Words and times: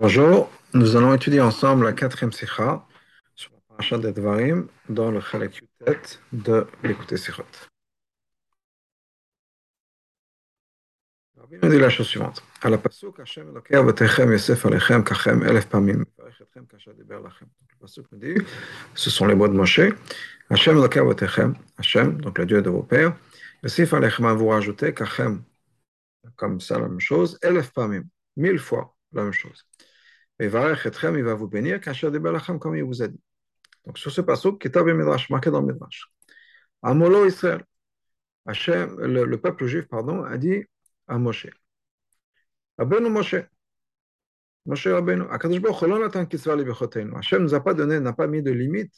Bonjour, 0.00 0.50
nous 0.72 0.96
allons 0.96 1.12
étudier 1.12 1.42
ensemble 1.42 1.84
la 1.84 1.92
quatrième 1.92 2.32
sikha 2.32 2.86
sur 3.34 3.52
la 3.52 3.60
paracha 3.68 3.98
des 3.98 4.12
Dvarim 4.12 4.66
dans 4.88 5.10
le 5.10 5.20
Chalek 5.20 5.60
Yutet 5.60 6.18
de 6.32 6.66
l'écouter 6.82 7.18
Sikhot. 7.18 7.44
Rabbi 11.36 11.56
nous 11.62 11.68
dit 11.68 11.78
la 11.78 11.90
chose 11.90 12.06
suivante. 12.06 12.42
À 12.62 12.70
la 12.70 12.78
pasuk, 12.78 13.20
Hashem 13.20 13.50
Elokei 13.50 13.76
avotechem 13.76 14.32
Yosef 14.32 14.64
alechem 14.64 15.04
kachem 15.04 15.46
elef 15.46 15.68
pamim 15.68 16.06
mevarech 16.16 16.66
kasha 16.66 16.94
diber 16.94 17.20
lachem. 17.20 17.48
Le 17.68 17.76
pasuk 17.78 18.06
nous 18.12 18.18
dit, 18.20 18.42
ce 18.94 19.10
sont 19.10 19.26
les 19.26 19.34
mots 19.34 19.48
de 19.48 19.52
Moshe, 19.52 19.82
Hashem 20.48 20.78
Elokei 20.78 21.00
avotechem, 21.00 21.54
Hashem, 21.76 22.22
donc 22.22 22.38
le 22.38 22.46
Dieu 22.46 22.62
de 22.62 22.70
vos 22.70 22.84
pères, 22.84 23.14
Yosef 23.62 23.92
alechem, 23.92 24.26
vous 24.28 24.48
rajoutez 24.48 24.94
kachem, 24.94 25.42
comme 26.36 26.58
ça 26.58 26.78
la 26.78 26.88
même 26.88 27.00
chose, 27.00 27.38
elef 27.42 27.70
pamim, 27.70 28.04
mille 28.38 28.58
fois 28.58 28.96
la 29.12 29.24
même 29.24 29.32
chose. 29.32 29.66
Et 30.40 30.44
il 30.44 30.50
va 30.50 31.34
vous 31.34 31.48
bénir, 31.48 31.80
Kacher 31.80 32.10
Debelachem, 32.10 32.58
comme 32.58 32.74
il 32.74 32.82
vous 32.82 33.02
a 33.02 33.08
dit. 33.08 33.20
Donc 33.84 33.98
sur 33.98 34.10
ce 34.10 34.22
passage, 34.22 34.58
Kitab 34.58 34.88
et 34.88 34.94
Midrash, 34.94 35.28
marqué 35.28 35.50
dans 35.50 35.60
le 35.60 35.66
Midrash. 35.74 36.08
Amolo 36.82 37.26
Israël, 37.26 37.62
le, 38.46 39.24
le, 39.24 39.40
peuple 39.40 39.66
juif, 39.66 39.86
pardon, 39.86 40.24
a 40.24 40.38
dit 40.38 40.64
à 41.08 41.18
Moshe. 41.18 41.48
Rabbeinu 42.78 43.10
Moshe. 43.10 43.36
Moshe 44.64 44.86
Rabbeinu. 44.86 45.24
Akadosh 45.30 45.60
Baruch 45.60 45.82
Hu 45.82 45.88
natan 45.88 46.24
kitzva 46.24 46.56
li 46.56 46.64
bechoteinu. 46.64 47.14
Hachem 47.16 47.42
nous 47.42 47.52
a 47.52 47.60
pas 47.60 47.74
donné, 47.74 48.00
n'a 48.00 48.14
pas 48.14 48.26
mis 48.26 48.42
de 48.42 48.50
limite 48.50 48.94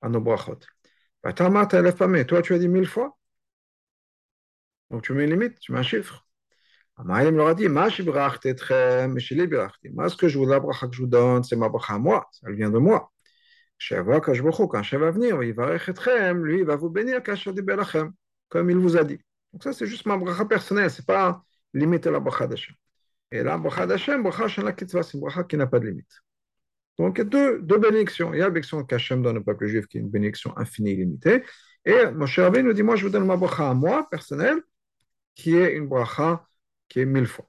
à 0.00 0.08
nos 0.08 0.20
brachot. 0.20 0.58
Toi, 1.22 2.42
tu 2.42 2.54
as 2.54 2.58
dit 2.58 2.68
mille 2.68 2.88
fois. 2.88 3.16
Donc 4.90 5.02
tu 5.02 5.12
mets 5.12 5.24
une 5.24 5.30
limite, 5.30 5.60
tu 5.60 5.70
mets 5.70 5.78
un 5.78 5.82
chiffre. 5.82 6.26
Amaïm 6.96 7.36
leur 7.36 7.48
a 7.48 7.54
dit, 7.54 7.68
Ma 7.68 7.88
ce 7.90 8.02
que 10.16 10.28
je 10.28 10.38
vous 10.38 10.46
la 10.46 10.60
bracha 10.60 10.86
que 10.88 10.94
je 10.94 11.00
vous 11.00 11.06
donne, 11.06 11.42
c'est 11.42 11.56
ma 11.56 11.68
bracha 11.68 11.94
à 11.94 11.98
moi, 11.98 12.28
elle 12.46 12.54
vient 12.54 12.70
de 12.70 12.78
moi. 12.78 13.10
Quand 13.88 14.82
Shev 14.82 15.00
va 15.00 15.10
venir, 15.10 15.42
il 15.42 15.54
va 15.54 15.76
lui, 16.34 16.58
il 16.58 16.64
va 16.64 16.76
vous 16.76 16.90
bénir, 16.90 17.20
comme 18.48 18.70
il 18.70 18.76
vous 18.76 18.96
a 18.96 19.04
dit. 19.04 19.18
Donc 19.52 19.64
ça, 19.64 19.72
c'est 19.72 19.86
juste 19.86 20.06
ma 20.06 20.16
bracha 20.16 20.44
personnelle, 20.44 20.90
c'est 20.90 21.06
pas 21.06 21.42
limiter 21.74 22.10
la 22.10 22.20
bracha 22.20 22.46
d'Hachem. 22.46 22.74
Et 23.32 23.42
la 23.42 23.58
bracha 23.58 23.86
d'Hachem, 23.86 24.22
bracha 24.22 24.46
c'est 24.48 25.14
une 25.14 25.20
bracha 25.20 25.44
qui 25.44 25.56
n'a 25.56 25.66
pas 25.66 25.80
de 25.80 25.86
limite. 25.86 26.22
Donc, 26.98 27.16
il 27.16 27.18
y 27.18 27.22
a 27.22 27.24
deux, 27.24 27.62
deux 27.62 27.78
bénédictions. 27.78 28.34
Il 28.34 28.38
y 28.38 28.42
a 28.42 28.44
la 28.44 28.50
bénédiction 28.50 28.84
qu'Hachem 28.84 29.22
donne 29.22 29.38
au 29.38 29.42
peuple 29.42 29.66
juif, 29.66 29.86
qui 29.86 29.98
est 29.98 30.00
une 30.00 30.10
bénédiction 30.10 30.56
infinie, 30.58 30.92
illimitée. 30.92 31.42
Et 31.84 32.06
Moshe 32.12 32.38
Rabbeinu 32.38 32.68
nous 32.68 32.74
dit, 32.74 32.82
moi, 32.82 32.96
je 32.96 33.06
vous 33.06 33.10
donne 33.10 33.26
ma 33.26 33.36
bracha 33.36 33.70
à 33.70 33.74
moi, 33.74 34.08
personnelle, 34.10 34.60
qui 35.34 35.56
est 35.56 35.72
une 35.74 35.88
bracha 35.88 36.46
qui 36.92 37.00
est 37.00 37.06
mille 37.06 37.26
fois. 37.26 37.46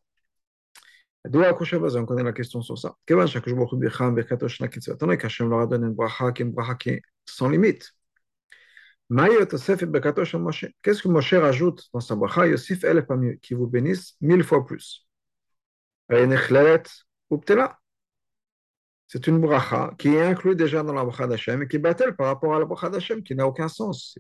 On 1.26 2.06
connaît 2.06 2.24
la 2.24 2.32
question 2.34 2.62
sur 2.62 2.78
ça. 2.78 2.96
Étant 3.10 3.26
donné 5.00 5.18
qu'Hachem 5.18 5.50
leur 5.50 5.60
a 5.60 5.68
donné 5.68 5.88
une 5.88 5.94
bracha 5.94 6.32
qui 6.32 6.44
est 6.44 6.46
une 6.46 6.52
bracha 6.52 6.76
qui 6.76 6.90
est 6.92 7.02
sans 7.26 7.50
limite. 7.50 7.94
Qu'est-ce 9.10 11.02
que 11.02 11.08
Moshe 11.10 11.34
rajoute 11.34 11.90
dans 11.94 12.00
sa 12.00 12.16
bracha? 12.16 12.48
Yosif 12.48 12.86
el 12.86 13.06
qui 13.42 13.54
vous 13.54 13.68
bénisse 13.68 14.16
mille 14.22 14.44
fois 14.44 14.66
plus. 14.66 15.06
C'est 19.08 19.28
une 19.28 19.40
bracha 19.40 19.94
qui 19.98 20.08
est 20.08 20.22
inclue 20.22 20.56
déjà 20.56 20.84
dans 20.84 20.94
la 20.94 21.04
bracha 21.04 21.28
d'Hachem 21.28 21.64
et 21.64 21.68
qui 21.68 21.76
est 21.76 21.80
battelle 21.80 22.16
par 22.16 22.28
rapport 22.28 22.56
à 22.56 22.60
la 22.60 22.66
bracha 22.66 22.90
d'Hachem 22.90 23.24
qui 23.24 23.36
n'a 23.36 23.46
aucun 23.46 23.68
sens, 23.68 24.18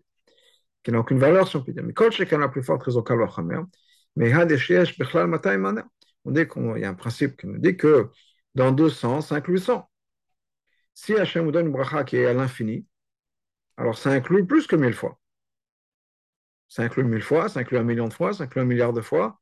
qui 0.83 0.91
n'a 0.91 0.99
aucune 0.99 1.19
valeur 1.19 1.47
si 1.47 1.55
on 1.55 1.63
peut 1.63 1.71
dire. 1.71 1.83
Mais 1.83 1.93
quand 1.93 2.11
chacun 2.11 2.39
la 2.39 2.49
plus 2.49 2.63
forte 2.63 2.83
raison 2.83 3.03
mais 4.15 4.33
on 6.25 6.31
dit 6.31 6.47
qu'il 6.47 6.77
y 6.77 6.83
a 6.85 6.89
un 6.89 6.93
principe 6.93 7.37
qui 7.37 7.47
nous 7.47 7.57
dit 7.57 7.75
que 7.77 8.09
dans 8.55 8.71
deux 8.71 8.89
sens, 8.89 9.29
ça 9.29 9.35
inclut 9.35 9.57
100. 9.57 9.89
Si 10.93 11.15
Hachem 11.15 11.45
vous 11.45 11.51
donne 11.51 11.67
une 11.67 11.71
bracha 11.71 12.03
qui 12.03 12.17
est 12.17 12.25
à 12.25 12.33
l'infini, 12.33 12.85
alors 13.77 13.97
ça 13.97 14.11
inclut 14.11 14.45
plus 14.45 14.67
que 14.67 14.75
mille 14.75 14.93
fois. 14.93 15.19
Ça 16.67 16.83
inclut 16.83 17.03
mille 17.03 17.21
fois, 17.21 17.49
ça 17.49 17.59
inclut 17.61 17.77
un 17.77 17.83
million 17.83 18.07
de 18.07 18.13
fois, 18.13 18.33
ça 18.33 18.45
inclut 18.45 18.61
un 18.61 18.65
milliard 18.65 18.93
de 18.93 19.01
fois. 19.01 19.39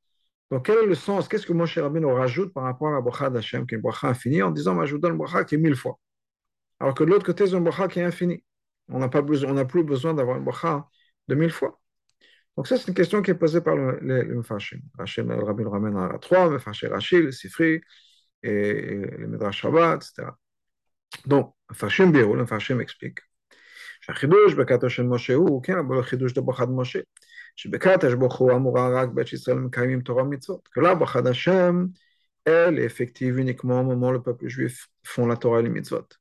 Donc 0.50 0.66
quel 0.66 0.78
est 0.80 0.86
le 0.86 0.96
sens? 0.96 1.28
Qu'est-ce 1.28 1.46
que 1.46 1.53
Moshe 1.53 1.78
Rabbeinu 1.78 2.06
rajoute 2.08 2.53
par 2.53 2.64
rapport 2.64 2.90
à 2.90 2.92
la 2.92 3.02
bracha 3.02 3.30
d'Hachem, 3.30 3.66
qui 3.66 3.76
est 3.76 3.78
une 3.78 3.82
bracha 3.82 4.08
infinie, 4.09 4.42
en 4.42 4.52
disant, 4.52 4.86
je 4.86 4.94
vous 4.94 5.00
donne 5.00 5.14
une 5.14 5.18
bracha 5.18 5.44
qui 5.46 5.56
est 5.56 5.58
mille 5.58 5.76
fois. 5.76 6.00
Alors 6.80 6.94
que 6.94 7.03
de 7.03 7.09
l'autre 7.09 7.26
côté, 7.26 7.48
c'est 7.48 7.53
une 7.53 7.64
bracha 7.64 7.88
qui 7.88 8.00
est 8.00 8.03
infinie. 8.03 8.44
On 8.90 9.00
n'a 9.00 9.08
plus 9.09 9.84
besoin 9.84 10.14
d'avoir 10.14 10.38
une 10.38 10.44
bracha 10.44 10.88
de 11.28 11.36
mille 11.36 11.52
fois. 11.52 11.80
Donc 12.57 12.67
ça, 12.67 12.77
c'est 12.79 12.89
une 12.89 12.95
question 12.95 13.21
qui 13.23 13.31
est 13.31 13.34
posée 13.34 13.61
par 13.61 13.77
le, 13.77 13.99
le, 14.01 14.23
le 14.23 14.34
Mefashim. 14.37 14.81
Rachel, 14.99 15.27
le 15.27 15.45
Rabbi 15.45 15.62
le 15.62 15.69
ramène 15.69 15.97
à 15.97 16.19
trois, 16.19 16.49
Mefashim 16.49 16.91
Rachel, 16.91 17.25
le 17.25 17.33
Sifri, 17.33 17.81
et, 18.43 18.73
le 19.19 19.27
Midrash 19.29 19.61
Shabbat, 19.61 19.97
etc. 19.97 20.31
Donc, 21.27 21.55
Mefashim 21.71 22.11
Birou, 22.12 22.34
le 22.34 22.45
Mefashim 22.45 22.81
explique. 22.81 23.21
שהחידוש 24.01 24.55
בקאתו 24.55 24.91
של 24.91 25.03
משה 25.03 25.34
הוא, 25.34 25.62
כן, 25.62 25.79
אבל 25.79 25.99
החידוש 25.99 26.33
דבחד 26.33 26.71
משה, 26.71 26.99
שבקאתו 27.57 28.19
ברוך 28.19 28.37
הוא 28.37 28.53
אמורה 28.53 29.03
רק 29.03 29.09
בית 29.09 29.33
ישראל 29.33 29.59
מקיימים 29.59 30.01
תורה 30.01 30.23
ומצוות. 30.23 30.69
Que 30.75 30.81
là, 30.81 30.95
בחד 30.95 31.27
השם, 31.27 31.87
elle 32.49 32.79
est 32.79 32.84
effective 32.84 33.39
uniquement 33.39 33.81
au 33.81 33.84
moment 33.84 34.09
où 34.09 34.12
le 34.12 34.23
peuple 34.23 34.49
juif 34.49 34.89
font 35.05 35.27
la 35.27 35.37
Torah 35.37 35.61
et 35.61 35.62
les 35.62 35.69
mitzvot. 35.69 36.15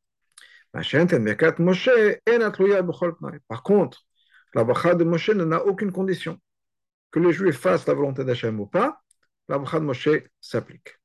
מה 0.74 0.84
שאין 0.84 1.08
תן 1.08 1.26
בקאת 1.26 1.60
משה, 1.60 1.92
אין 2.28 2.42
התלויה 2.42 2.82
בכל 2.82 3.12
תנאי. 3.20 3.38
Par 3.54 3.64
contre, 3.64 3.98
la 4.55 4.65
bracha 4.65 4.95
de 4.95 5.05
Moshe 5.05 5.31
n'a 5.31 5.65
aucune 5.65 5.93
condition. 5.93 6.39
Que 7.11 7.21
les 7.21 7.33
Juifs 7.33 7.59
fassent 7.59 7.87
la 7.87 7.95
volonté 7.95 8.25
d'Hachem 8.25 8.61
ou 8.61 8.67
pas, 8.67 9.01
la 9.49 9.59
bracha 9.59 9.81
de 9.81 9.85
Moshe 9.85 10.09
s'applique. 10.41 10.97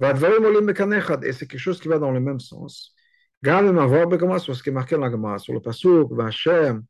Et 0.00 1.32
c'est 1.32 1.46
quelque 1.46 1.58
chose 1.58 1.80
qui 1.80 1.88
va 1.88 1.98
dans 1.98 2.10
le 2.10 2.20
même 2.20 2.40
sens. 2.40 2.94
Sur 3.44 4.56
ce 4.56 4.62
qui 4.62 4.68
est 4.68 4.72
marqué 4.72 4.94
dans 4.94 5.02
la 5.02 5.10
Gemara, 5.10 5.38
sur 5.38 5.52
le 5.52 5.60
Pasuk, 5.60 6.12
Vayam 6.12 6.82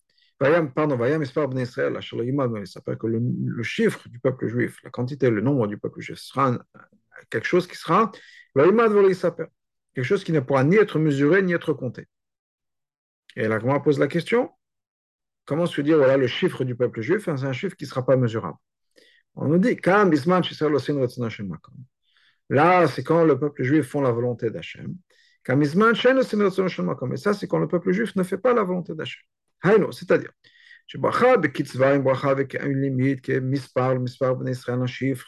s'appelle 2.67 2.99
que 2.99 3.07
le, 3.07 3.63
chiffre 3.63 4.09
du 4.09 4.19
peuple 4.19 4.49
juif, 4.49 4.79
la 4.83 4.91
quantité, 4.91 5.31
le 5.31 5.41
nombre 5.41 5.67
du 5.67 5.79
peuple 5.79 6.01
juif 6.01 6.19
sera 6.19 6.59
quelque 7.31 7.47
chose 7.47 7.67
qui 7.67 7.77
sera 7.77 8.11
quelque 8.55 10.03
chose 10.03 10.25
qui 10.25 10.33
ne 10.33 10.41
pourra 10.41 10.65
ni 10.65 10.77
être 10.77 10.99
mesuré 10.99 11.43
ni 11.43 11.53
être 11.53 11.73
compté. 11.73 12.09
Et 13.37 13.49
la 13.49 13.59
Gemara 13.59 13.83
pose 13.83 13.99
la 13.99 14.09
question 14.09 14.51
comment 15.45 15.67
se 15.67 15.81
dire, 15.81 15.97
voilà, 15.99 16.17
le 16.17 16.27
chiffre 16.27 16.65
du 16.65 16.75
peuple 16.75 17.01
juif, 17.01 17.25
c'est 17.25 17.45
un 17.45 17.53
chiffre 17.53 17.77
qui 17.77 17.85
ne 17.85 17.89
sera 17.89 18.05
pas 18.05 18.17
mesurable. 18.17 18.59
On 19.35 19.49
nous 19.49 19.59
dit, 19.59 19.77
Là, 22.49 22.87
c'est 22.89 23.03
quand 23.03 23.25
le 23.25 23.39
peuple 23.39 23.63
juif 23.63 23.87
font 23.89 24.03
la 24.03 24.11
volonté 24.11 24.51
d'Hachem. 24.51 24.95
Et 25.49 27.17
ça, 27.17 27.35
c'est 27.35 27.49
quand 27.49 27.59
le 27.59 27.69
peuple 27.69 27.93
juif 27.93 28.15
ne 28.15 28.23
fait 28.23 28.39
pas 28.39 28.53
la 28.53 28.63
volonté 28.63 28.95
d'Hachem. 28.95 29.23
C'est-à-dire, 29.91 30.31
avec 32.25 32.55
une 32.55 32.81
limite 32.81 33.21
qui 33.23 33.33
est 33.33 33.41
mispar 33.41 33.97
ben 33.97 34.49
Israël, 34.49 34.81
un 34.81 34.87
chiffre. 34.87 35.27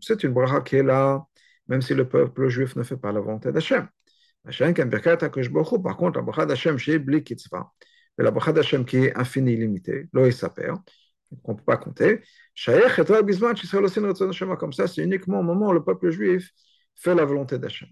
C'est 0.00 0.22
une 0.24 0.32
bracha 0.32 0.60
qui 0.60 0.76
est 0.76 0.82
là, 0.82 1.24
même 1.68 1.82
si 1.82 1.94
le 1.94 2.08
peuple 2.08 2.48
juif 2.48 2.76
ne 2.76 2.82
fait 2.82 2.96
pas 2.96 3.12
la 3.12 3.20
volonté 3.20 3.52
d'Hachem. 3.52 3.88
Par 4.42 5.96
contre, 5.96 6.18
la 6.18 6.22
bracha 6.22 6.46
d'Hachem 6.46 6.78
chez 6.78 6.98
Bli 6.98 7.22
Kitzvah, 7.22 7.70
mais 8.16 8.24
la 8.24 8.30
bracha 8.30 8.52
d'Hachem 8.52 8.84
qui 8.84 8.96
est 8.96 9.16
infinie, 9.16 9.56
limitée, 9.56 10.08
lo 10.12 10.30
saper, 10.30 10.72
qu'on 11.42 11.52
ne 11.52 11.58
peut 11.58 11.64
pas 11.64 11.76
compter, 11.76 12.22
comme 14.58 14.72
ça, 14.72 14.86
c'est 14.88 15.02
uniquement 15.02 15.40
au 15.40 15.42
moment 15.42 15.68
où 15.68 15.72
le 15.72 15.84
peuple 15.84 16.10
juif 16.10 16.50
fait 16.94 17.14
la 17.14 17.24
volonté 17.24 17.58
d'Hachem. 17.58 17.88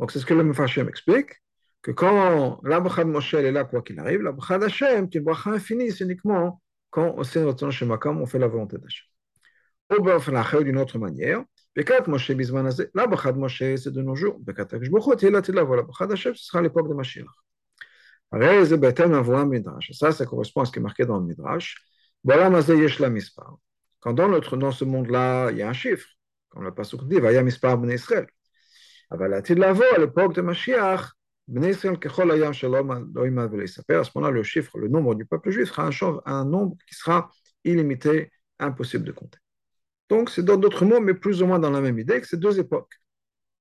Donc 0.00 0.10
c'est 0.10 0.18
ce 0.18 0.26
que 0.26 0.34
le 0.34 0.42
Mefashim 0.42 0.88
explique, 0.88 1.30
que 1.82 1.90
quand 1.90 2.60
la 2.64 2.80
bracha 2.80 3.04
de 3.04 3.10
Moshe 3.10 3.34
est 3.34 3.52
là, 3.52 3.64
quoi 3.64 3.82
qu'il 3.82 4.00
arrive, 4.00 4.22
la 4.22 4.32
bracha 4.32 4.58
d'Hachem, 4.58 5.08
qui 5.08 5.18
est 5.18 5.20
une 5.20 5.24
bracha 5.24 5.50
infinie, 5.50 5.92
c'est 5.92 6.04
uniquement 6.04 6.62
quand 6.90 7.14
on 7.16 7.24
fait 7.24 8.38
la 8.38 8.48
volonté 8.48 8.78
d'Hachem. 8.78 9.06
Ou 9.90 10.02
d'une 10.64 10.78
autre 10.78 10.98
manière, 10.98 11.44
Bekat 11.76 12.06
Moshe 12.06 12.30
Bizman 12.32 12.70
là, 12.94 13.06
Bachad 13.06 13.36
Moshe, 13.36 13.76
c'est 13.76 13.90
de 13.90 14.02
nos 14.02 14.14
jours. 14.14 14.38
Bekat 14.38 14.68
Akshbochot, 14.72 15.18
et 15.18 15.30
là, 15.30 15.42
tu 15.42 15.52
là, 15.52 15.64
voilà. 15.64 15.82
Bachad 15.82 16.12
Hashem, 16.12 16.34
ce 16.34 16.44
sera 16.44 16.62
l'époque 16.62 16.88
de 16.88 16.94
Mashiach. 16.94 17.26
Reze 18.30 18.74
Betem 18.74 19.14
Avoam 19.14 19.48
Midrash. 19.48 19.92
Ça, 19.92 20.12
ça 20.12 20.26
correspond 20.26 20.62
à 20.62 20.64
ce 20.64 20.72
qui 20.72 20.78
est 20.78 20.82
marqué 20.82 21.04
dans 21.04 21.18
le 21.18 21.24
Midrash. 21.24 21.76
Voilà, 22.22 22.48
Mazé 22.50 22.76
Yeshla 22.76 23.10
Mispar. 23.10 23.56
Quand 24.00 24.12
dans, 24.12 24.28
notre, 24.28 24.56
dans 24.56 24.70
ce 24.72 24.84
monde-là, 24.84 25.50
il 25.50 25.58
y 25.58 25.62
a 25.62 25.68
un 25.68 25.72
chiffre, 25.72 26.08
comme 26.48 26.64
le 26.64 26.72
Pasuk 26.72 27.06
dit, 27.08 27.20
Vaya 27.20 27.42
Mispar 27.42 27.78
Ben 27.78 27.90
Israël. 27.90 28.26
Avalatid 29.10 29.58
Lavo, 29.58 29.82
à 29.94 29.98
l'époque 29.98 30.34
de 30.34 30.42
Mashiach, 30.42 31.10
Ben 31.48 31.64
Israël 31.64 31.98
Kechol 31.98 32.30
Ayam 32.32 32.52
Shalom 32.52 33.12
Loïm 33.14 33.38
Avelisaper. 33.38 33.96
À 33.96 34.04
ce 34.04 34.10
moment-là, 34.14 34.32
le 34.32 34.42
chiffre, 34.42 34.78
le 34.78 34.88
nombre 34.88 35.14
du 35.14 35.26
peuple 35.26 35.50
juif 35.50 35.68
sera 35.68 35.88
un, 35.88 36.20
un 36.24 36.44
nombre 36.44 36.76
qui 36.88 36.94
sera 36.94 37.30
illimité, 37.64 38.30
impossible 38.58 39.04
de 39.04 39.12
compter. 39.12 39.38
Donc, 40.08 40.30
c'est 40.30 40.42
dans 40.44 40.56
d'autres 40.56 40.84
mots, 40.84 41.00
mais 41.00 41.14
plus 41.14 41.42
ou 41.42 41.46
moins 41.46 41.58
dans 41.58 41.70
la 41.70 41.80
même 41.80 41.98
idée, 41.98 42.20
que 42.20 42.26
c'est 42.26 42.38
deux 42.38 42.58
époques. 42.58 42.94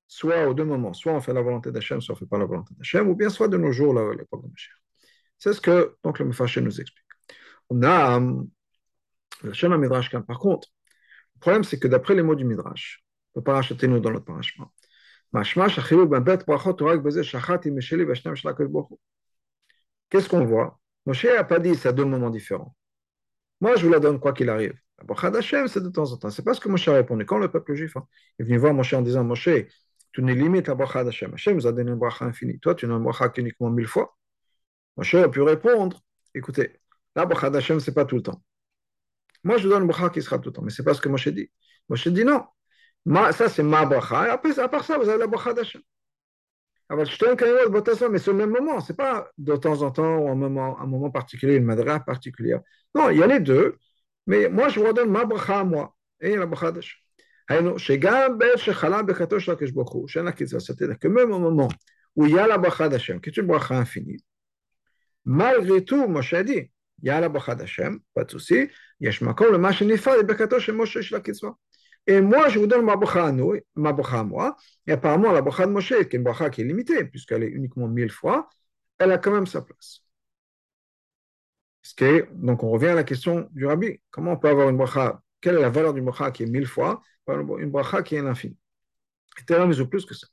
Soit 0.07 0.48
aux 0.48 0.54
deux 0.54 0.66
moments, 0.66 0.94
soit 0.94 1.13
on 1.13 1.22
fait 1.22 1.34
la 1.34 1.42
volonté 1.42 1.72
d'Hachem, 1.72 2.01
soit 2.01 2.13
on 2.13 2.18
ne 2.18 2.19
fait 2.19 2.30
pas 2.30 2.38
la 2.38 2.45
volonté 2.45 2.74
d'Hachem, 2.75 3.07
ou 3.10 3.16
bien 3.16 3.30
soit 3.30 3.48
de 3.48 3.57
nos 3.57 3.72
jours, 3.72 3.94
l'époque 3.94 4.44
de 4.44 4.50
Mashiach. 4.50 4.75
C'est 5.40 5.54
ce 5.54 5.62
que 5.62 5.98
donc, 6.04 6.19
le 6.19 6.25
Mefashé 6.25 6.62
nous 6.62 6.80
explique. 6.80 7.06
On 7.69 7.81
a 7.84 8.18
hum, 8.18 8.50
le 9.44 9.54
Shem 9.54 9.75
Midrash 9.78 10.10
Par 10.12 10.40
contre, 10.40 10.69
le 11.36 11.40
problème, 11.40 11.63
c'est 11.63 11.80
que 11.80 11.88
d'après 11.88 12.16
les 12.16 12.24
mots 12.24 12.36
du 12.36 12.46
Midrash, 12.46 13.04
on 13.34 13.39
ne 13.39 13.42
peut 13.42 13.46
pas 13.46 13.56
racheter 13.56 13.88
nous 13.88 14.00
dans 14.00 14.12
notre 14.12 14.25
parachement. 14.25 14.72
Ben 15.31 15.44
Qu'est-ce 20.10 20.30
qu'on 20.30 20.46
voit? 20.46 20.80
Moshe 21.06 21.25
n'a 21.25 21.44
pas 21.44 21.60
dit 21.60 21.75
c'est 21.75 21.89
à 21.89 21.92
deux 21.92 22.06
moments 22.06 22.30
différents. 22.30 22.75
Moi, 23.60 23.75
je 23.75 23.86
vous 23.86 23.92
la 23.92 24.00
donne 24.00 24.19
quoi 24.19 24.34
qu'il 24.34 24.50
arrive. 24.50 24.80
La 25.00 25.06
bracha 25.06 25.31
d'Hachem, 25.31 25.68
c'est 25.68 25.81
de 25.81 25.90
temps 25.90 26.12
en 26.12 26.18
temps. 26.18 26.30
C'est 26.30 26.44
pas 26.44 26.54
ce 26.54 26.60
que 26.60 26.69
Moshe 26.69 26.88
a 26.88 26.94
répondu. 26.94 27.25
Quand 27.25 27.40
le 27.40 27.50
peuple 27.50 27.74
juif 27.74 27.98
hein, 27.98 28.07
est 28.40 28.44
venu 28.44 28.57
voir 28.57 28.74
Moshe 28.74 28.94
en 28.94 29.01
disant 29.01 29.24
Moshe, 29.24 29.50
tu 30.12 30.22
n'es 30.22 30.36
limite 30.36 30.68
la 30.68 30.75
bracha 30.75 31.04
d'Hachem. 31.04 31.34
Hachem 31.34 31.56
nous 31.56 31.68
a 31.68 31.72
donné 31.72 31.92
une 31.92 31.98
bracha 31.98 32.25
infinie. 32.25 32.60
Toi, 32.60 32.75
tu 32.75 32.88
n'as 32.88 32.95
une 32.95 33.04
bracha 33.04 33.30
qu'uniquement 33.30 33.69
mille 33.69 33.88
fois. 33.88 34.16
Moshe 34.98 35.16
a 35.16 35.30
pu 35.30 35.42
répondre 35.42 36.04
écoutez, 36.36 36.80
la 37.16 37.25
bracha 37.25 37.50
d'Hachem, 37.50 37.80
c'est 37.80 37.94
pas 37.94 38.06
tout 38.06 38.16
le 38.16 38.24
temps. 38.24 38.42
Moi, 39.44 39.57
je 39.57 39.63
vous 39.63 39.69
donne 39.69 39.84
une 39.84 39.88
bracha 39.88 40.10
qui 40.10 40.22
sera 40.22 40.40
tout 40.40 40.50
le 40.50 40.54
temps. 40.54 40.62
Mais 40.62 40.72
c'est 40.72 40.84
pas 40.84 40.94
ce 40.94 41.01
que 41.01 41.10
Moshe 41.10 41.28
dit. 41.28 41.51
Moshe 41.89 42.07
dit 42.07 42.25
non. 42.25 42.46
ça, 43.31 43.50
c'est 43.50 43.63
ma 43.63 43.86
bracha. 43.86 44.31
Après, 44.34 44.57
à 44.60 44.68
part 44.69 44.84
ça, 44.84 44.98
vous 44.98 45.10
avez 45.10 45.19
la 45.19 45.28
bracha 45.28 45.54
d'Hachem. 45.54 45.81
Mais 46.89 47.06
c'est 48.19 48.30
au 48.30 48.34
même 48.34 48.51
moment, 48.51 48.80
c'est 48.80 48.96
pas 48.96 49.31
de 49.38 49.56
temps 49.56 49.81
en 49.81 49.92
temps 49.92 50.18
ou 50.18 50.30
un 50.30 50.36
moment, 50.36 50.80
un 50.80 50.86
moment 50.86 51.10
particulier, 51.10 51.56
une 51.56 51.63
madra 51.63 52.00
particulière. 52.00 52.62
Non, 52.94 53.10
il 53.10 53.18
y 53.18 53.24
a 53.24 53.28
les 53.28 53.39
deux, 53.39 53.78
mais 54.28 54.50
moi, 54.50 54.70
je 54.70 54.80
vous 54.80 55.06
ma 55.06 55.25
bracha 55.25 55.60
à 55.60 55.64
moi, 55.64 55.96
et 56.20 56.36
la 56.36 56.46
bracha 56.46 56.72
que 61.00 61.08
même 61.08 61.31
au 61.31 61.40
moment 61.40 61.68
où 62.16 62.25
il 62.25 62.34
y 62.34 62.40
a 62.40 62.48
la 62.48 62.58
bracha 62.58 62.90
qui 62.90 63.30
est 63.30 63.38
une 63.38 63.48
bracha 63.48 63.75
infinie, 63.78 64.24
malgré 65.25 65.84
tout, 65.84 66.08
Moshe 66.08 66.34
a 66.34 66.44
dit, 66.44 66.72
il 67.02 67.08
y 67.08 67.10
a 67.10 67.20
la 67.20 67.28
bracha 67.30 67.56
d'Hachem, 67.56 68.00
pas 68.14 68.24
de 68.24 68.31
souci, 68.31 68.70
et 72.06 72.22
moi, 72.22 72.50
je 72.50 72.60
vous 72.60 72.68
donne 72.68 72.86
ma 72.86 72.96
bracha 72.96 73.25
à 73.25 74.24
moi, 74.24 74.58
et 74.88 74.92
apparemment, 74.92 75.31
la 75.31 75.42
bracha 75.42 75.66
de 75.66 75.72
Moshe, 75.72 75.88
qui 75.88 75.94
est 75.94 76.14
une 76.14 76.24
bracha 76.24 76.50
qui 76.50 76.62
est 76.62 76.66
limitée, 76.66 77.06
puisqu'elle 77.06 77.44
est 77.44 77.50
uniquement 77.50 77.88
mille 77.88 78.12
fois, 78.12 78.50
elle 79.00 79.12
a 79.12 79.18
quand 79.18 79.31
même 79.31 79.48
sa 79.48 79.62
place. 79.62 80.02
Donc, 82.33 82.63
on 82.63 82.69
revient 82.69 82.88
à 82.88 82.95
la 82.95 83.03
question 83.03 83.50
du 83.51 83.65
rabbi. 83.65 84.00
Comment 84.12 84.33
on 84.33 84.38
peut 84.38 84.50
avoir 84.50 84.69
une 84.69 84.77
bracha? 84.77 85.21
Quelle 85.41 85.56
est 85.56 85.62
la 85.62 85.69
valeur 85.69 85.94
d'une 85.94 86.06
bracha 86.06 86.31
qui 86.31 86.44
est 86.44 86.47
mille 86.47 86.68
fois 86.68 87.01
une 87.27 87.71
bracha 87.71 88.03
qui 88.03 88.15
est 88.15 88.21
l'infini 88.21 88.57
Et 89.50 89.53
mais 89.53 89.80
ou 89.80 89.88
plus 89.88 90.06
que 90.06 90.13
ça. 90.13 90.27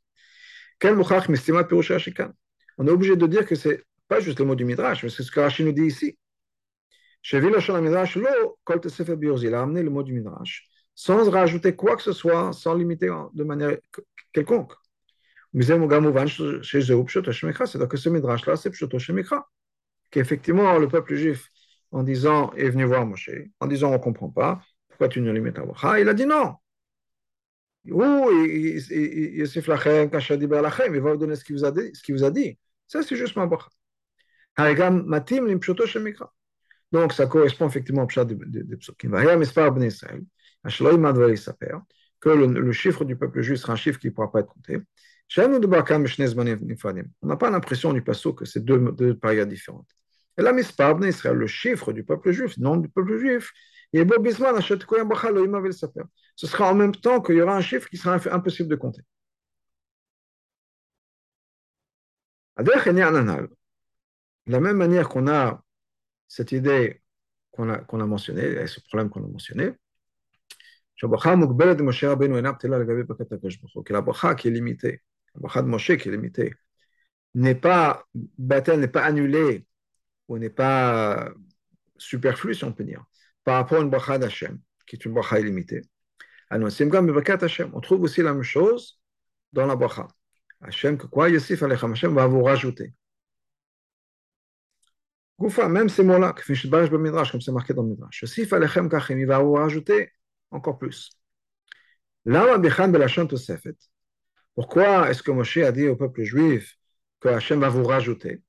Quel 0.79 0.97
On 0.97 2.87
est 2.87 2.91
obligé 2.91 3.17
de 3.17 3.26
dire 3.26 3.47
que 3.47 3.55
c'est 3.55 3.85
pas 4.08 4.20
juste 4.20 4.41
le 4.41 4.44
mot 4.44 4.55
du 4.55 4.64
Midrash, 4.64 5.02
mais 5.02 5.11
c'est 5.11 5.23
ce 5.23 5.31
que 5.31 5.41
Rashi 5.41 5.62
nous 5.62 5.73
dit 5.73 5.85
ici. 5.85 6.19
Chez 7.23 7.38
Viloshon 7.38 7.81
Midrash, 7.81 8.17
lo, 8.17 8.58
Kol 8.64 8.81
Tesef 8.81 9.08
il 9.08 9.55
a 9.55 9.62
amené 9.62 9.82
le 9.82 9.91
mot 9.91 10.03
du 10.03 10.12
Midrash 10.12 10.70
sans 11.00 11.31
rajouter 11.31 11.75
quoi 11.75 11.96
que 11.96 12.03
ce 12.03 12.12
soit, 12.12 12.53
sans 12.53 12.75
limiter 12.75 13.11
de 13.32 13.43
manière 13.43 13.79
quelconque. 14.35 14.75
C'est-à-dire 15.55 15.88
que 17.88 17.96
ce 17.96 18.08
midrash-là, 18.11 18.56
c'est 18.56 18.70
Pshoto 18.70 18.99
Shemikra. 18.99 19.49
Qu'effectivement, 20.11 20.79
le 20.79 20.89
peuple 20.89 21.15
juif, 21.15 21.49
en 21.93 22.03
disant, 22.03 22.53
est 22.53 22.69
venu 22.69 22.85
voir 22.85 23.07
Moshe, 23.07 23.31
en 23.61 23.67
disant, 23.67 23.91
on 23.91 23.95
ne 23.95 23.99
comprend 23.99 24.31
pas, 24.31 24.62
pourquoi 24.89 25.09
tu 25.09 25.21
ne 25.21 25.33
limites 25.33 25.55
pas 25.55 26.01
Il 26.01 26.09
a 26.09 26.15
dit 26.15 26.27
non. 26.27 26.55
Yosef 27.85 29.67
Lachem, 29.67 30.11
il 30.95 31.01
va 31.01 31.12
vous 31.12 31.17
donner 31.17 31.37
ce 31.37 31.45
qu'il 31.45 31.57
vous 31.57 31.65
a 31.65 31.73
dit. 31.73 31.91
Ce 31.95 32.03
qu'il 32.03 32.15
vous 32.15 32.25
a 32.25 32.31
dit. 32.31 32.59
Ça, 32.87 33.03
c'est 33.03 33.17
juste 33.17 33.37
ma 33.37 33.47
bracha. 33.47 33.71
Donc, 36.93 37.13
ça 37.13 37.27
correspond 37.27 37.69
effectivement 37.69 38.03
au 38.03 38.06
pshat 38.06 38.25
de 38.27 38.77
Psokim. 38.77 39.13
que 42.21 42.29
le, 42.29 42.73
chiffre 42.73 43.05
du 43.05 43.17
peuple 43.17 43.41
juif 43.43 43.61
sera 43.61 43.73
un 43.73 43.77
chiffre 43.77 43.99
qui 43.99 44.09
ne 44.09 44.13
pourra 44.13 44.31
pas 44.31 44.41
être 44.41 44.49
compté. 44.49 44.81
On 45.39 47.27
n'a 47.27 47.37
pas 47.37 47.51
l'impression 47.51 47.93
du 47.93 48.03
passage 48.03 48.35
que 48.35 48.45
c'est 48.45 48.65
deux, 48.65 48.79
deux 48.93 49.17
périodes 49.17 49.49
différentes. 49.49 49.89
Là, 50.41 50.53
le 50.53 51.47
chiffre 51.47 51.93
du 51.93 52.05
peuple 52.05 52.33
juif, 52.33 52.57
non 52.59 52.77
du 52.77 52.89
peuple 52.89 53.19
juif, 53.19 53.53
ce 53.93 54.05
sera 56.47 56.71
en 56.71 56.75
même 56.75 56.95
temps 56.95 57.21
qu'il 57.21 57.37
y 57.37 57.41
aura 57.41 57.57
un 57.57 57.61
chiffre 57.61 57.89
qui 57.89 57.97
sera 57.97 58.19
impossible 58.31 58.69
de 58.69 58.77
compter. 58.77 59.03
De 62.59 62.71
la 64.47 64.61
même 64.61 64.77
manière 64.77 65.09
qu'on 65.09 65.29
a 65.29 65.63
cette 66.29 66.53
idée 66.53 67.03
qu'on 67.51 67.69
a, 67.71 67.79
qu'on 67.79 68.01
a 68.01 68.07
mentionnée, 68.07 68.67
ce 68.67 68.81
problème 68.81 69.11
qu'on 69.11 69.25
a 69.25 69.29
mentionné, 69.29 69.73
que 71.01 71.07
la 73.93 74.01
bracha 74.03 74.35
qui 74.35 74.49
est 74.49 74.51
limitée, 74.51 75.03
la 75.35 75.41
bracha 75.41 75.63
de 75.63 75.69
Moshe 75.69 75.97
qui 75.97 76.09
est 76.09 76.13
limitée, 76.13 76.55
n'est 77.35 77.55
pas 77.55 78.05
n'est 78.39 78.89
pas 78.89 79.05
annulée 79.05 79.67
ou 80.31 80.38
n'est 80.38 80.49
pas 80.49 81.29
superflue, 81.99 82.55
si 82.55 82.65
on 82.65 82.73
peut 82.73 82.85
dire, 82.85 83.05
par 83.43 83.56
rapport 83.56 83.79
à 83.79 83.82
une 83.82 83.91
bracha 83.91 84.17
d'Hachem, 84.17 84.61
qui 84.87 84.94
est 84.94 85.05
une 85.05 85.12
bracha 85.12 85.41
illimitée. 85.41 85.82
On 86.53 87.81
trouve 87.81 88.03
aussi 88.03 88.23
la 88.23 88.32
même 88.32 88.44
chose 88.44 89.00
dans 89.53 89.67
la 89.67 89.75
bracha. 89.75 90.06
Hachem, 90.61 90.99
que 90.99 91.06
quoi 91.09 91.29
Yosif 91.31 91.62
Alechem, 91.65 91.93
Hachem 91.93 92.15
va 92.15 92.27
vous 92.29 92.44
rajouter. 92.44 92.94
Goufa, 95.37 95.69
même 95.69 95.88
ces 95.88 96.05
mots-là, 96.05 96.32
comme 96.35 97.41
c'est 97.41 97.53
marqué 97.53 97.75
dans 97.75 97.82
le 97.82 97.88
Midrash, 97.88 98.23
Yosif 98.23 98.53
Alechem 98.53 98.88
Kachem, 98.88 99.19
il 99.19 99.27
va 99.27 99.41
vous 99.41 99.55
rajouter 99.55 100.12
encore 100.53 100.79
plus. 100.79 101.11
Pourquoi 104.55 105.11
est-ce 105.11 105.23
que 105.25 105.31
Moshe 105.32 105.56
a 105.56 105.73
dit 105.73 105.88
au 105.88 105.97
peuple 105.97 106.23
juif 106.23 106.77
que 107.19 107.29
Hachem 107.29 107.59
va 107.61 107.69
vous 107.69 107.82
rajouter? 107.82 108.44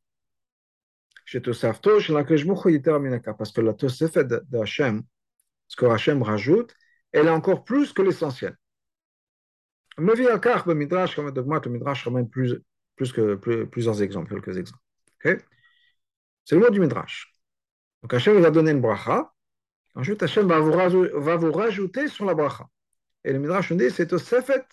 Parce 3.37 3.51
que 3.51 3.61
la 3.61 3.73
Tosefet 3.73 4.23
de 4.25 4.43
ce 5.67 5.75
que 5.75 5.85
Hachem 5.85 6.21
rajoute, 6.23 6.75
elle 7.11 7.27
est 7.27 7.31
encore 7.31 7.63
plus 7.63 7.93
que 7.93 8.01
l'essentiel. 8.01 8.57
Le 9.97 10.73
Midrash, 10.73 11.15
comme 11.15 11.27
le 11.27 11.69
Midrash 11.69 12.03
ramène 12.05 12.29
plus, 12.29 12.59
plus 12.95 13.11
que 13.11 13.35
plusieurs 13.65 14.01
exemples, 14.01 14.33
quelques 14.33 14.57
exemples. 14.57 14.83
C'est 15.23 16.55
le 16.55 16.59
mot 16.59 16.69
du 16.69 16.79
Midrash. 16.79 17.33
Donc 18.01 18.13
Hachem 18.13 18.39
va 18.39 18.51
donner 18.51 18.71
une 18.71 18.81
bracha, 18.81 19.31
Ensuite, 19.93 20.23
Hachem 20.23 20.47
va 20.47 20.59
vous, 20.59 20.71
va 21.13 21.35
vous 21.35 21.51
rajouter 21.51 22.07
sur 22.07 22.25
la 22.25 22.33
bracha. 22.33 22.65
Et 23.23 23.33
le 23.33 23.39
Midrash 23.39 23.71
nous 23.71 23.77
dit 23.77 23.89
c'est 23.91 24.07
Tosefet 24.07 24.63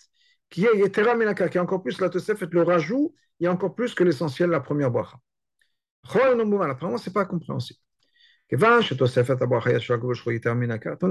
qui 0.49 0.65
est 0.65 0.77
Yetera 0.77 1.15
Minaka, 1.15 1.49
qui 1.49 1.59
est 1.59 1.61
encore 1.61 1.83
plus 1.83 2.00
la 2.00 2.09
Tosefet, 2.09 2.47
le 2.50 2.62
rajout, 2.62 3.15
il 3.41 3.45
y 3.45 3.47
a 3.47 3.53
encore 3.53 3.75
plus 3.75 3.95
que 3.95 4.05
l'essentiel, 4.05 4.50
la 4.50 4.61
première 4.61 4.91
bracha. 4.91 5.19
Apparemment, 6.05 6.99
ce 6.99 7.09
n'est 7.09 7.12
pas 7.12 7.25
compréhensible. 7.25 7.78
Attendez 8.50 8.88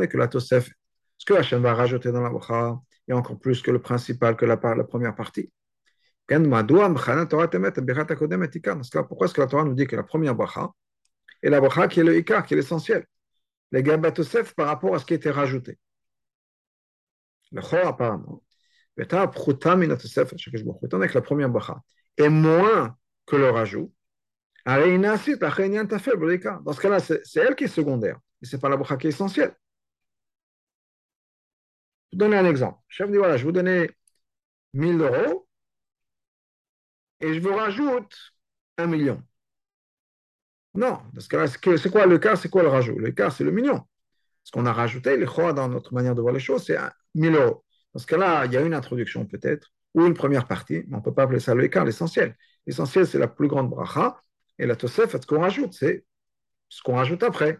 que 0.08 0.18
la 0.18 0.28
Tosefet, 0.28 0.72
ce 1.18 1.26
que 1.26 1.34
Hachem 1.34 1.62
va 1.62 1.76
rajouter 1.76 2.12
dans 2.12 2.22
la 2.22 2.30
bracha, 2.30 2.80
a 3.10 3.16
encore 3.16 3.40
plus 3.40 3.62
que 3.62 3.72
le 3.72 3.82
principal, 3.82 4.36
que 4.36 4.46
la, 4.46 4.58
première 4.58 5.16
partie. 5.16 5.50
Pourquoi 6.28 6.50
est-ce 9.26 9.34
que 9.34 9.42
la 9.42 9.48
Torah 9.48 9.64
nous 9.64 9.76
dit 9.76 9.88
que 9.88 9.96
la 9.96 10.04
première 10.04 10.36
bracha 10.36 10.70
est 11.42 11.50
la 11.50 11.62
bracha 11.62 11.88
qui 11.88 12.02
est 12.02 12.04
le 12.04 12.18
ikar, 12.18 12.46
qui 12.46 12.54
est 12.54 12.58
l'essentiel? 12.58 13.06
Les 13.72 13.84
Gabatosef 13.84 14.54
par 14.56 14.68
rapport 14.68 14.96
à 14.96 15.00
ce 15.00 15.06
qui 15.06 15.14
était 15.14 15.32
rajouté. 15.32 15.78
Le 17.52 17.62
Chor, 17.62 17.88
apparemment, 17.88 18.44
donné 20.88 21.08
que 21.08 21.14
la 21.14 21.22
première 21.22 21.50
bracha 21.50 21.82
est 22.18 22.30
moins 22.30 22.98
que 23.26 23.36
le 23.36 23.50
rajout, 23.50 23.94
dans 24.68 25.18
ce 26.74 26.82
cas-là, 26.82 27.00
c'est 27.00 27.22
elle 27.38 27.56
qui 27.56 27.64
est 27.64 27.68
secondaire, 27.68 28.20
ce 28.42 28.56
n'est 28.56 28.60
pas 28.60 28.70
la 28.70 28.76
bracha 28.76 28.98
qui 28.98 29.08
est 29.08 29.12
essentielle. 29.12 29.56
Je 32.12 32.18
vous 32.18 32.20
donner 32.20 32.38
un 32.38 32.46
exemple. 32.46 32.80
Le 32.90 32.94
chef 32.94 33.10
dit 33.10 33.18
voilà, 33.18 33.38
je 33.38 33.46
vous 33.46 33.54
donner 33.54 33.92
1000 34.74 35.02
euros 35.02 35.48
et 37.22 37.34
je 37.34 37.40
vous 37.40 37.56
rajoute 37.56 38.14
un 38.78 38.88
million. 38.88 39.24
Non, 40.74 41.00
parce 41.14 41.28
que 41.28 41.78
c'est 41.78 41.90
quoi 41.90 42.06
le 42.06 42.20
cas, 42.20 42.36
c'est 42.36 42.50
quoi 42.50 42.62
le 42.62 42.70
rajout? 42.70 43.00
Le 43.00 43.12
cas, 43.12 43.32
c'est 43.32 43.44
le 43.44 43.52
million. 43.52 43.82
Ce 44.44 44.52
qu'on 44.52 44.66
a 44.66 44.74
rajouté, 44.74 45.18
le 45.18 45.26
choix 45.26 45.54
dans 45.54 45.68
notre 45.70 45.94
manière 45.94 46.14
de 46.14 46.22
voir 46.22 46.34
les 46.34 46.40
choses, 46.40 46.66
c'est 46.66 46.78
1000 47.16 47.36
euros. 47.36 47.64
Dans 47.94 48.00
ce 48.00 48.08
cas-là, 48.08 48.46
il 48.46 48.54
y 48.54 48.58
a 48.58 48.62
une 48.62 48.74
introduction 48.74 49.26
peut-être, 49.26 49.72
ou 49.94 50.06
une 50.06 50.14
première 50.14 50.48
partie, 50.48 50.84
mais 50.88 50.96
on 50.96 51.00
ne 51.00 51.04
peut 51.04 51.14
pas 51.14 51.24
appeler 51.24 51.40
ça 51.40 51.56
le 51.56 51.68
cas, 51.68 51.84
l'essentiel. 51.84 52.38
L'essentiel, 52.66 53.08
c'est 53.08 53.18
la 53.18 53.28
plus 53.28 53.48
grande 53.48 53.70
bracha, 53.70 54.22
et 54.60 54.66
la 54.66 54.76
tosef, 54.76 55.12
ce 55.12 55.26
qu'on 55.26 55.42
rajoute, 55.42 55.74
c'est 55.74 56.06
ce 56.70 56.82
qu'on 56.82 56.96
rajoute 56.96 57.24
après. 57.24 57.60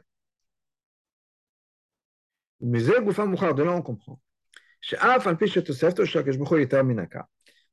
Mais 2.60 2.80
de 2.80 3.64
là, 3.64 3.72
on 3.72 3.82
comprend. 3.82 4.20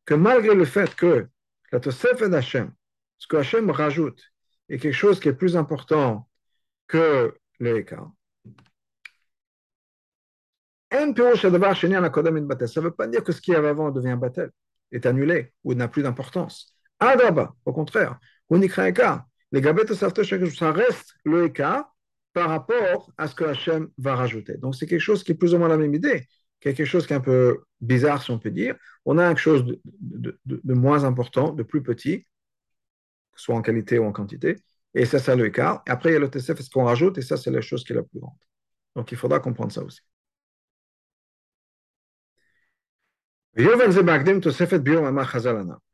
Que 0.07 0.15
malgré 0.15 0.55
le 0.55 0.65
fait 0.65 0.95
que 0.95 1.29
la 1.73 1.81
tosef 1.81 2.23
d'Hachem, 2.23 2.73
ce 3.19 3.27
que 3.27 3.37
Hachem 3.37 3.71
rajoute, 3.71 4.23
et 4.69 4.79
quelque 4.79 4.95
chose 4.95 5.21
qui 5.21 5.29
est 5.29 5.35
plus 5.35 5.57
important 5.57 6.29
que 6.87 7.37
l'écart. 7.61 8.11
Ça 10.91 11.07
ne 11.07 12.81
veut 12.81 12.95
pas 12.95 13.07
dire 13.07 13.25
que 13.25 13.33
ce 13.33 13.41
qui 13.41 13.55
avait 13.55 13.69
avant 13.69 13.91
devient 13.91 14.17
batel, 14.19 14.51
est 14.93 15.07
annulé 15.07 15.53
ou 15.65 15.75
n'a 15.75 15.89
plus 15.89 16.03
d'importance. 16.03 16.77
Adraba, 17.01 17.55
au 17.65 17.73
contraire, 17.73 18.19
les 18.51 19.61
gabettes 19.61 19.95
ça 19.95 20.09
reste 20.73 21.15
le 21.25 21.47
Eka 21.47 21.91
par 22.33 22.49
rapport 22.49 23.13
à 23.17 23.29
ce 23.29 23.35
que 23.35 23.45
Hachem 23.45 23.89
va 23.99 24.17
rajouter. 24.17 24.57
Donc 24.59 24.75
c'est 24.75 24.87
quelque 24.87 25.01
chose 25.01 25.23
qui 25.25 25.33
est 25.33 25.37
plus 25.37 25.55
ou 25.55 25.59
moins 25.59 25.69
la 25.69 25.77
même 25.77 25.95
idée, 25.95 26.27
quelque 26.61 26.85
chose 26.85 27.07
qui 27.07 27.13
est 27.13 27.17
un 27.17 27.21
peu 27.21 27.63
bizarre 27.81 28.23
si 28.23 28.31
on 28.31 28.39
peut 28.39 28.51
dire. 28.51 28.77
On 29.05 29.19
a 29.19 29.29
quelque 29.29 29.39
chose 29.39 29.65
de, 30.01 30.75
moins 30.75 31.05
important, 31.05 31.53
de 31.53 31.63
plus 31.63 31.83
petit, 31.83 32.27
soit 33.37 33.55
en 33.55 33.63
qualité 33.63 33.99
ou 33.99 34.05
en 34.05 34.13
quantité, 34.13 34.57
et 34.95 35.07
ça 35.07 35.19
c'est 35.19 35.37
le. 35.37 35.47
Et 35.47 35.61
après 35.61 36.11
il 36.11 36.13
y 36.15 36.17
a 36.17 36.21
le 36.21 36.31
TCF, 36.31 36.61
ce 36.61 36.71
qu'on 36.71 36.85
rajoute, 36.85 37.19
et 37.19 37.23
ça 37.23 37.37
c'est 37.37 37.51
la 37.51 37.61
chose 37.61 37.85
qui 37.85 37.93
est 37.93 37.97
la 37.97 38.03
plus 38.03 38.21
grande. 38.21 38.35
Donc 38.97 39.13
il 39.13 39.19
faudra 39.19 39.41
comprendre 39.41 39.73
ça 39.73 39.83
aussi. 39.83 40.01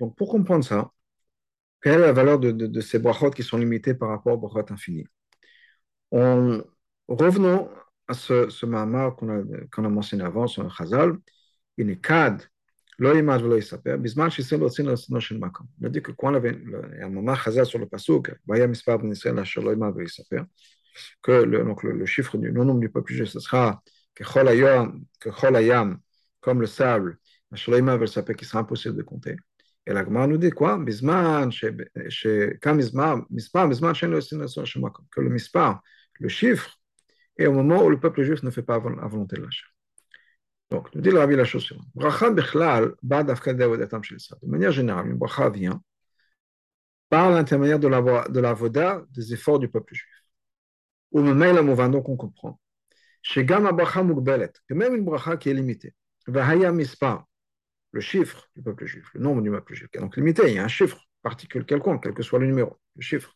Donc 0.00 0.16
pour 0.16 0.30
comprendre 0.30 0.64
ça, 0.64 0.90
quelle 1.83 1.95
est 1.95 1.99
la 1.99 2.13
valeur 2.13 2.39
de, 2.39 2.81
ces 2.81 2.99
brachot 2.99 3.31
qui 3.31 3.43
sont 3.43 3.59
limitées 3.59 3.95
par 3.95 4.11
rapport 4.11 4.35
aux 4.35 4.39
brachot 4.39 4.73
infinis? 4.73 5.07
On, 6.11 6.63
Revenons 7.11 7.69
à 8.07 8.15
ce, 8.15 8.65
qu'on 9.73 9.85
a, 9.85 9.89
mentionné 9.89 10.23
avant 10.23 10.47
sur 10.47 10.63
le 10.63 10.69
Chazal. 10.71 11.17
Il 11.77 11.91
est 11.91 12.01
kad, 12.01 12.41
lo 12.99 13.15
yimad 13.15 13.43
velo 13.43 13.57
yisaper, 13.57 13.97
bisman 13.97 14.31
shisel 14.31 14.63
otzin 14.63 14.85
l'otzino 14.85 15.19
shel 15.19 15.39
makom. 15.39 15.67
Il 15.81 15.87
a 15.87 15.89
dit 15.89 16.03
que 16.03 16.13
quand 16.13 16.33
un 16.33 17.35
Chazal 17.35 17.67
sur 17.67 17.81
le 17.81 17.87
pasuk, 17.87 18.33
ben 18.47 18.73
que 21.23 21.33
le, 21.33 22.07
chiffre 22.07 22.39
du 22.39 22.53
du 22.53 22.89
peuple 22.91 23.27
ce 23.27 23.41
sera 23.41 23.83
comme 26.41 26.61
le 26.61 26.67
sable, 26.67 27.19
sera 27.55 28.61
impossible 28.61 28.97
de 28.97 29.03
compter. 29.03 29.37
La 29.93 30.05
Gemara 30.05 30.27
nous 30.27 30.39
dit 30.39 30.51
quoi 30.51 30.79
Bisman, 30.79 31.51
que 31.51 31.67
le 35.21 35.29
mispar, 35.29 35.83
le 36.19 36.29
chiffre, 36.29 36.81
et 37.37 37.47
au 37.47 37.53
moment 37.53 37.85
où 37.85 37.91
le 37.91 37.99
peuple 37.99 38.23
juif 38.23 38.43
ne 38.43 38.51
fait 38.51 38.63
pas 38.63 38.79
volonté 38.79 39.37
de 39.37 39.43
l'achat. 39.43 39.67
Donc, 40.71 40.95
nous 40.95 41.01
dit 41.01 41.11
le 41.11 41.19
Rabbi 41.19 41.35
la 41.35 41.45
chose 41.45 41.65
suivante. 41.65 41.87
De 41.95 42.05
manière 44.47 44.73
générale, 44.73 45.09
une 45.09 45.17
bracha 45.17 45.51
vient 45.51 45.83
par 47.09 47.31
l'intermédiaire 47.31 47.81
de 47.81 47.89
la, 47.89 48.29
de 48.29 48.41
la 48.41 48.53
voda 48.53 49.03
des 49.11 49.33
efforts 49.33 49.59
du 49.59 49.69
peuple 49.69 49.95
juif. 49.95 50.25
Ou 51.13 51.23
le 51.23 51.35
mail 51.35 51.57
donc 51.91 52.09
on 52.09 52.17
comprend. 52.17 52.61
Chez 53.23 53.45
Gama 53.45 53.73
bracha 53.73 54.05
mugbelet, 54.05 54.53
que 54.69 54.75
même 54.75 54.95
une 54.95 55.05
bracha 55.05 55.37
qui 55.37 55.51
est 55.51 55.55
limitée, 55.55 55.93
Vahaya 56.27 56.71
mispar, 56.71 57.27
le 57.93 58.01
chiffre 58.01 58.49
du 58.55 58.63
peuple 58.63 58.87
juif, 58.87 59.11
le 59.15 59.21
nombre 59.21 59.43
du 59.43 59.51
peuple 59.51 59.75
juif, 59.75 59.89
qui 59.91 59.99
est 59.99 60.01
donc 60.01 60.17
limité, 60.17 60.43
il 60.49 60.55
y 60.55 60.59
a 60.59 60.65
un 60.65 60.69
chiffre 60.69 60.99
particulier 61.23 61.65
quelconque, 61.65 62.03
quel 62.03 62.15
que 62.15 62.23
soit 62.23 62.39
le 62.39 62.47
numéro, 62.47 62.79
le 62.97 63.03
chiffre. 63.03 63.33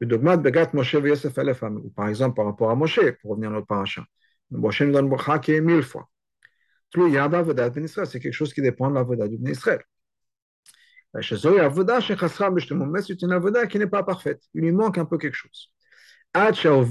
Le 0.00 0.06
dogmat 0.06 0.36
Begat 0.36 0.70
Moshe 0.74 0.92
Yosef 0.92 1.38
ou 1.38 1.90
par 1.90 2.08
exemple 2.08 2.36
par 2.36 2.44
rapport 2.44 2.70
à 2.70 2.74
Moshe, 2.74 3.00
pour 3.22 3.30
revenir 3.30 3.50
à 3.50 3.52
notre 3.54 3.66
paracha. 3.66 4.04
Moshe 4.50 4.82
nous 4.82 4.92
donne 4.92 5.08
bracha 5.08 5.38
qui 5.38 5.52
est 5.52 5.60
mille 5.60 5.82
fois. 5.82 6.08
C'est 6.94 8.20
quelque 8.20 8.32
chose 8.32 8.52
qui 8.52 8.62
dépend 8.62 8.90
de 8.90 8.94
la 8.94 9.02
voda 9.02 9.26
du 9.26 9.38
Israël. 9.50 9.82
C'est 11.22 11.44
une 13.22 13.32
avoda 13.32 13.66
qui 13.66 13.78
n'est 13.78 13.86
pas 13.86 14.02
parfaite. 14.02 14.42
Il 14.54 14.62
lui 14.62 14.72
manque 14.72 14.98
un 14.98 15.06
peu 15.06 15.18
quelque 15.18 15.34
chose. 15.34 15.72
Au 16.34 16.84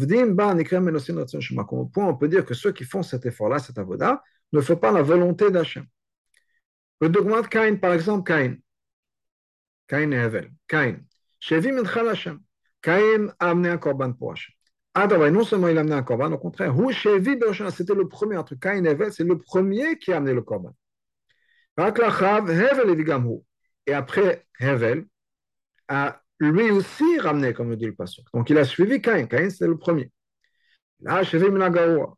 point, 1.85 2.07
on 2.07 2.15
peut 2.15 2.27
dire 2.27 2.45
que 2.45 2.53
ceux 2.55 2.71
qui 2.71 2.83
font 2.83 3.03
cet 3.03 3.25
effort-là, 3.25 3.59
cet 3.59 3.77
avoda, 3.77 4.23
ne 4.51 4.61
font 4.61 4.75
pas 4.77 4.91
la 4.91 5.03
volonté 5.03 5.51
d'Hachem? 5.51 5.85
Le 7.01 7.47
Cain, 7.47 7.75
par 7.75 7.93
exemple, 7.93 8.27
Cain. 8.27 8.55
Cain 9.87 10.11
et 10.11 10.15
Hevel. 10.15 10.51
Cain. 10.67 10.97
Shevim 11.39 11.83
et 11.83 12.09
Hashem. 12.09 12.39
Caïn 12.85 13.33
a 13.39 13.49
amené 13.49 13.69
un 13.69 13.77
corban 13.79 14.13
pour 14.13 14.33
Hachem. 14.33 14.53
Adonai, 14.93 15.31
non 15.31 15.43
seulement 15.43 15.67
il 15.69 15.77
a 15.77 15.81
amené 15.81 15.95
un 15.95 16.03
corban, 16.03 16.31
au 16.31 16.37
contraire, 16.37 16.73
c'était 17.71 17.95
le 17.95 18.07
premier 18.07 18.37
entre 18.37 18.55
Caïn 18.55 18.85
et 18.85 18.89
Hevel, 18.89 19.11
c'est 19.11 19.23
le 19.23 19.39
premier 19.39 19.97
qui 19.97 20.13
a 20.13 20.17
amené 20.17 20.33
le 20.33 20.43
corban. 20.43 20.73
Et 23.87 23.93
après, 23.93 24.45
Hevel 24.59 25.05
a 25.87 26.21
lui 26.39 26.69
aussi 26.69 27.17
ramené, 27.19 27.53
comme 27.53 27.69
le 27.71 27.75
dit 27.75 27.87
le 27.87 27.95
passage. 27.95 28.23
Donc 28.33 28.51
il 28.51 28.57
a 28.59 28.63
suivi 28.63 29.01
Caïn. 29.01 29.25
Caïn, 29.25 29.49
c'était 29.49 29.67
le 29.67 29.77
premier. 29.77 30.11
Là, 31.01 31.21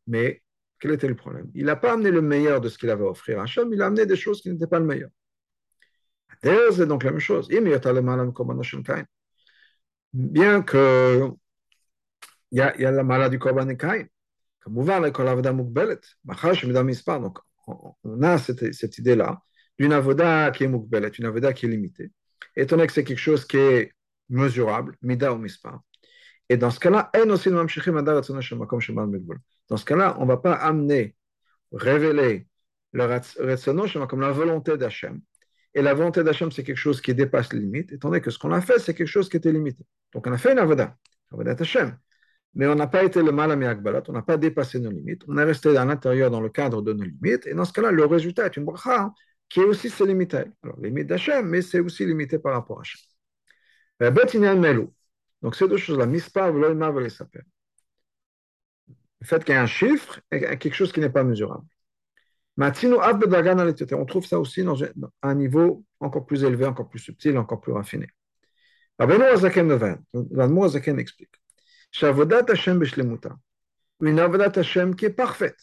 mais 0.06 0.42
quel 0.80 0.92
était 0.92 1.08
le 1.08 1.16
problème? 1.16 1.50
Il 1.56 1.66
n'a 1.66 1.76
pas 1.76 1.94
amené 1.94 2.12
le 2.12 2.22
meilleur 2.22 2.62
de 2.62 2.70
ce 2.70 2.78
qu'il 2.78 2.90
avait 2.90 3.04
à 3.04 3.08
offrir 3.08 3.40
à 3.40 3.44
Hachem, 3.44 3.74
il 3.74 3.82
a 3.82 3.88
amené 3.88 4.06
des 4.06 4.16
choses 4.16 4.42
qui 4.42 4.52
n'étaient 4.52 4.68
pas 4.68 4.80
le 4.80 4.86
meilleur. 4.86 5.10
C'est 6.44 6.86
donc 6.86 7.04
la 7.04 7.12
même 7.12 7.20
chose 7.20 7.48
bien 10.14 10.62
que 10.62 11.30
il 12.52 12.60
y, 12.60 12.62
a, 12.62 12.80
y 12.80 12.86
a 12.86 12.92
la 12.92 13.04
maladie 13.04 13.32
du 13.32 13.40
Korban 13.40 13.76
Kain. 13.76 14.06
Donc, 14.66 15.20
on 18.04 18.24
a 18.24 18.38
cette, 18.38 18.98
idée-là 18.98 19.42
d'une 19.78 19.94
avoda 19.94 20.52
qui 20.52 20.64
est 20.64 20.68
mukbelet, 20.68 21.10
une 21.10 21.26
avoda 21.26 21.54
qui 21.54 21.66
est 21.66 21.70
limitée. 21.70 22.12
Étant 22.56 22.76
donné 22.76 22.88
que 22.88 22.94
c'est 22.94 23.04
quelque 23.04 23.20
chose 23.20 23.46
qui 23.46 23.58
est 23.58 23.94
mesurable, 24.30 24.96
mida 25.02 25.34
ou 25.34 25.38
mispa. 25.38 25.82
Et 26.50 26.58
dans 26.58 26.72
ce 26.72 26.80
cas-là, 26.80 27.12
dans 29.70 29.78
ce 29.78 29.86
cas-là, 29.86 30.16
on 30.20 30.24
ne 30.24 30.28
va 30.28 30.38
pas 30.38 30.54
amener, 30.54 31.16
révéler 31.72 32.48
le 32.94 34.06
comme 34.06 34.22
la 34.22 34.32
volonté 34.32 34.78
d'Hachem, 34.78 35.22
et 35.74 35.82
la 35.82 35.94
volonté 35.94 36.24
d'Hachem, 36.24 36.52
c'est 36.52 36.64
quelque 36.64 36.78
chose 36.78 37.02
qui 37.02 37.14
dépasse 37.14 37.54
les 37.54 37.60
limites, 37.60 37.92
étant 37.92 38.10
donné 38.10 38.22
que 38.22 38.32
ce 38.32 38.40
qu'on 38.40 38.52
a 38.52 38.62
fait, 38.62 38.80
c'est 38.80 38.94
quelque 38.94 39.08
chose 39.08 39.30
qui 39.30 39.38
était 39.38 39.52
limité. 39.52 39.84
Donc 40.14 40.26
on 40.26 40.32
a 40.32 40.38
fait 40.38 40.54
une 40.54 40.60
avoda, 40.60 40.96
avoda 41.32 41.54
d'Hachem, 41.54 41.98
mais 42.56 42.66
on 42.68 42.76
n'a 42.76 42.88
pas 42.88 43.04
été 43.04 43.22
le 43.22 43.32
mal 43.32 43.52
à 43.52 43.70
akbalat, 43.70 44.04
on 44.08 44.14
n'a 44.14 44.22
pas 44.24 44.38
dépassé 44.38 44.80
nos 44.80 44.90
limites, 44.90 45.24
on 45.28 45.38
est 45.38 45.44
resté 45.44 45.76
à 45.78 45.86
l'intérieur 45.86 46.32
dans 46.32 46.42
le 46.42 46.50
cadre 46.50 46.82
de 46.82 46.94
nos 46.94 47.04
limites, 47.04 47.46
et 47.46 47.54
dans 47.54 47.66
ce 47.66 47.74
cas-là, 47.74 47.92
le 47.92 48.06
résultat 48.06 48.46
est 48.48 48.58
une 48.58 48.66
bracha 48.66 49.14
qui 49.50 49.60
est 49.60 49.66
aussi 49.66 49.90
ses 49.90 50.06
limites. 50.06 50.34
Alors, 50.34 50.80
limite 50.82 51.08
d'Hachem, 51.08 51.48
mais 51.48 51.62
c'est 51.62 51.80
aussi 51.80 52.06
limité 52.06 52.40
par 52.40 52.54
rapport 52.54 52.80
à 52.80 52.82
Hachem. 52.82 53.02
Donc 55.42 55.56
ces 55.56 55.68
deux 55.68 55.78
choses-là, 55.78 56.06
mispar, 56.06 56.52
v'loïma, 56.52 56.90
v'loïsaper. 56.90 57.42
Le 59.22 59.28
fait 59.28 59.44
qu'il 59.44 59.56
y 59.56 59.58
ait 59.58 59.62
un 59.62 59.66
chiffre 59.66 60.20
et 60.32 60.58
quelque 60.58 60.74
chose 60.74 60.92
qui 60.92 61.00
n'est 61.00 61.10
pas 61.10 61.24
mesurable. 61.24 61.66
On 62.60 64.06
trouve 64.06 64.26
ça 64.26 64.40
aussi 64.40 64.64
dans 64.64 64.78
un 65.22 65.36
niveau 65.36 65.86
encore 66.00 66.26
plus 66.26 66.44
élevé, 66.44 66.66
encore 66.66 66.90
plus 66.90 67.00
subtil, 67.00 67.38
encore 67.38 67.62
plus 67.62 67.72
raffiné. 67.72 68.08
Zaken 69.00 71.00
explique 71.00 71.42
une 74.00 74.20
avodat 74.20 74.60
Hashem 74.60 74.96
qui 74.96 75.06
est 75.06 75.10
parfaite, 75.10 75.60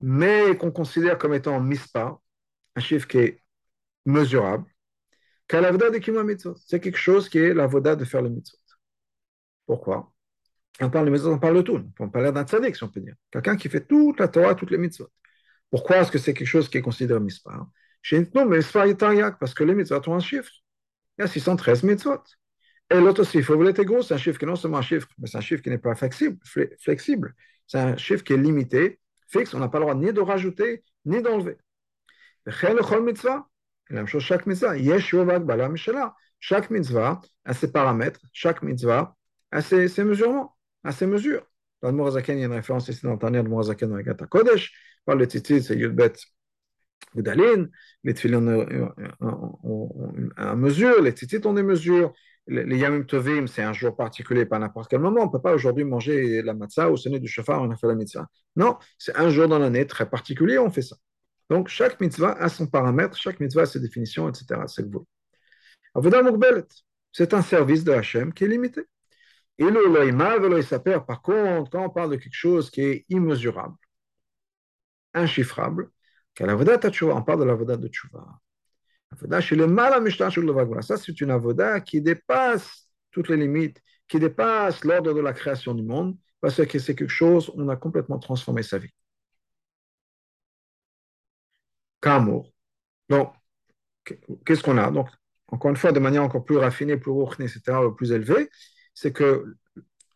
mais 0.00 0.56
qu'on 0.56 0.70
considère 0.70 1.18
comme 1.18 1.34
étant 1.34 1.60
mispa, 1.60 2.18
un 2.74 2.80
chiffre 2.80 3.08
qui 3.08 3.18
est 3.18 3.42
mesurable, 4.04 4.66
c'est 5.48 6.80
quelque 6.80 6.96
chose 6.96 7.28
qui 7.28 7.38
est 7.38 7.54
l'avodat 7.54 7.96
de 7.96 8.04
faire 8.04 8.22
le 8.22 8.30
mitzvot. 8.30 8.58
Pourquoi? 9.66 10.12
On 10.80 10.90
parle 10.90 11.10
de 11.10 11.26
on 11.26 11.38
parle 11.38 11.56
de 11.56 11.62
tout. 11.62 11.82
On 11.98 12.08
parle 12.08 12.32
d'un 12.32 12.44
tzaddik, 12.44 12.76
si 12.76 12.84
on 12.84 12.88
peut 12.88 13.00
dire. 13.00 13.14
Quelqu'un 13.30 13.56
qui 13.56 13.68
fait 13.68 13.86
toute 13.86 14.20
la 14.20 14.28
Torah, 14.28 14.54
toutes 14.54 14.70
les 14.70 14.78
mitzvot. 14.78 15.08
Pourquoi 15.70 15.98
est-ce 15.98 16.12
que 16.12 16.18
c'est 16.18 16.34
quelque 16.34 16.46
chose 16.46 16.68
qui 16.68 16.78
est 16.78 16.82
considéré 16.82 17.18
mitzvah 17.20 17.66
Chez 18.02 18.28
nous, 18.34 18.44
mais 18.44 18.60
parce 19.40 19.54
que 19.54 19.64
les 19.64 19.74
mitzvot 19.74 20.08
ont 20.08 20.14
un 20.14 20.20
chiffre. 20.20 20.52
Il 21.18 21.22
y 21.22 21.24
a 21.24 21.28
613 21.28 21.82
mitzvot. 21.82 22.22
Et 22.90 23.00
l'autre 23.00 23.22
aussi, 23.22 23.38
il 23.38 23.44
faut 23.44 23.56
gros, 23.56 24.02
c'est 24.02 24.14
un 24.14 24.18
chiffre 24.18 24.38
qui 24.38 24.44
est 24.44 24.48
non 24.48 24.54
seulement 24.54 24.78
un 24.78 24.82
chiffre, 24.82 25.08
mais 25.18 25.26
c'est 25.26 25.38
un 25.38 25.40
chiffre 25.40 25.62
qui 25.62 25.70
n'est 25.70 25.78
pas 25.78 25.94
flexible. 25.94 26.38
flexible. 26.78 27.34
C'est 27.66 27.78
un 27.78 27.96
chiffre 27.96 28.22
qui 28.22 28.34
est 28.34 28.36
limité, 28.36 29.00
fixe. 29.28 29.54
On 29.54 29.58
n'a 29.58 29.68
pas 29.68 29.78
le 29.78 29.84
droit 29.84 29.94
ni 29.94 30.12
de 30.12 30.20
rajouter, 30.20 30.84
ni 31.04 31.20
d'enlever. 31.22 31.56
La 32.44 32.52
même 33.90 34.06
chose, 34.06 34.22
chaque 34.22 34.46
mitzvah. 34.46 34.76
Chaque 36.38 36.70
mitzvah 36.70 37.20
a 37.44 37.54
ses 37.54 37.72
paramètres, 37.72 38.20
chaque 38.32 38.62
mitzvah 38.62 39.16
a 39.50 39.62
ses, 39.62 39.88
ses 39.88 40.04
mesurements 40.04 40.55
à 40.86 40.92
ces 40.92 41.06
mesures. 41.06 41.46
Dans 41.82 41.90
le 41.90 41.96
Mourazaken, 41.96 42.36
il 42.36 42.40
y 42.40 42.44
a 42.44 42.46
une 42.46 42.52
référence 42.52 42.88
ici 42.88 43.02
dans 43.02 43.12
le 43.12 43.18
Tania 43.18 43.42
de 43.42 43.48
Mourazaken 43.48 43.90
dans 43.90 43.96
la 43.96 44.02
Gata 44.02 44.26
Kodesh. 44.26 44.72
Par 45.04 45.16
le 45.16 45.26
tzitzit, 45.26 45.62
c'est 45.62 45.76
Yudbet 45.76 46.12
Gudalin. 47.14 47.66
Les 48.04 48.14
tefillin 48.14 48.46
ont 49.20 50.14
une 50.16 50.54
mesure, 50.56 51.02
les 51.02 51.10
tzitzit 51.10 51.44
ont 51.46 51.52
des 51.54 51.62
mesures. 51.62 52.12
Les 52.48 52.78
Yamim 52.78 53.02
Tovim, 53.02 53.48
c'est 53.48 53.62
un 53.62 53.72
jour 53.72 53.96
particulier, 53.96 54.46
pas 54.46 54.60
n'importe 54.60 54.88
quel 54.88 55.00
moment. 55.00 55.22
On 55.22 55.26
ne 55.26 55.32
peut 55.32 55.42
pas 55.42 55.52
aujourd'hui 55.52 55.82
manger 55.84 56.42
la 56.42 56.54
matzah 56.54 56.90
ou 56.90 56.96
sonner 56.96 57.18
du 57.18 57.26
chauffard, 57.26 57.60
on 57.60 57.70
a 57.72 57.76
fait 57.76 57.88
la 57.88 57.96
mitzvah. 57.96 58.28
Non, 58.54 58.78
c'est 58.98 59.16
un 59.16 59.30
jour 59.30 59.48
dans 59.48 59.58
l'année 59.58 59.84
très 59.86 60.08
particulier, 60.08 60.56
on 60.56 60.70
fait 60.70 60.82
ça. 60.82 60.96
Donc, 61.50 61.68
chaque 61.68 62.00
mitzvah 62.00 62.32
a 62.32 62.48
son 62.48 62.68
paramètre, 62.68 63.16
chaque 63.16 63.40
mitzvah 63.40 63.62
a 63.62 63.66
ses 63.66 63.80
définitions, 63.80 64.28
etc. 64.28 64.60
C'est 64.68 64.82
le 64.82 64.90
vous. 64.90 65.06
C'est 67.12 67.34
un 67.34 67.42
service 67.42 67.82
de 67.82 67.92
Hachem 67.92 68.32
qui 68.32 68.44
est 68.44 68.48
limité. 68.48 68.82
Par 69.58 71.22
contre, 71.22 71.70
quand 71.70 71.84
on 71.84 71.90
parle 71.90 72.10
de 72.10 72.16
quelque 72.16 72.34
chose 72.34 72.70
qui 72.70 72.82
est 72.82 73.06
immesurable, 73.08 73.76
inchiffrable. 75.14 75.90
On 76.38 77.22
parle 77.22 77.40
de 77.40 77.44
l'avoda 77.44 77.76
de 77.76 77.88
tchouva. 77.88 78.40
Ça, 80.82 80.96
c'est 80.98 81.20
une 81.20 81.30
avoda 81.30 81.80
qui 81.80 82.02
dépasse 82.02 82.90
toutes 83.10 83.28
les 83.30 83.36
limites, 83.38 83.80
qui 84.06 84.18
dépasse 84.18 84.84
l'ordre 84.84 85.14
de 85.14 85.20
la 85.20 85.32
création 85.32 85.74
du 85.74 85.82
monde, 85.82 86.16
parce 86.40 86.62
que 86.66 86.78
c'est 86.78 86.94
quelque 86.94 87.08
chose, 87.08 87.50
on 87.54 87.68
a 87.70 87.76
complètement 87.76 88.18
transformé 88.18 88.62
sa 88.62 88.78
vie. 88.78 88.90
Kamour. 92.00 92.52
Donc, 93.08 93.32
qu'est-ce 94.44 94.62
qu'on 94.62 94.76
a? 94.78 94.90
Donc, 94.90 95.08
encore 95.48 95.70
une 95.70 95.76
fois, 95.76 95.92
de 95.92 96.00
manière 96.00 96.22
encore 96.22 96.44
plus 96.44 96.58
raffinée, 96.58 96.96
plus 96.96 97.12
etc., 97.40 97.78
plus 97.96 98.12
élevée, 98.12 98.50
c'est 98.96 99.12
que 99.12 99.56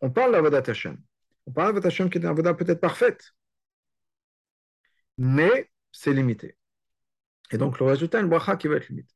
on 0.01 0.09
parle 0.09 0.33
d'Avodat 0.33 0.63
Hashem. 0.69 0.97
On 1.45 1.51
parle 1.51 1.69
d'Avodat 1.69 1.87
Hashem 1.87 2.09
qui 2.09 2.17
est 2.17 2.21
une 2.21 2.27
Avodat 2.27 2.55
peut-être 2.55 2.81
parfaite, 2.81 3.33
mais 5.17 5.71
c'est 5.91 6.11
limité. 6.11 6.57
Et 7.51 7.57
donc, 7.57 7.79
le 7.79 7.85
résultat, 7.85 8.19
une 8.19 8.27
bracha 8.27 8.55
qui 8.57 8.67
va 8.67 8.77
être 8.77 8.89
limité. 8.89 9.13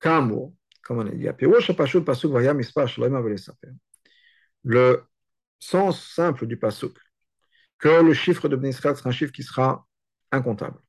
Kamour, 0.00 0.54
comme 0.82 0.98
on 0.98 1.06
a 1.06 1.10
dit, 1.10 1.28
le 4.64 5.04
sens 5.58 6.04
simple 6.14 6.46
du 6.46 6.56
pasuk, 6.56 6.98
que 7.78 8.02
le 8.02 8.14
chiffre 8.14 8.48
de 8.48 8.66
Israël 8.66 8.96
sera 8.96 9.10
un 9.10 9.12
chiffre 9.12 9.32
qui 9.32 9.44
sera 9.44 9.86
incontable. 10.32 10.80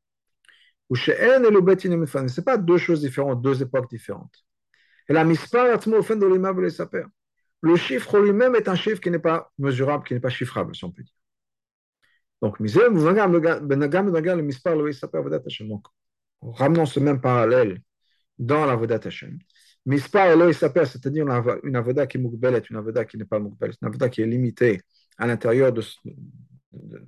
Ou 0.89 0.95
chez 0.95 1.11
et 1.13 1.39
le 1.39 1.61
Betin 1.61 2.27
Ce 2.27 2.39
n'est 2.39 2.43
pas 2.43 2.57
deux 2.57 2.77
choses 2.77 3.01
différentes, 3.01 3.41
deux 3.41 3.61
époques 3.61 3.89
différentes. 3.89 4.43
Et 5.07 5.13
la 5.13 5.23
mispar 5.23 5.77
de 5.77 7.13
Le 7.63 7.75
chiffre 7.77 8.19
lui-même 8.19 8.55
est 8.55 8.67
un 8.67 8.75
chiffre 8.75 8.99
qui 8.99 9.09
n'est 9.09 9.19
pas 9.19 9.51
mesurable, 9.57 10.03
qui 10.03 10.13
n'est 10.13 10.19
pas 10.19 10.29
chiffrable, 10.29 10.75
si 10.75 10.83
on 10.83 10.91
peut 10.91 11.01
dire. 11.01 11.15
Donc, 12.41 12.57
donc 16.41 16.57
ramenons 16.57 16.85
ce 16.85 16.99
même 16.99 17.21
parallèle 17.21 17.81
dans 18.37 18.65
la 18.65 18.75
Vodat 18.75 18.99
Hashem. 19.05 19.39
Mispar 19.85 20.27
Elo 20.27 20.51
c'est-à-dire 20.51 21.25
une 21.63 21.75
avoda 21.75 22.07
qui 22.07 22.17
est 22.17 22.21
est 22.21 22.69
une 22.69 22.75
avoda 22.77 23.05
qui 23.05 23.17
n'est 23.17 23.25
pas 23.25 23.39
mukbel, 23.39 23.71
une 23.81 23.87
avoda 23.87 24.09
qui 24.09 24.21
est 24.21 24.25
limitée 24.25 24.81
à 25.17 25.25
l'intérieur 25.27 25.71
de, 25.71 25.81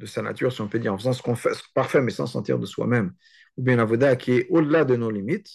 sa 0.05 0.21
nature, 0.21 0.53
si 0.53 0.61
on 0.61 0.69
peut 0.69 0.79
dire, 0.79 0.93
en 0.93 0.97
faisant 0.97 1.13
ce 1.13 1.21
qu'on 1.21 1.35
fait, 1.35 1.51
parfait, 1.73 2.01
mais 2.01 2.11
sans 2.11 2.27
sentir 2.27 2.59
de 2.59 2.65
soi-même, 2.65 3.13
ou 3.57 3.63
bien 3.63 3.73
une 3.73 3.79
avoda 3.81 4.15
qui 4.15 4.31
est 4.33 4.47
au-delà 4.49 4.85
de 4.85 4.95
nos 4.95 5.11
limites. 5.11 5.49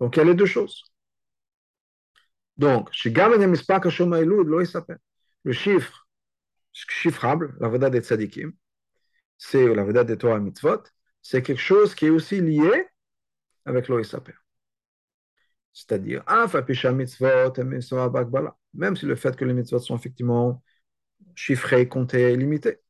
Donc, 0.00 0.16
il 0.16 0.20
y 0.20 0.22
a 0.22 0.24
les 0.24 0.34
deux 0.34 0.46
choses. 0.46 0.84
Donc, 2.56 2.90
le 5.44 5.52
chiffre 5.52 6.08
chiffrable, 6.72 7.56
l'avoda 7.60 7.90
des 7.90 8.00
tzadikim, 8.00 8.52
c'est 9.38 9.74
l'avoda 9.74 10.04
des 10.04 10.16
Torah 10.18 10.38
mitzvot, 10.40 10.82
c'est 11.22 11.42
quelque 11.42 11.60
chose 11.60 11.94
qui 11.94 12.06
est 12.06 12.10
aussi 12.10 12.40
lié 12.40 12.88
avec 13.64 13.88
l'Oïsaper. 13.88 14.34
C'est-à-dire, 15.72 16.22
même 18.74 18.96
si 18.96 19.06
le 19.06 19.16
fait 19.16 19.36
que 19.36 19.44
les 19.44 19.54
mitzvot 19.54 19.78
sont 19.80 19.96
effectivement 19.96 20.62
chiffrés, 21.34 21.88
comptés, 21.88 22.36
limités. 22.36 22.80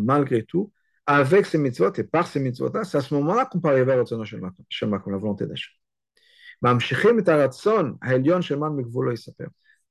Malgré 0.00 0.44
tout, 0.44 0.72
avec 1.06 1.46
ces 1.46 1.58
mitzvot 1.58 1.92
et 1.94 2.04
par 2.04 2.26
ces 2.26 2.40
mitzvot-là, 2.40 2.84
c'est 2.84 2.98
à 2.98 3.00
ce 3.00 3.14
moment-là 3.14 3.46
qu'on 3.46 3.60
peut 3.60 3.68
arriver 3.68 3.92
à 3.92 3.96
la 3.96 4.04
volonté 5.18 5.46
d'Hachem. 5.46 5.79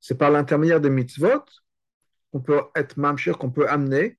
C'est 0.00 0.18
par 0.18 0.30
l'intermédiaire 0.30 0.80
des 0.80 0.90
mitzvot 0.90 1.44
qu'on 2.32 2.40
peut 2.40 2.62
être 2.74 2.96
mamshir, 2.96 3.38
qu'on 3.38 3.50
peut 3.50 3.68
amener 3.68 4.18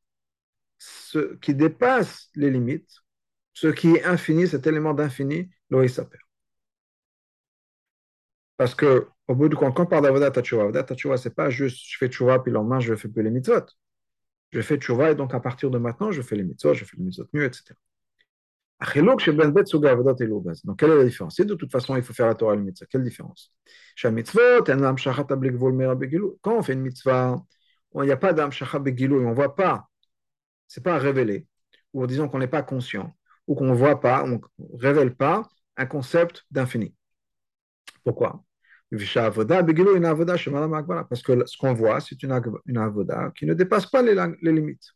ce 0.77 1.36
qui 1.36 1.55
dépasse 1.55 2.29
les 2.36 2.50
limites, 2.50 2.91
ce 3.53 3.67
qui 3.67 3.96
est 3.96 4.03
infini, 4.03 4.48
cet 4.48 4.68
élément 4.68 4.94
d'infini, 4.94 5.50
l'oïsaper. 5.70 6.18
Parce 8.57 8.75
que 8.75 9.07
au 9.27 9.35
bout 9.35 9.50
du 9.50 9.55
compte, 9.55 9.75
quand 9.75 9.83
on 9.83 9.87
parle 9.87 10.03
d'avodat 10.03 10.29
tchouva, 10.42 10.64
avodat 10.64 10.83
tchouva, 10.96 11.18
c'est 11.18 11.33
pas 11.33 11.50
juste 11.50 11.79
je 11.87 11.98
fais 11.98 12.09
tchouva 12.09 12.40
puis 12.40 12.51
le 12.51 12.55
lendemain 12.55 12.79
je 12.79 12.96
fais 12.96 13.07
plus 13.07 13.24
les 13.24 13.31
mitzvot. 13.31 13.66
Je 14.51 14.61
fais 14.61 14.77
tchouva 14.77 15.11
et 15.11 15.16
donc 15.16 15.33
à 15.33 15.40
partir 15.40 15.72
de 15.72 15.77
maintenant 15.77 16.11
je 16.11 16.22
fais 16.22 16.35
les 16.35 16.44
mitzvot, 16.44 16.74
je 16.74 16.85
fais 16.85 16.98
les 16.98 17.03
mitzvot 17.03 17.27
mieux, 17.33 17.46
etc. 17.46 17.74
Donc, 20.65 20.79
quelle 20.79 20.91
est 20.91 20.98
la 20.98 21.03
différence 21.03 21.35
Si 21.35 21.46
de 21.46 21.53
toute 21.53 21.72
façon, 21.72 21.96
il 21.96 22.01
faut 22.01 22.13
faire 22.13 22.25
la 22.25 22.33
Torah 22.33 22.55
et 22.55 22.57
le 22.57 22.63
mitzvah, 22.63 22.87
quelle 22.89 23.03
différence 23.03 23.53
Quand 26.41 26.57
on 26.57 26.63
fait 26.63 26.74
une 26.74 26.81
mitzvah, 26.81 27.39
il 27.96 28.01
n'y 28.01 28.11
a 28.11 28.17
pas 28.17 28.33
d'amshacha 28.33 28.79
begilou, 28.79 29.24
on 29.24 29.29
ne 29.29 29.35
voit 29.35 29.55
pas, 29.55 29.87
ce 30.67 30.79
n'est 30.79 30.83
pas 30.83 30.98
révélé, 30.98 31.46
ou 31.94 32.07
disons 32.07 32.27
qu'on 32.27 32.39
n'est 32.39 32.48
pas 32.48 32.63
conscient, 32.63 33.15
ou 33.46 33.53
qu'on 33.53 33.67
ne 33.67 33.75
voit 33.75 34.00
pas, 34.00 34.24
on 34.24 34.29
ne 34.29 34.39
révèle 34.79 35.15
pas 35.15 35.48
un 35.77 35.85
concept 35.85 36.44
d'infini. 36.50 36.96
Pourquoi? 38.03 38.44
Parce 38.89 39.13
que 41.22 41.46
ce 41.46 41.57
qu'on 41.57 41.74
voit, 41.74 42.00
c'est 42.01 42.24
une, 42.24 42.31
avoda 42.77 43.31
qui 43.35 43.46
ne 43.46 43.53
dépasse 43.53 43.85
pas 43.85 44.01
les 44.01 44.15
limites. 44.41 44.96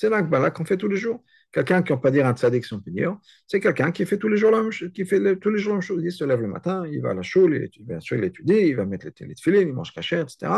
C'est 0.00 0.08
l'akbala 0.08 0.50
qu'on 0.50 0.64
fait 0.64 0.78
tous 0.78 0.88
les 0.88 0.96
jours. 0.96 1.22
Quelqu'un 1.52 1.82
qui, 1.82 1.92
on 1.92 1.98
peut 1.98 2.10
dire 2.10 2.26
un 2.26 2.32
tzaddik, 2.34 2.64
si 2.64 2.72
on 2.72 2.80
peut 2.80 2.90
dire, 2.90 3.18
c'est 3.46 3.60
quelqu'un 3.60 3.92
qui 3.92 4.06
fait 4.06 4.16
tous 4.16 4.28
les 4.28 4.38
jours 4.38 4.50
la 4.50 4.62
même 4.62 4.70
chose, 4.72 4.90
les. 4.94 6.04
Il 6.06 6.12
se 6.12 6.24
lève 6.24 6.40
le 6.40 6.48
matin, 6.48 6.86
il 6.86 7.02
va 7.02 7.10
à 7.10 7.14
la 7.14 7.20
choule, 7.20 7.54
il 7.54 7.84
bien 7.84 7.98
il 8.00 8.24
étudie, 8.24 8.54
il 8.54 8.76
va 8.76 8.86
mettre 8.86 9.08
les 9.20 9.34
filines, 9.34 9.68
il 9.68 9.74
mange 9.74 9.92
cachère, 9.92 10.22
etc. 10.22 10.52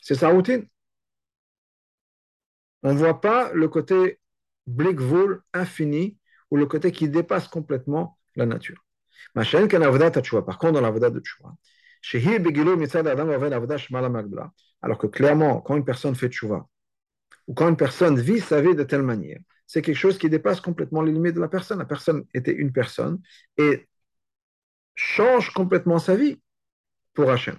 C'est 0.00 0.14
sa 0.14 0.30
routine. 0.30 0.66
On 2.82 2.94
ne 2.94 2.98
voit 2.98 3.20
pas 3.20 3.52
le 3.52 3.68
côté 3.68 4.20
blickvol 4.66 5.42
infini 5.52 6.16
ou 6.50 6.56
le 6.56 6.64
côté 6.64 6.92
qui 6.92 7.10
dépasse 7.10 7.48
complètement 7.48 8.18
la 8.36 8.46
nature. 8.46 8.82
Par 9.34 9.44
contre, 10.58 10.72
dans 10.72 10.80
l'avodat 10.80 11.10
de 11.10 11.20
tchouva, 11.20 11.56
alors 14.82 14.98
que 14.98 15.06
clairement, 15.08 15.60
quand 15.60 15.76
une 15.76 15.84
personne 15.84 16.14
fait 16.14 16.28
tchouva, 16.28 16.66
ou 17.52 17.54
quand 17.54 17.68
une 17.68 17.76
personne 17.76 18.18
vit 18.18 18.40
sa 18.40 18.62
vie 18.62 18.74
de 18.74 18.82
telle 18.82 19.02
manière, 19.02 19.38
c'est 19.66 19.82
quelque 19.82 19.96
chose 19.96 20.16
qui 20.16 20.30
dépasse 20.30 20.62
complètement 20.62 21.02
les 21.02 21.12
limites 21.12 21.34
de 21.34 21.40
la 21.40 21.48
personne. 21.48 21.78
La 21.78 21.84
personne 21.84 22.24
était 22.32 22.54
une 22.54 22.72
personne 22.72 23.20
et 23.58 23.86
change 24.94 25.52
complètement 25.52 25.98
sa 25.98 26.16
vie 26.16 26.40
pour 27.12 27.30
Hachem. 27.30 27.58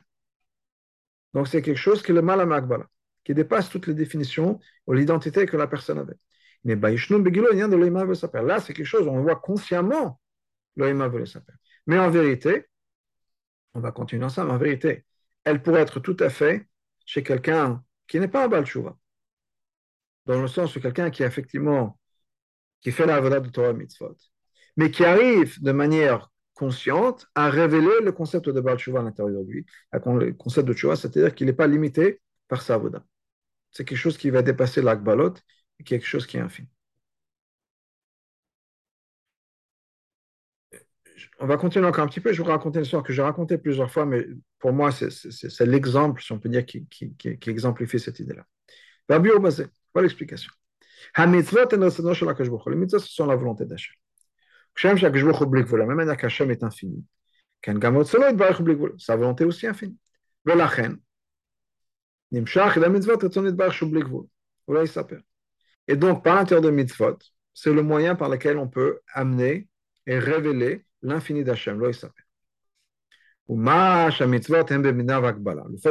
Donc 1.36 1.48
c'est 1.48 1.62
quelque 1.62 1.78
chose 1.78 2.02
qui 2.02 2.10
est 2.10 2.16
le 2.16 2.24
mal 2.24 2.42
à 2.42 2.64
qui 3.24 3.36
dépasse 3.36 3.70
toutes 3.70 3.86
les 3.86 3.94
définitions 3.94 4.60
ou 4.88 4.94
l'identité 4.94 5.46
que 5.46 5.58
la 5.58 5.68
personne 5.68 6.00
avait. 6.00 6.18
Mais 6.64 6.76
là, 6.76 6.90
c'est 8.62 8.74
quelque 8.74 8.84
chose, 8.84 9.08
on 9.08 9.22
voit 9.22 9.36
consciemment 9.36 10.20
mais 10.76 12.00
en 12.00 12.10
vérité, 12.10 12.66
on 13.76 13.80
va 13.80 13.92
continuer 13.92 14.26
ensemble, 14.26 14.50
en 14.50 14.58
vérité, 14.58 15.06
elle 15.44 15.62
pourrait 15.62 15.82
être 15.82 16.00
tout 16.00 16.18
à 16.20 16.32
fait 16.32 16.68
chez 17.06 17.22
quelqu'un 17.22 17.84
qui 18.08 18.20
n'est 18.20 18.28
pas 18.28 18.46
un 18.46 18.48
Baal 18.48 18.66
dans 20.26 20.42
le 20.42 20.48
sens 20.48 20.76
où 20.76 20.80
quelqu'un 20.80 21.10
qui 21.10 21.24
effectivement 21.24 22.00
qui 22.82 22.92
fait 22.92 23.06
la 23.06 23.22
de 23.22 23.50
Torah 23.50 23.74
mitzvot, 23.74 24.16
mais 24.78 24.92
qui 24.92 25.06
arrive 25.06 25.62
de 25.62 25.72
manière 25.72 26.30
consciente 26.54 27.28
à 27.36 27.50
révéler 27.50 28.02
le 28.02 28.12
concept 28.12 28.50
de 28.50 28.62
Baal 28.62 28.78
à 28.78 29.02
l'intérieur 29.02 29.44
de 29.44 29.50
lui. 29.50 29.66
Le 29.92 30.32
concept 30.34 30.68
de 30.68 30.74
Tshuva, 30.74 30.96
c'est-à-dire 30.96 31.34
qu'il 31.34 31.48
n'est 31.48 31.54
pas 31.54 31.68
limité 31.68 32.22
par 32.48 32.62
sa 32.62 32.78
voda. 32.78 33.06
C'est 33.72 33.86
quelque 33.86 33.98
chose 33.98 34.18
qui 34.18 34.30
va 34.30 34.42
dépasser 34.42 34.82
l'akbalot 34.82 35.34
quelque 35.86 36.06
chose 36.06 36.26
qui 36.26 36.38
est 36.38 36.40
infini. 36.40 36.70
on 41.40 41.46
va 41.46 41.58
continuer 41.58 41.86
encore 41.86 42.04
un 42.04 42.08
petit 42.08 42.22
peu. 42.22 42.32
Je 42.32 42.38
vais 42.38 42.44
vous 42.44 42.50
raconter 42.50 42.80
une 42.80 42.86
histoire 42.86 43.04
que 43.04 43.14
j'ai 43.14 43.22
racontée 43.22 43.58
plusieurs 43.58 43.92
fois, 43.92 44.06
mais 44.06 44.26
pour 44.60 44.74
moi, 44.74 44.92
c'est 44.92 45.66
l'exemple, 45.66 46.22
si 46.22 46.32
on 46.32 46.40
peut 46.40 46.50
dire, 46.50 46.66
qui, 46.66 46.88
exemplifie 47.48 48.00
cette 48.00 48.20
idée-là. 48.20 48.46
Rabbi 49.10 49.30
Obazé, 49.30 49.68
voilà 49.94 50.08
l'explication. 50.08 50.52
Les 51.18 51.28
mitzvot, 51.28 51.68
sont 53.00 53.26
la 53.26 53.36
volonté 53.36 53.66
d'Hachem. 53.66 53.96
Est 54.84 56.64
infini. 56.64 57.06
Sa 58.98 59.16
volonté 59.16 59.46
aussi. 59.46 59.68
Et 65.88 65.96
donc, 65.96 66.24
par 66.24 66.36
l'intérieur 66.36 66.62
de 66.62 66.72
mitzvot, 66.72 67.18
c'est 67.54 67.74
le 67.74 67.84
moyen 67.84 68.16
par 68.16 68.30
lequel 68.30 68.58
on 68.58 68.68
peut 68.68 69.00
amener 69.14 69.68
et 70.08 70.18
révéler 70.18 70.86
l'infini 71.02 71.44
d'Hachem, 71.44 71.80
le 71.80 71.92
fait 71.92 72.10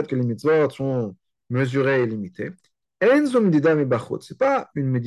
que 0.07 0.17
les 0.17 0.23
mitzvot 0.23 0.71
sont 0.71 1.17
mesurés 1.51 2.03
et 2.03 2.07
limités. 2.07 2.51
Ce 3.03 4.33
n'est 4.33 4.39
pas 4.39 4.71
une 4.75 5.01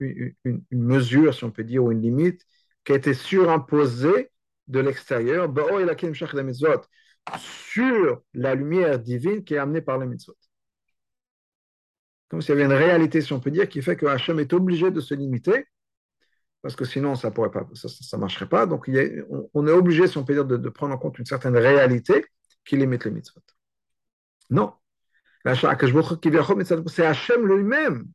une, 0.00 0.64
mesure, 0.72 1.34
si 1.34 1.44
on 1.44 1.50
peut 1.50 1.64
dire, 1.64 1.82
ou 1.82 1.90
une 1.90 2.02
limite 2.02 2.44
qui 2.84 2.92
a 2.92 2.96
été 2.96 3.14
surimposée 3.14 4.30
de 4.68 4.80
l'extérieur 4.80 5.52
sur 7.38 8.22
la 8.34 8.54
lumière 8.54 8.98
divine 8.98 9.44
qui 9.44 9.54
est 9.54 9.58
amenée 9.58 9.80
par 9.80 9.98
les 9.98 10.06
mitzvot. 10.06 10.36
comme 12.28 12.42
s'il 12.42 12.50
y 12.50 12.58
avait 12.58 12.64
une 12.64 12.72
réalité, 12.72 13.20
si 13.22 13.32
on 13.32 13.40
peut 13.40 13.50
dire, 13.50 13.68
qui 13.68 13.82
fait 13.82 13.96
que 13.96 14.06
Hachem 14.06 14.38
est 14.38 14.52
obligé 14.52 14.90
de 14.90 15.00
se 15.00 15.14
limiter, 15.14 15.66
parce 16.62 16.76
que 16.76 16.84
sinon 16.84 17.14
ça 17.14 17.32
ça 17.74 18.18
marcherait 18.18 18.48
pas. 18.48 18.66
Donc 18.66 18.88
on, 19.54 19.66
est 19.66 19.72
obligé, 19.72 20.06
si 20.06 20.18
on 20.18 20.24
peut 20.24 20.34
dire, 20.34 20.44
de, 20.44 20.68
prendre 20.68 20.94
en 20.94 20.98
compte 20.98 21.18
une 21.18 21.26
certaine 21.26 21.56
réalité 21.56 22.26
qui 22.64 22.76
limite 22.76 23.04
les 23.04 23.10
mitzvot. 23.10 23.40
Non. 24.50 24.74
C'est 25.44 27.06
Hachem 27.06 27.46
lui-même 27.46 28.06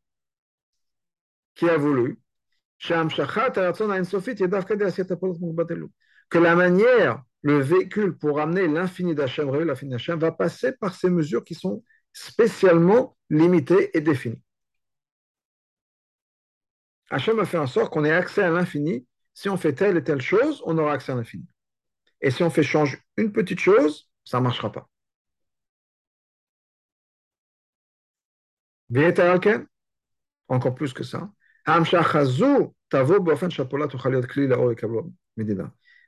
qui 1.56 1.70
a 1.70 1.78
voulu 1.78 2.20
que 6.30 6.38
la 6.38 6.56
manière, 6.56 7.24
le 7.42 7.60
véhicule 7.60 8.18
pour 8.18 8.40
amener 8.40 8.68
l'infini 8.68 9.16
d'Hachem, 9.16 9.52
l'infini 9.52 9.92
d'Hachem, 9.92 10.20
va 10.20 10.32
passer 10.32 10.74
par 10.74 10.94
ces 10.94 11.10
mesures 11.10 11.44
qui 11.44 11.56
sont 11.56 11.84
spécialement 12.14 13.18
limitées 13.30 13.96
et 13.98 14.02
définies. 14.02 14.42
Hachem 17.10 17.40
a 17.40 17.46
fait 17.46 17.58
en 17.58 17.68
sorte 17.68 17.94
qu'on 17.94 18.04
ait 18.04 18.12
accès 18.12 18.44
à 18.44 18.50
l'infini. 18.50 19.08
Si 19.34 19.50
on 19.50 19.58
fait 19.58 19.74
telle 19.74 19.98
et 19.98 20.04
telle 20.04 20.22
chose, 20.22 20.62
on 20.66 20.78
aura 20.78 20.94
accès 20.94 21.12
à 21.12 21.16
l'infini. 21.16 21.48
Et 22.22 22.32
si 22.32 22.44
on 22.44 22.50
fait 22.50 22.64
changer 22.64 22.98
une 23.18 23.32
petite 23.32 23.60
chose, 23.60 24.10
ça 24.24 24.40
ne 24.40 24.44
marchera 24.44 24.72
pas. 24.72 24.90
Encore 30.48 30.76
plus 30.76 30.94
que 30.94 31.04
ça. 31.04 31.32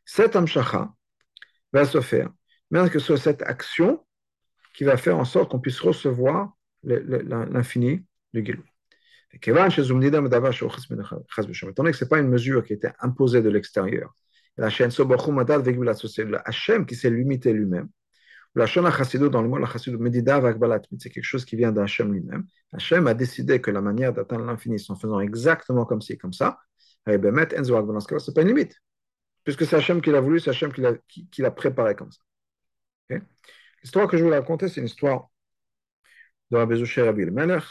Cette 0.05 0.35
amshacha 0.35 0.93
va 1.73 1.85
se 1.85 2.01
faire, 2.01 2.29
mais 2.71 2.89
que 2.89 2.99
ce 2.99 3.05
soit 3.07 3.17
cette 3.17 3.41
action 3.41 4.05
qui 4.75 4.83
va 4.83 4.97
faire 4.97 5.17
en 5.17 5.25
sorte 5.25 5.49
qu'on 5.49 5.59
puisse 5.59 5.79
recevoir 5.79 6.55
l'infini 6.83 8.05
du 8.33 8.45
Gilou. 8.45 8.63
Étant 9.33 9.51
donné 9.53 9.69
que 11.91 11.97
ce 11.97 12.03
n'est 12.03 12.09
pas 12.09 12.19
une 12.19 12.29
mesure 12.29 12.63
qui 12.63 12.73
était 12.73 12.93
imposée 12.99 13.41
de 13.41 13.49
l'extérieur, 13.49 14.15
la 14.57 14.69
chaîne 14.69 14.89
le 14.91 16.47
Hachem 16.47 16.85
qui 16.85 16.95
s'est 16.95 17.09
limité 17.09 17.53
lui-même. 17.53 17.89
La 18.57 18.65
Shona 18.65 18.89
dans 18.89 19.43
le 19.43 19.49
mot 19.49 19.59
la 19.59 19.67
Medida 19.99 20.39
Vakbalat, 20.39 20.81
c'est 20.97 21.11
quelque 21.11 21.23
chose 21.23 21.45
qui 21.45 21.55
vient 21.55 21.71
d'Hachem 21.71 22.11
lui-même. 22.11 22.47
Hachem 22.73 23.05
a 23.05 23.13
décidé 23.13 23.61
que 23.61 23.69
la 23.69 23.81
manière 23.81 24.13
d'atteindre 24.13 24.45
l'infini, 24.45 24.79
c'est 24.79 24.91
en 24.91 24.95
faisant 24.95 25.19
exactement 25.19 25.85
comme 25.85 26.01
ci, 26.01 26.17
comme 26.17 26.33
ça. 26.33 26.57
Et 27.05 27.19
ce 27.21 28.19
c'est 28.19 28.33
pas 28.33 28.41
une 28.41 28.47
limite. 28.47 28.75
Puisque 29.43 29.63
c'est 29.67 29.75
Hachem 29.75 30.01
qui 30.01 30.09
l'a 30.09 30.21
voulu, 30.21 30.39
c'est 30.39 30.49
Hachem 30.49 30.73
qui 30.73 31.41
l'a 31.43 31.51
préparé 31.51 31.93
comme 31.93 32.11
ça. 32.11 33.19
L'histoire 33.83 34.07
que 34.07 34.17
je 34.17 34.25
vais 34.25 34.35
raconter, 34.35 34.69
c'est 34.69 34.81
une 34.81 34.87
histoire 34.87 35.29
de 36.49 36.57
Rabbi 36.57 36.77
Zoucher 36.77 37.03
Rabbi 37.03 37.25
Melech, 37.25 37.63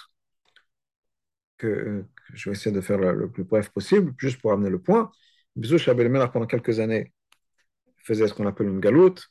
que, 1.58 2.04
je 2.32 2.48
vais 2.48 2.54
essayer 2.54 2.74
de 2.74 2.80
faire 2.80 2.98
le, 2.98 3.28
plus 3.28 3.42
bref 3.42 3.70
possible, 3.70 4.14
juste 4.18 4.40
pour 4.40 4.52
amener 4.52 4.70
le 4.70 4.78
point. 4.78 5.10
Rabbi 5.56 6.08
Melech, 6.08 6.30
pendant 6.30 6.46
quelques 6.46 6.78
années, 6.78 7.12
faisait 8.04 8.28
ce 8.28 8.34
qu'on 8.34 8.46
appelle 8.46 8.68
une 8.68 8.78
galoute, 8.78 9.28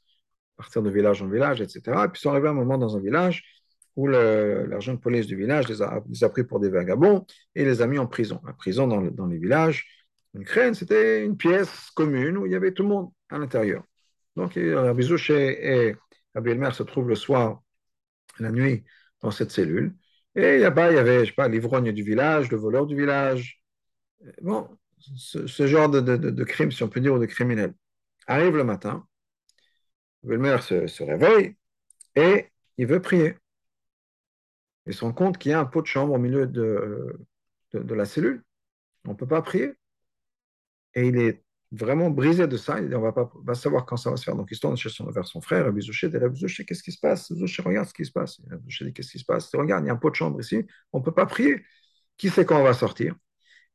partir 0.58 0.82
de 0.82 0.90
village 0.90 1.22
en 1.22 1.28
village, 1.28 1.62
etc. 1.62 1.82
Et 2.06 2.08
puis 2.10 2.20
ils 2.20 2.22
sont 2.22 2.34
un 2.34 2.54
moment 2.54 2.78
dans 2.78 2.96
un 2.96 3.00
village 3.00 3.44
où 3.96 4.08
l'argent 4.08 4.94
de 4.94 5.00
police 5.00 5.28
du 5.28 5.36
village 5.36 5.68
les 5.70 5.82
a, 5.82 6.30
pris 6.30 6.44
pour 6.44 6.60
des 6.60 6.70
vagabonds 6.70 7.26
et 7.56 7.64
les 7.64 7.82
a 7.82 7.88
mis 7.88 7.98
en 7.98 8.08
prison. 8.08 8.42
La 8.46 8.54
prison 8.54 8.88
dans, 8.88 9.28
les 9.28 9.38
villages, 9.38 9.86
une 10.34 10.44
crène, 10.44 10.74
c'était 10.74 11.24
une 11.24 11.38
pièce 11.38 11.92
commune 11.96 12.38
où 12.38 12.46
il 12.46 12.52
y 12.52 12.56
avait 12.56 12.74
tout 12.74 12.84
le 12.84 12.90
monde 12.90 13.12
à 13.30 13.38
l'intérieur. 13.38 13.84
Donc 14.36 14.56
Rabbi 14.56 15.04
Zoucher 15.04 15.88
et 15.88 15.96
Elmer 16.36 16.72
se 16.72 16.84
trouvent 16.84 17.08
le 17.08 17.16
soir, 17.16 17.62
la 18.40 18.52
nuit, 18.52 18.84
dans 19.22 19.32
cette 19.32 19.52
cellule. 19.52 19.96
Et 20.36 20.58
là-bas, 20.58 20.92
il 20.92 20.96
y 20.96 21.00
avait, 21.00 21.22
je 21.22 21.30
sais 21.30 21.36
pas, 21.36 21.48
l'ivrogne 21.48 21.94
du 21.94 22.04
village, 22.04 22.52
le 22.52 22.58
voleur 22.58 22.86
du 22.86 22.96
village. 22.98 23.62
Bon, 24.42 24.68
ce, 25.00 25.68
genre 25.68 25.90
de, 25.90 26.44
crime, 26.44 26.72
si 26.72 26.84
on 26.84 26.90
peut 26.90 27.00
dire, 27.00 27.14
ou 27.14 27.20
de 27.20 27.26
criminel. 27.26 27.74
Arrive 28.28 28.58
le 28.58 28.64
matin, 28.66 29.08
Belmer 30.26 30.58
se, 30.62 30.88
se, 30.88 31.04
réveille 31.04 31.56
et 32.16 32.48
il 32.78 32.88
veut 32.88 33.02
prier. 33.02 33.38
Il 34.88 34.94
se 34.94 35.04
rend 35.04 35.14
compte 35.14 35.38
qu'il 35.38 35.52
y 35.52 35.54
a 35.54 35.60
un 35.60 35.66
pot 35.66 35.82
de 35.82 35.88
chambre 35.88 36.14
au 36.14 36.18
milieu 36.18 36.48
de, 36.48 37.18
de, 37.74 37.94
la 37.94 38.06
cellule. 38.06 38.44
On 39.06 39.12
ne 39.12 39.16
peut 39.16 39.28
pas 39.28 39.42
prier. 39.42 39.74
Et 40.94 41.08
il 41.08 41.18
est 41.18 41.44
vraiment 41.72 42.10
brisé 42.10 42.48
de 42.48 42.58
ça. 42.58 42.80
Il 42.80 42.90
dit, 42.90 42.96
on 42.96 43.02
va 43.02 43.12
pas 43.12 43.54
savoir 43.56 43.86
quand 43.86 43.98
ça 43.98 44.10
va 44.10 44.18
se 44.18 44.24
faire. 44.24 44.36
Donc 44.36 44.50
il 44.52 44.56
se 44.56 44.62
tourne 44.62 44.76
vers 45.12 45.28
son 45.28 45.42
frère, 45.42 45.66
Rabbi 45.66 45.82
Zouché, 45.82 46.10
dit, 46.10 46.18
Rabbi 46.18 46.40
qu'est-ce 46.40 46.84
qui 46.84 46.92
se 46.92 47.00
passe? 47.00 47.34
Zouché, 47.34 47.62
regarde 47.62 47.88
ce 47.88 47.94
qui 47.94 48.06
se 48.06 48.12
passe. 48.12 48.40
Rabbi 48.50 48.76
dit, 48.82 48.94
qu'est-ce 48.94 49.12
qui 49.12 49.20
se 49.20 49.26
passe? 49.26 49.54
Regarde, 49.56 49.84
il 49.84 49.88
y 49.88 49.90
a 49.90 49.94
un 49.94 49.98
pot 49.98 50.10
de 50.10 50.16
chambre 50.16 50.40
ici, 50.40 50.66
on 50.94 51.00
ne 51.00 51.04
peut 51.04 51.14
pas 51.14 51.26
prier. 51.26 51.64
Qui 52.18 52.30
sait 52.30 52.46
quand 52.46 52.60
on 52.60 52.64
va 52.64 52.74
sortir? 52.74 53.16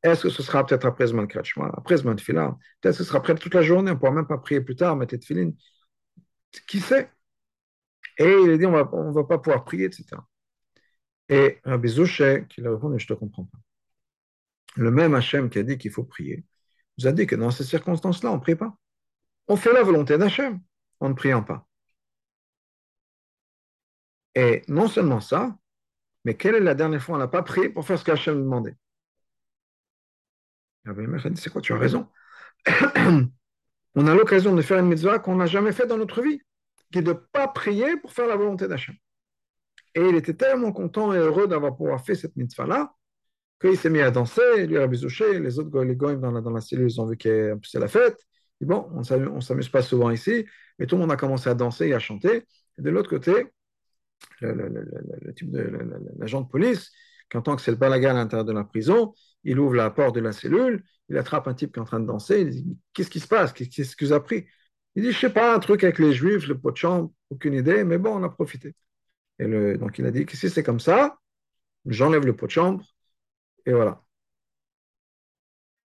Est-ce 0.03 0.23
que 0.23 0.29
ce 0.31 0.43
sera 0.43 0.65
peut-être 0.65 0.87
après 0.87 1.09
Zman 1.09 1.27
Kratchma, 1.27 1.71
après 1.77 1.99
Zman 1.99 2.17
Tfila 2.17 2.57
Peut-être 2.81 2.97
que 2.97 3.03
ce 3.03 3.05
sera 3.05 3.19
après 3.19 3.35
toute 3.35 3.53
la 3.55 3.63
journée, 3.63 3.91
on 3.91 3.95
ne 3.95 3.99
pourra 3.99 4.13
même 4.13 4.27
pas 4.27 4.39
prier 4.39 4.63
plus 4.63 4.77
tard, 4.77 4.97
mettre 4.97 5.15
Tfilin. 5.17 5.53
Qui 6.67 6.81
sait? 6.81 7.11
Et 8.19 8.25
il 8.45 8.51
a 8.51 8.59
dit, 8.59 8.67
on 8.67 8.73
ne 8.73 9.13
va 9.13 9.25
pas 9.25 9.39
pouvoir 9.39 9.65
prier, 9.65 9.87
etc. 9.87 10.23
Et 11.29 11.61
Rabbi 11.65 11.89
Zouché, 11.89 12.47
qui 12.49 12.61
lui 12.61 12.69
a 12.69 12.73
répondu, 12.73 12.99
je 12.99 13.05
ne 13.05 13.09
te 13.09 13.21
comprends 13.21 13.45
pas. 13.45 13.59
Le 14.77 14.91
même 14.91 15.15
Hachem 15.15 15.51
qui 15.51 15.59
a 15.59 15.63
dit 15.63 15.79
qu'il 15.79 15.91
faut 15.91 16.05
prier, 16.05 16.45
vous 16.99 17.07
a 17.07 17.13
dit 17.13 17.27
que 17.27 17.37
dans 17.37 17.51
ces 17.51 17.65
circonstances-là, 17.65 18.33
on 18.33 18.37
ne 18.37 18.41
prie 18.41 18.57
pas. 18.57 18.77
On 19.49 19.57
fait 19.57 19.73
la 19.73 19.83
volonté 19.83 20.19
d'Hachem 20.19 20.61
en 21.01 21.09
ne 21.09 21.15
priant 21.15 21.43
pas. 21.43 21.67
Et 24.35 24.63
non 24.69 24.89
seulement 24.89 25.21
ça, 25.21 25.57
mais 26.25 26.37
quelle 26.37 26.55
est 26.57 26.61
la 26.61 26.75
dernière 26.75 27.03
fois 27.03 27.17
on 27.17 27.19
n'a 27.19 27.29
pas 27.29 27.43
prié 27.43 27.69
pour 27.69 27.87
faire 27.87 27.99
ce 27.99 28.05
qu'Hachem 28.05 28.37
demandait? 28.43 28.77
Rabbi 30.85 31.07
Meir 31.07 31.31
dit, 31.31 31.41
c'est 31.41 31.51
quoi, 31.51 31.61
tu 31.61 31.73
as 31.73 31.79
raison? 31.79 32.09
on 33.95 34.07
a 34.07 34.15
l'occasion 34.15 34.55
de 34.55 34.63
faire 34.63 34.79
une 34.79 34.89
mitzvah 34.89 35.19
qu'on 35.19 35.37
n'a 35.37 35.47
jamais 35.47 35.73
fait 35.73 35.87
dans 35.87 35.97
notre 35.97 36.23
vie, 36.23 36.41
qui 36.93 36.99
est 36.99 37.03
de 37.03 37.13
ne 37.13 37.19
pas 37.33 37.49
prier 37.49 37.97
pour 37.97 38.13
faire 38.13 38.27
la 38.27 38.37
volonté 38.37 38.69
d'Hachem. 38.69 38.95
Et 39.95 40.01
il 40.01 40.15
était 40.15 40.35
tellement 40.35 40.73
content 40.73 41.13
et 41.13 41.19
heureux 41.19 41.49
d'avoir 41.49 41.77
pouvoir 41.77 42.05
fait 42.05 42.15
cette 42.15 42.37
mitzvah-là, 42.37 42.95
qu'il 43.61 43.77
s'est 43.77 43.91
mis 43.91 44.01
à 44.01 44.11
danser, 44.11 44.67
lui 44.67 44.79
a 44.79 44.87
bisouché, 44.87 45.39
les 45.39 45.59
autres 45.59 45.83
les 45.83 45.95
dans 45.95 46.31
la, 46.31 46.41
dans 46.41 46.51
la 46.51 46.61
cellule, 46.61 46.91
ils 46.91 47.01
ont 47.01 47.07
vu 47.07 47.17
que 47.17 47.59
c'est 47.65 47.81
la 47.81 47.89
fête. 47.89 48.19
Et 48.61 48.65
bon, 48.65 48.89
on 48.93 49.01
ne 49.01 49.41
s'amuse 49.41 49.69
pas 49.69 49.83
souvent 49.83 50.11
ici, 50.11 50.47
mais 50.79 50.87
tout 50.87 50.97
le 50.97 51.03
monde 51.03 51.13
a 51.13 51.17
commencé 51.17 51.49
à 51.49 51.55
danser 51.55 51.89
et 51.89 51.95
à 51.95 51.99
chanter. 51.99 52.47
Et 52.79 52.83
de 52.83 52.91
l'autre 52.91 53.11
côté, 53.11 53.47
le, 54.41 55.33
type 55.35 55.51
de 55.51 55.61
l'agent 56.19 56.43
de 56.43 56.49
police, 56.49 56.91
qui 57.31 57.37
entend 57.37 57.57
que 57.57 57.63
c'est 57.63 57.71
le 57.71 57.77
balaga 57.77 58.11
à 58.11 58.15
l'intérieur 58.15 58.45
de 58.45 58.53
la 58.53 58.65
prison, 58.65 59.15
il 59.45 59.59
ouvre 59.59 59.75
la 59.75 59.91
porte 59.91 60.15
de 60.15 60.21
la 60.21 60.33
cellule, 60.33 60.83
il 61.11 61.19
attrape 61.19 61.49
un 61.49 61.55
type 61.55 61.73
qui 61.73 61.79
est 61.79 61.83
en 61.83 61.87
train 61.87 62.01
de 62.01 62.07
danser, 62.07 62.41
il 62.43 62.51
dit 62.51 62.79
Qu'est-ce 62.93 63.11
qui 63.11 63.21
se 63.21 63.29
passe? 63.29 63.53
Qu'est-ce 63.53 63.97
que 63.97 64.05
vous 64.05 64.13
avez 64.13 64.25
pris 64.25 64.47
Il 64.95 65.03
dit 65.03 65.13
Je 65.13 65.19
sais 65.19 65.33
pas, 65.33 65.55
un 65.55 65.59
truc 65.59 65.85
avec 65.85 65.99
les 65.99 66.13
juifs, 66.15 66.47
le 66.49 66.59
pot 66.59 66.71
de 66.71 66.77
chambre, 66.77 67.13
aucune 67.31 67.55
idée, 67.55 67.85
mais 67.85 67.99
bon, 67.99 68.17
on 68.17 68.23
a 68.23 68.31
profité. 68.31 68.75
Et 69.39 69.47
donc 69.79 69.99
il 69.99 70.07
a 70.07 70.11
dit 70.11 70.27
si 70.33 70.51
c'est 70.51 70.63
comme 70.63 70.81
ça, 70.81 71.19
j'enlève 71.87 72.27
le 72.27 72.37
pot 72.37 72.47
de 72.47 72.53
chambre, 72.53 72.85
et 73.67 73.73
voilà. 73.73 74.03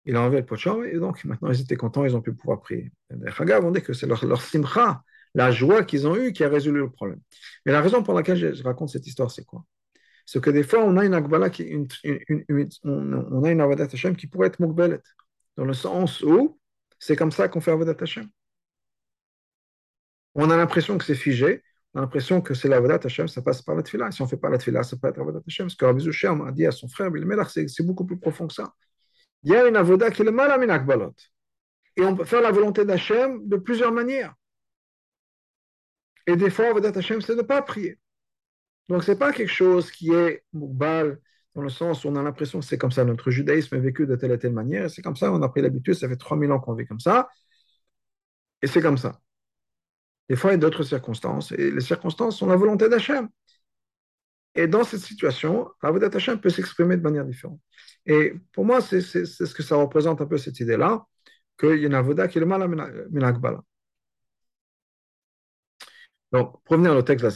Il 0.06 0.16
a 0.16 0.20
enlevé 0.22 0.38
le 0.38 0.46
pot 0.46 0.56
de 0.56 0.60
chambre, 0.60 0.84
et 0.84 0.98
donc 0.98 1.24
maintenant 1.24 1.50
ils 1.50 1.60
étaient 1.60 1.76
contents, 1.76 2.04
ils 2.04 2.16
ont 2.16 2.20
pu 2.22 2.34
pouvoir 2.34 2.60
prier. 2.60 2.92
Chagav 3.36 3.64
on 3.64 3.70
dit 3.70 3.82
que 3.82 3.92
c'est 3.92 4.06
leur, 4.06 4.24
leur 4.24 4.42
simcha, 4.42 5.02
la 5.34 5.50
joie 5.50 5.84
qu'ils 5.84 6.06
ont 6.06 6.16
eue 6.16 6.32
qui 6.32 6.44
a 6.44 6.48
résolu 6.48 6.80
le 6.80 6.90
problème. 6.90 7.20
Mais 7.64 7.72
la 7.72 7.80
raison 7.80 8.02
pour 8.02 8.14
laquelle 8.14 8.36
je, 8.36 8.62
raconte 8.62 8.90
cette 8.90 9.06
histoire, 9.06 9.30
c'est 9.30 9.44
quoi? 9.44 9.64
C'est 10.26 10.42
que 10.42 10.50
des 10.50 10.62
fois, 10.62 10.80
on 10.80 10.96
a 10.96 11.04
une 11.04 11.14
agbala, 11.14 11.50
qui, 11.50 11.74
on, 12.84 13.44
a 13.44 13.50
une 13.50 13.60
avodat 13.60 13.88
Hashem 13.92 14.16
qui 14.16 14.26
pourrait 14.26 14.48
être 14.48 14.60
mukbelet, 14.60 15.00
dans 15.56 15.64
le 15.64 15.74
sens 15.74 16.22
où 16.22 16.58
c'est 16.98 17.16
comme 17.16 17.32
ça 17.32 17.48
qu'on 17.48 17.60
fait 17.60 17.72
avodat 17.72 17.96
Hashem. 18.00 18.28
On 20.34 20.50
a 20.50 20.56
l'impression 20.56 20.98
que 20.98 21.04
c'est 21.04 21.14
figé, 21.14 21.62
on 21.92 21.98
a 21.98 22.02
l'impression 22.02 22.40
que 22.40 22.54
c'est 22.54 22.68
l'avodat 22.68 23.00
Hashem, 23.04 23.28
ça 23.28 23.42
passe 23.42 23.62
par 23.62 23.74
la 23.74 23.82
tefila. 23.82 24.10
Si 24.10 24.22
on 24.22 24.24
ne 24.24 24.30
fait 24.30 24.36
pas 24.36 24.48
la 24.48 24.58
tefila, 24.58 24.82
ça 24.82 24.96
peut 24.96 25.08
être 25.08 25.18
l'avodat 25.18 25.40
Hashem. 25.46 25.68
Ce 25.68 25.76
que 25.76 25.84
Rabbi 25.84 26.02
Zoucher 26.02 26.32
a 26.46 26.50
dit 26.50 26.66
à 26.66 26.72
son 26.72 26.88
frère, 26.88 27.10
c'est 27.50 27.86
beaucoup 27.86 28.04
plus 28.04 28.18
profond 28.18 28.48
que 28.48 28.54
ça. 28.54 28.72
Il 29.42 29.52
y 29.52 29.56
a 29.56 29.66
une 29.68 29.76
avodat 29.76 30.10
qui 30.10 30.22
est 30.22 30.24
le 30.24 30.32
mal 30.32 30.50
à 30.50 30.58
minakbalot. 30.58 31.14
Et 31.96 32.02
on 32.02 32.16
peut 32.16 32.24
faire 32.24 32.40
la 32.40 32.50
volonté 32.50 32.84
d'Hachem 32.84 33.46
de 33.46 33.56
plusieurs 33.56 33.92
manières. 33.92 34.34
Et 36.26 36.36
des 36.36 36.50
fois, 36.50 36.70
avodat 36.70 36.98
Hashem, 36.98 37.20
c'est 37.20 37.34
de 37.34 37.42
ne 37.42 37.46
pas 37.46 37.62
prier. 37.62 37.98
Donc, 38.88 39.04
ce 39.04 39.12
n'est 39.12 39.18
pas 39.18 39.32
quelque 39.32 39.52
chose 39.52 39.90
qui 39.90 40.12
est 40.12 40.44
moukbal, 40.52 41.18
dans 41.54 41.62
le 41.62 41.68
sens 41.68 42.04
où 42.04 42.08
on 42.08 42.16
a 42.16 42.22
l'impression 42.22 42.60
que 42.60 42.66
c'est 42.66 42.78
comme 42.78 42.92
ça, 42.92 43.04
notre 43.04 43.30
judaïsme 43.30 43.76
est 43.76 43.80
vécu 43.80 44.06
de 44.06 44.16
telle 44.16 44.32
et 44.32 44.38
telle 44.38 44.52
manière, 44.52 44.90
c'est 44.90 45.02
comme 45.02 45.16
ça, 45.16 45.32
on 45.32 45.40
a 45.42 45.48
pris 45.48 45.62
l'habitude, 45.62 45.94
ça 45.94 46.08
fait 46.08 46.16
3000 46.16 46.50
ans 46.52 46.60
qu'on 46.60 46.74
vit 46.74 46.86
comme 46.86 47.00
ça, 47.00 47.28
et 48.62 48.66
c'est 48.66 48.82
comme 48.82 48.98
ça. 48.98 49.20
Des 50.28 50.36
fois, 50.36 50.50
il 50.50 50.54
y 50.54 50.56
a 50.56 50.58
d'autres 50.58 50.82
circonstances. 50.84 51.52
Et 51.52 51.70
les 51.70 51.80
circonstances 51.80 52.38
sont 52.38 52.46
la 52.46 52.56
volonté 52.56 52.88
d'Hachem. 52.88 53.28
Et 54.54 54.66
dans 54.68 54.84
cette 54.84 55.00
situation, 55.00 55.70
la 55.82 55.90
volonté 55.90 56.10
d'Hachem 56.10 56.40
peut 56.40 56.50
s'exprimer 56.50 56.96
de 56.96 57.02
manière 57.02 57.24
différente. 57.24 57.60
Et 58.06 58.34
pour 58.52 58.64
moi, 58.64 58.80
c'est 58.80 59.00
ce 59.00 59.54
que 59.54 59.62
ça 59.62 59.76
représente 59.76 60.20
un 60.20 60.26
peu 60.26 60.38
cette 60.38 60.60
idée-là, 60.60 61.06
qu'il 61.58 61.78
y 61.80 61.84
a 61.84 61.86
une 61.86 61.94
avoda 61.94 62.28
qui 62.28 62.38
est 62.38 62.40
le 62.40 62.46
mal 62.46 62.62
à. 62.62 63.64
Donc, 66.32 66.60
revenir 66.66 66.94
au 66.96 67.02
texte 67.02 67.24
de 67.24 67.30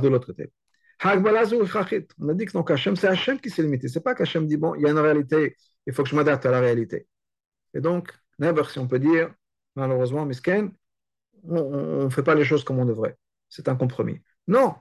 de 0.00 0.08
l'autre 0.08 0.26
côté. 0.26 0.50
On 1.02 1.08
a 1.08 2.34
dit 2.34 2.44
que 2.44 2.52
donc 2.52 2.70
c'est 2.76 3.08
Hachem 3.08 3.40
qui 3.40 3.50
s'est 3.50 3.62
limité. 3.62 3.88
C'est 3.88 4.02
pas 4.02 4.14
qu'Hachem 4.14 4.46
dit, 4.46 4.56
bon, 4.56 4.74
il 4.74 4.82
y 4.82 4.86
a 4.86 4.90
une 4.90 4.98
réalité, 4.98 5.56
il 5.86 5.94
faut 5.94 6.02
que 6.02 6.08
je 6.08 6.16
m'adapte 6.16 6.44
à 6.44 6.50
la 6.50 6.60
réalité. 6.60 7.06
Et 7.74 7.80
donc, 7.80 8.12
never, 8.38 8.64
si 8.64 8.78
on 8.78 8.86
peut 8.86 8.98
dire, 8.98 9.32
malheureusement, 9.76 10.26
Misken, 10.26 10.72
on 11.44 12.04
ne 12.04 12.10
fait 12.10 12.22
pas 12.22 12.34
les 12.34 12.44
choses 12.44 12.64
comme 12.64 12.78
on 12.78 12.84
devrait. 12.84 13.16
C'est 13.48 13.68
un 13.68 13.76
compromis. 13.76 14.20
Non, 14.46 14.74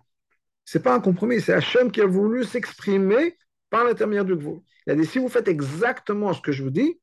c'est 0.65 0.83
pas 0.83 0.93
un 0.93 0.99
compromis, 0.99 1.41
c'est 1.41 1.53
Hachem 1.53 1.91
qui 1.91 2.01
a 2.01 2.05
voulu 2.05 2.43
s'exprimer 2.43 3.37
par 3.69 3.85
l'intermédiaire 3.85 4.25
du 4.25 4.35
Gvoul. 4.35 4.61
Il 4.85 4.91
a 4.93 4.95
dit, 4.95 5.05
si 5.05 5.19
vous 5.19 5.29
faites 5.29 5.47
exactement 5.47 6.33
ce 6.33 6.41
que 6.41 6.51
je 6.51 6.63
vous 6.63 6.69
dis, 6.69 6.99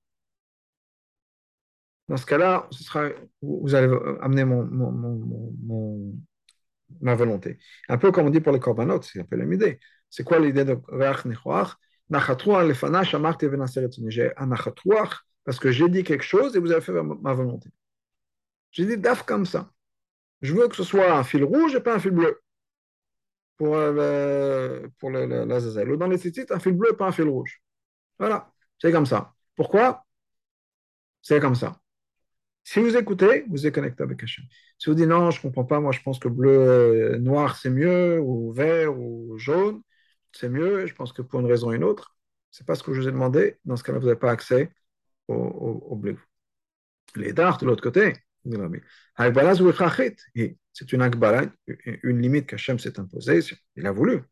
dans 2.08 2.16
ce 2.16 2.26
cas-là, 2.26 2.68
ce 2.70 2.84
sera, 2.84 3.08
vous 3.42 3.74
allez 3.74 3.92
amener 4.20 4.44
mon, 4.44 6.12
ma 7.00 7.14
volonté. 7.14 7.58
Un 7.88 7.98
peu 7.98 8.12
comme 8.12 8.26
on 8.26 8.30
dit 8.30 8.40
pour 8.40 8.52
les 8.52 8.60
korbanot, 8.60 9.02
c'est 9.02 9.20
un 9.20 9.24
peu 9.24 9.36
la 9.36 9.44
même 9.44 9.54
idée. 9.54 9.80
C'est 10.10 10.24
quoi 10.24 10.38
l'idée 10.38 10.64
de 10.64 10.78
Reach 10.88 11.24
Nechoach? 11.24 11.76
Un 12.08 12.20
parce 15.44 15.58
que 15.60 15.72
j'ai 15.72 15.88
dit 15.88 16.04
quelque 16.04 16.24
chose 16.24 16.56
et 16.56 16.60
vous 16.60 16.70
avez 16.72 16.80
fait 16.80 16.92
ma 16.92 17.34
volonté. 17.34 17.70
J'ai 18.70 18.86
dit 18.86 18.96
daf 18.96 19.24
comme 19.24 19.46
ça. 19.46 19.70
Je 20.42 20.54
veux 20.54 20.68
que 20.68 20.76
ce 20.76 20.84
soit 20.84 21.12
un 21.16 21.24
fil 21.24 21.44
rouge 21.44 21.74
et 21.74 21.80
pas 21.80 21.94
un 21.94 21.98
fil 21.98 22.12
bleu. 22.12 22.40
Pour, 23.56 23.76
euh, 23.76 24.82
le, 24.82 24.90
pour 24.98 25.10
le, 25.10 25.92
Ou 25.92 25.96
dans 25.96 26.06
les 26.08 26.18
sites, 26.18 26.50
un 26.52 26.58
fil 26.60 26.72
bleu 26.74 26.90
et 26.92 26.96
pas 26.96 27.06
un 27.06 27.12
fil 27.12 27.28
rouge. 27.28 27.62
Voilà, 28.18 28.52
c'est 28.80 28.92
comme 28.92 29.06
ça. 29.06 29.34
Pourquoi? 29.56 30.04
C'est 31.22 31.40
comme 31.40 31.54
ça. 31.54 31.80
Si 32.66 32.80
vous 32.80 32.96
écoutez, 32.96 33.44
vous 33.48 33.64
êtes 33.64 33.74
connecté 33.74 34.02
avec 34.02 34.20
Hachem. 34.24 34.44
Si 34.76 34.90
vous 34.90 34.96
dites 34.96 35.06
non, 35.06 35.30
je 35.30 35.38
ne 35.38 35.42
comprends 35.42 35.64
pas, 35.64 35.78
moi 35.78 35.92
je 35.92 36.00
pense 36.02 36.18
que 36.18 36.26
bleu, 36.26 36.50
euh, 36.50 37.18
noir 37.18 37.56
c'est 37.56 37.70
mieux, 37.70 38.18
ou 38.20 38.52
vert, 38.52 38.92
ou 38.98 39.38
jaune, 39.38 39.82
c'est 40.32 40.48
mieux, 40.48 40.84
je 40.86 40.94
pense 40.94 41.12
que 41.12 41.22
pour 41.22 41.38
une 41.38 41.46
raison 41.46 41.68
ou 41.68 41.74
une 41.74 41.84
autre, 41.84 42.16
ce 42.50 42.62
n'est 42.62 42.66
pas 42.66 42.74
ce 42.74 42.82
que 42.82 42.92
je 42.92 43.00
vous 43.02 43.08
ai 43.08 43.12
demandé, 43.12 43.58
dans 43.64 43.76
ce 43.76 43.84
cas-là, 43.84 44.00
vous 44.00 44.06
n'avez 44.06 44.18
pas 44.18 44.32
accès 44.32 44.72
au, 45.28 45.94
bleu. 45.96 46.18
Les 47.14 47.32
dards 47.32 47.58
de 47.58 47.66
l'autre 47.66 47.82
côté, 47.84 48.14
c'est 50.72 50.92
une 50.92 51.02
akbala, 51.02 51.46
une 52.02 52.20
limite 52.20 52.48
qu'Hachem 52.48 52.80
s'est 52.80 52.98
imposée, 52.98 53.40
il 53.76 53.86
a 53.86 53.92
voulu, 53.92 54.22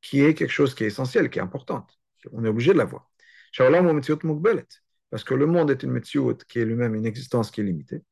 qui 0.00 0.22
est 0.22 0.34
quelque 0.34 0.50
chose 0.50 0.74
qui 0.74 0.84
est 0.84 0.88
essentiel, 0.88 1.28
qui 1.28 1.38
est 1.38 1.42
importante. 1.42 1.90
On 2.32 2.42
est 2.44 2.48
obligé 2.48 2.72
de 2.72 2.78
l'avoir 2.78 3.10
parce 5.10 5.24
que 5.24 5.34
le 5.34 5.46
monde 5.46 5.70
est 5.70 5.82
une 5.82 5.90
métiout 5.90 6.38
qui 6.48 6.60
est 6.60 6.64
lui-même 6.64 6.94
une 6.94 7.06
existence 7.06 7.50
qui 7.50 7.60
est 7.60 7.64
limitée. 7.64 8.02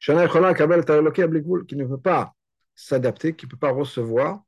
Qui 0.00 0.12
ne 0.12 1.84
peut 1.84 2.00
pas 2.00 2.34
s'adapter, 2.74 3.34
qui 3.34 3.46
ne 3.46 3.50
peut 3.50 3.56
pas 3.56 3.70
recevoir 3.70 4.42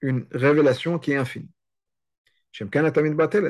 une 0.00 0.26
révélation 0.32 0.98
qui 0.98 1.12
est 1.12 1.16
infinie. 1.16 1.50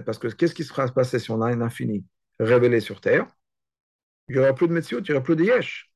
Parce 0.04 0.18
que 0.18 0.28
qu'est-ce 0.28 0.54
qui 0.54 0.64
sera 0.64 0.86
passé 0.88 1.18
si 1.18 1.30
on 1.30 1.40
a 1.40 1.46
un 1.46 1.60
infini 1.60 2.04
révélé 2.38 2.80
sur 2.80 3.00
Terre? 3.00 3.26
Il 4.28 4.36
n'y 4.36 4.40
aura 4.40 4.52
plus 4.54 4.68
de 4.68 4.72
métiout, 4.72 5.00
il 5.00 5.10
n'y 5.10 5.12
aura 5.12 5.22
plus 5.22 5.36
de 5.36 5.44
yesh. 5.44 5.90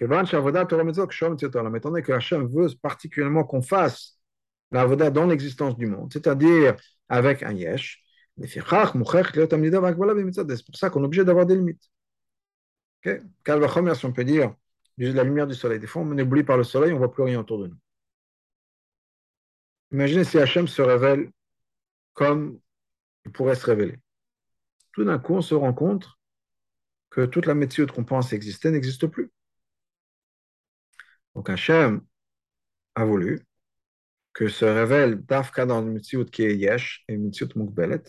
Mais 0.00 0.06
étant 0.06 1.90
donné 1.90 2.02
que 2.02 2.12
Hachem 2.12 2.48
veut 2.48 2.68
particulièrement 2.80 3.44
qu'on 3.44 3.62
fasse 3.62 4.18
la 4.72 4.86
dans 5.10 5.26
l'existence 5.26 5.76
du 5.76 5.86
monde, 5.86 6.12
c'est-à-dire 6.12 6.74
avec 7.08 7.42
un 7.42 7.52
yesh, 7.52 8.01
c'est 8.40 8.60
pour 10.64 10.76
ça 10.76 10.90
qu'on 10.90 11.02
est 11.02 11.06
obligé 11.06 11.24
d'avoir 11.24 11.46
des 11.46 11.56
limites. 11.56 11.90
Okay? 13.04 13.20
si 13.94 14.06
on 14.06 14.12
peut 14.12 14.24
dire, 14.24 14.54
la 14.96 15.24
lumière 15.24 15.46
du 15.46 15.54
soleil. 15.54 15.78
Des 15.78 15.86
fois, 15.86 16.02
on 16.02 16.16
est 16.16 16.22
ébloui 16.22 16.44
par 16.44 16.56
le 16.56 16.64
soleil, 16.64 16.92
on 16.92 16.94
ne 16.94 16.98
voit 16.98 17.12
plus 17.12 17.22
rien 17.22 17.40
autour 17.40 17.58
de 17.58 17.68
nous. 17.68 17.76
Imaginez 19.90 20.24
si 20.24 20.38
Hachem 20.38 20.68
se 20.68 20.80
révèle 20.82 21.30
comme 22.14 22.58
il 23.24 23.32
pourrait 23.32 23.56
se 23.56 23.66
révéler. 23.66 23.98
Tout 24.92 25.04
d'un 25.04 25.18
coup, 25.18 25.34
on 25.34 25.42
se 25.42 25.54
rend 25.54 25.72
compte 25.72 26.08
que 27.10 27.26
toute 27.26 27.46
la 27.46 27.54
méthode 27.54 27.92
qu'on 27.92 28.04
pense 28.04 28.32
exister 28.32 28.70
n'existe 28.70 29.06
plus. 29.06 29.30
Donc 31.34 31.48
Hachem 31.50 32.02
a 32.94 33.04
voulu 33.04 33.44
que 34.32 34.48
se 34.48 34.64
révèle 34.64 35.22
Dafka 35.22 35.66
dans 35.66 35.82
une 35.82 35.92
méthode 35.92 36.30
qui 36.30 36.42
est 36.42 36.56
Yesh 36.56 37.04
et 37.08 37.16
méthode 37.16 37.54
Mukbelet, 37.56 38.02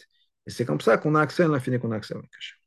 et 0.46 0.52
c'est 0.52 0.66
comme 0.66 0.82
ça 0.82 0.98
qu'on 0.98 1.16
a 1.16 1.22
accès 1.22 1.44
à 1.44 1.48
l'infini, 1.48 1.80
qu'on 1.80 1.92
a 1.92 1.96
accès 1.96 2.14
à 2.14 2.18
Mekash. 2.18 2.60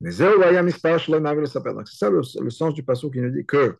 Mais 0.00 0.12
c'est 0.12 0.18
ça 0.18 2.10
le, 2.10 2.50
sens 2.50 2.74
du 2.74 2.82
passage 2.82 3.10
qui 3.10 3.20
nous 3.20 3.30
dit 3.30 3.44
que 3.44 3.76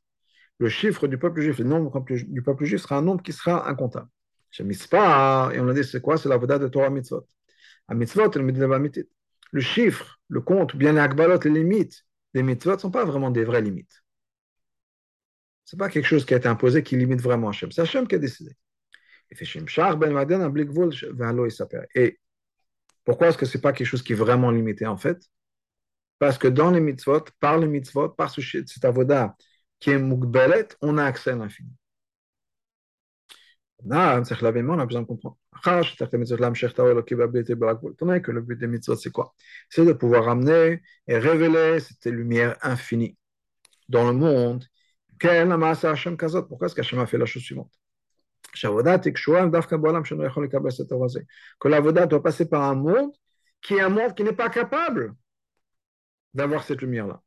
le 0.59 0.69
chiffre 0.69 1.07
du 1.07 1.17
peuple 1.17 1.41
juif, 1.41 1.59
le 1.59 1.65
nombre 1.65 2.05
du 2.09 2.43
peuple 2.43 2.65
juif 2.65 2.83
sera 2.83 2.99
un 2.99 3.03
nombre 3.03 3.23
qui 3.23 3.33
sera 3.33 3.69
incontable. 3.69 4.09
Chez 4.51 4.65
et 4.65 5.61
on 5.61 5.69
a 5.69 5.73
dit 5.73 5.85
c'est 5.85 6.03
quoi? 6.03 6.19
C'est 6.19 6.29
la 6.29 6.37
voda 6.37 6.59
de 6.59 6.69
Torah 6.69 6.91
Mitzvot. 6.91 7.27
Mitzvot, 7.91 8.31
le 9.53 9.61
chiffre, 9.61 10.21
le 10.29 10.41
compte, 10.41 10.77
bien 10.77 10.93
les 10.93 11.01
akbalot, 11.01 11.41
les 11.45 11.51
limites 11.51 12.05
des 12.35 12.43
mitzvot 12.43 12.75
ne 12.75 12.79
sont 12.79 12.91
pas 12.91 13.05
vraiment 13.05 13.31
des 13.31 13.45
vraies 13.45 13.63
limites. 13.63 14.03
Ce 15.65 15.75
n'est 15.75 15.79
pas 15.79 15.89
quelque 15.89 16.07
chose 16.07 16.25
qui 16.25 16.35
a 16.35 16.37
été 16.37 16.49
imposé 16.49 16.83
qui 16.83 16.97
limite 16.97 17.21
vraiment 17.21 17.49
Hachem. 17.49 17.73
C'est 17.73 17.83
Hachem 17.83 18.07
qui 18.07 18.17
a 18.17 18.19
décidé. 18.19 18.53
Et 19.31 19.37
pourquoi 23.11 23.27
est-ce 23.27 23.38
que 23.38 23.44
ce 23.44 23.59
n'est 23.59 23.61
pas 23.61 23.73
quelque 23.73 23.88
chose 23.88 24.05
qui 24.05 24.12
est 24.12 24.14
vraiment 24.14 24.53
limité 24.53 24.87
en 24.87 24.96
fait? 24.96 25.18
Parce 26.20 26.38
que 26.38 26.46
dans 26.46 26.70
les 26.70 26.81
mitzvot, 26.81 27.25
par 27.40 27.59
les 27.59 27.66
mitzvot, 27.66 28.11
par 28.11 28.31
ce, 28.31 28.40
cet 28.40 28.85
avoda 28.85 29.37
qui 29.81 29.90
est 29.90 29.99
mukbelet, 29.99 30.68
on 30.81 30.96
a 30.96 31.03
accès 31.03 31.31
à 31.31 31.35
l'infini. 31.35 31.73
On 33.85 33.90
a 33.90 34.20
besoin 34.87 35.03
de 35.03 35.07
comprendre. 35.07 35.38
que 38.23 38.31
le 38.31 38.40
but 38.42 38.57
des 38.61 38.68
mitzvot, 38.68 38.94
c'est 38.94 39.11
quoi? 39.11 39.35
C'est 39.68 39.85
de 39.85 39.92
pouvoir 39.92 40.29
amener 40.29 40.81
et 41.09 41.18
révéler 41.18 41.81
cette 41.81 42.07
lumière 42.07 42.57
infinie 42.62 43.16
dans 43.88 44.07
le 44.07 44.12
monde. 44.12 44.64
Pourquoi 45.18 46.66
est-ce 46.68 46.75
qu'Hachem 46.77 47.01
a 47.01 47.07
fait 47.07 47.18
la 47.18 47.27
chose 47.27 47.42
suivante? 47.42 47.80
Que 51.61 51.69
l'avoda 51.69 52.07
doit 52.07 52.23
passer 52.23 52.49
par 52.49 52.63
un 52.63 52.75
monde 52.75 53.13
qui 53.61 53.75
est 53.75 53.81
un 53.81 53.89
monde 53.89 54.15
qui 54.15 54.25
n'est 54.25 54.33
pas 54.33 54.49
capable 54.49 55.15
d'avoir 56.35 56.63
cette 56.65 56.81
lumière-là. 56.83 57.21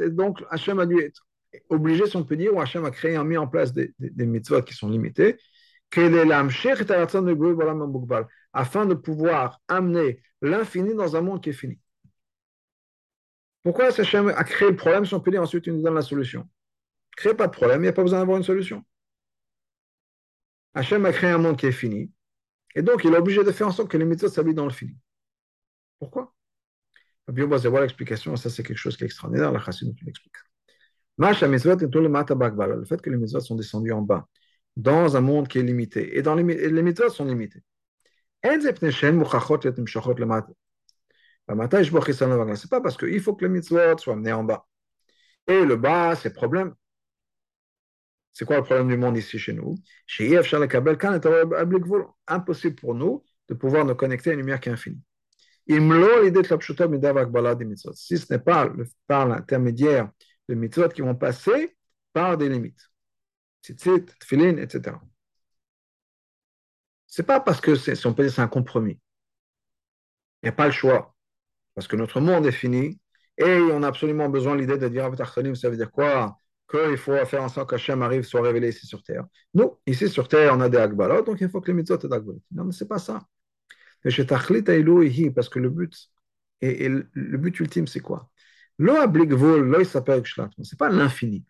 Et 0.00 0.10
donc, 0.10 0.44
Hachem 0.50 0.78
a 0.78 0.86
dû 0.86 1.00
être 1.00 1.26
obligé, 1.68 2.06
si 2.06 2.16
on 2.16 2.26
ou 2.52 2.60
Hachem 2.60 2.84
a 2.84 2.90
créé, 2.90 3.16
a 3.16 3.24
mis 3.24 3.36
en 3.36 3.48
place 3.48 3.72
des, 3.72 3.94
mitzvot 3.98 4.62
qui 4.62 4.74
sont 4.74 4.88
limités, 4.88 5.36
afin 8.52 8.86
de 8.86 8.94
pouvoir 8.94 9.60
amener 9.68 10.22
l'infini 10.42 10.94
dans 10.94 11.16
un 11.16 11.20
monde 11.22 11.42
qui 11.42 11.50
est 11.50 11.52
fini. 11.54 11.80
Pourquoi 13.62 13.86
Hachem 13.86 14.28
a 14.28 14.44
créé 14.44 14.70
le 14.70 14.76
problème, 14.76 15.04
si 15.04 15.14
on 15.14 15.20
peut 15.20 15.36
ensuite 15.38 15.66
il 15.66 15.74
nous 15.74 15.82
donne 15.82 15.94
la 15.94 16.02
solution? 16.02 16.48
Crée 17.18 17.34
pas 17.34 17.48
de 17.48 17.52
problème, 17.52 17.80
il 17.80 17.82
n'y 17.82 17.88
a 17.88 17.92
pas 17.92 18.04
besoin 18.04 18.20
d'avoir 18.20 18.36
une 18.36 18.44
solution. 18.44 18.84
Hachem 20.72 21.04
a 21.04 21.12
créé 21.12 21.30
un 21.30 21.38
monde 21.38 21.56
qui 21.56 21.66
est 21.66 21.72
fini, 21.72 22.12
et 22.76 22.82
donc 22.82 23.02
il 23.02 23.12
est 23.12 23.16
obligé 23.16 23.42
de 23.42 23.50
faire 23.50 23.66
en 23.66 23.72
sorte 23.72 23.90
que 23.90 23.96
les 23.96 24.04
mitzvot 24.04 24.28
s'habillent 24.28 24.54
dans 24.54 24.66
le 24.66 24.70
fini. 24.70 24.96
Pourquoi? 25.98 26.32
Rabbi 27.26 27.42
Oba 27.42 27.56
voir 27.56 27.82
l'explication, 27.82 28.36
ça 28.36 28.50
c'est 28.50 28.62
quelque 28.62 28.76
chose 28.76 28.96
qui 28.96 29.02
est 29.02 29.06
extraordinaire, 29.06 29.50
la 29.50 29.58
chassidut 29.58 29.96
nous 30.00 30.06
l'explique. 30.06 30.36
Le 31.18 32.84
fait 32.84 33.02
que 33.02 33.10
les 33.10 33.16
mitzvot 33.16 33.40
sont 33.40 33.56
descendus 33.56 33.90
en 33.90 34.02
bas, 34.02 34.28
dans 34.76 35.16
un 35.16 35.20
monde 35.20 35.48
qui 35.48 35.58
est 35.58 35.64
limité, 35.64 36.16
et 36.16 36.22
dans 36.22 36.36
les, 36.36 36.70
les 36.70 36.82
mitzvot 36.82 37.10
sont 37.10 37.24
limités. 37.24 37.64
C'est 38.44 38.70
pas 42.70 42.80
parce 42.80 42.96
qu'il 42.96 43.20
faut 43.20 43.34
que 43.34 43.44
les 43.44 43.50
mitzvot 43.50 43.98
soient 43.98 44.12
amenés 44.12 44.32
en 44.32 44.44
bas. 44.44 44.68
Et 45.48 45.64
le 45.64 45.74
bas, 45.74 46.14
c'est 46.14 46.32
problème. 46.32 46.76
C'est 48.38 48.44
quoi 48.44 48.58
le 48.58 48.62
problème 48.62 48.86
du 48.86 48.96
monde 48.96 49.16
ici 49.16 49.36
chez 49.36 49.52
nous? 49.52 49.74
Impossible 52.28 52.76
pour 52.76 52.94
nous 52.94 53.24
de 53.48 53.54
pouvoir 53.54 53.84
nous 53.84 53.96
connecter 53.96 54.30
à 54.30 54.34
une 54.34 54.38
lumière 54.38 54.60
qui 54.60 54.68
est 54.68 54.72
infinie. 54.72 55.02
Si 55.66 55.74
ce 58.16 58.32
n'est 58.32 58.38
pas 58.38 58.70
par 59.08 59.26
l'intermédiaire 59.26 60.12
de 60.48 60.54
mitzvot 60.54 60.88
qui 60.90 61.02
vont 61.02 61.16
passer 61.16 61.76
par 62.12 62.38
des 62.38 62.48
limites. 62.48 62.92
Tzitzit, 63.64 64.06
tfilin, 64.20 64.58
etc. 64.58 64.96
C'est 67.08 67.26
pas 67.26 67.40
parce 67.40 67.60
que 67.60 67.74
si 67.74 68.06
on 68.06 68.14
peut 68.14 68.28
c'est 68.28 68.40
un 68.40 68.46
compromis. 68.46 69.00
Il 70.44 70.46
n'y 70.46 70.50
a 70.50 70.52
pas 70.52 70.66
le 70.66 70.72
choix. 70.72 71.12
Parce 71.74 71.88
que 71.88 71.96
notre 71.96 72.20
monde 72.20 72.46
est 72.46 72.52
fini 72.52 73.00
et 73.36 73.58
on 73.72 73.82
a 73.82 73.88
absolument 73.88 74.28
besoin 74.28 74.54
de 74.54 74.60
l'idée 74.60 74.78
de 74.78 74.86
dire 74.86 75.10
ça 75.56 75.70
veut 75.70 75.76
dire 75.76 75.90
quoi? 75.90 76.38
Qu'il 76.68 76.96
faut 76.98 77.16
faire 77.24 77.42
en 77.42 77.48
sorte 77.48 77.70
qu'Hachem 77.70 78.02
arrive, 78.02 78.24
soit 78.24 78.42
révélé 78.42 78.68
ici 78.68 78.86
sur 78.86 79.02
terre. 79.02 79.24
Nous, 79.54 79.78
ici 79.86 80.08
sur 80.08 80.28
terre, 80.28 80.54
on 80.54 80.60
a 80.60 80.68
des 80.68 80.78
agbalot, 80.78 81.22
donc 81.22 81.40
il 81.40 81.48
faut 81.48 81.60
que 81.60 81.68
les 81.68 81.74
mitzvot 81.74 81.98
soient 81.98 82.14
agbalot. 82.14 82.42
Non, 82.52 82.64
mais 82.64 82.72
ce 82.72 82.84
n'est 82.84 82.88
pas 82.88 82.98
ça. 82.98 83.26
Parce 84.02 84.16
que 85.48 85.58
le 85.58 85.70
but, 85.70 86.10
et, 86.60 86.88
le 86.88 87.38
but 87.38 87.60
ultime, 87.60 87.86
c'est 87.86 88.00
quoi? 88.00 88.30
Ce 88.78 88.84
n'est 88.84 90.78
pas 90.78 90.88
l'infini. 90.88 91.44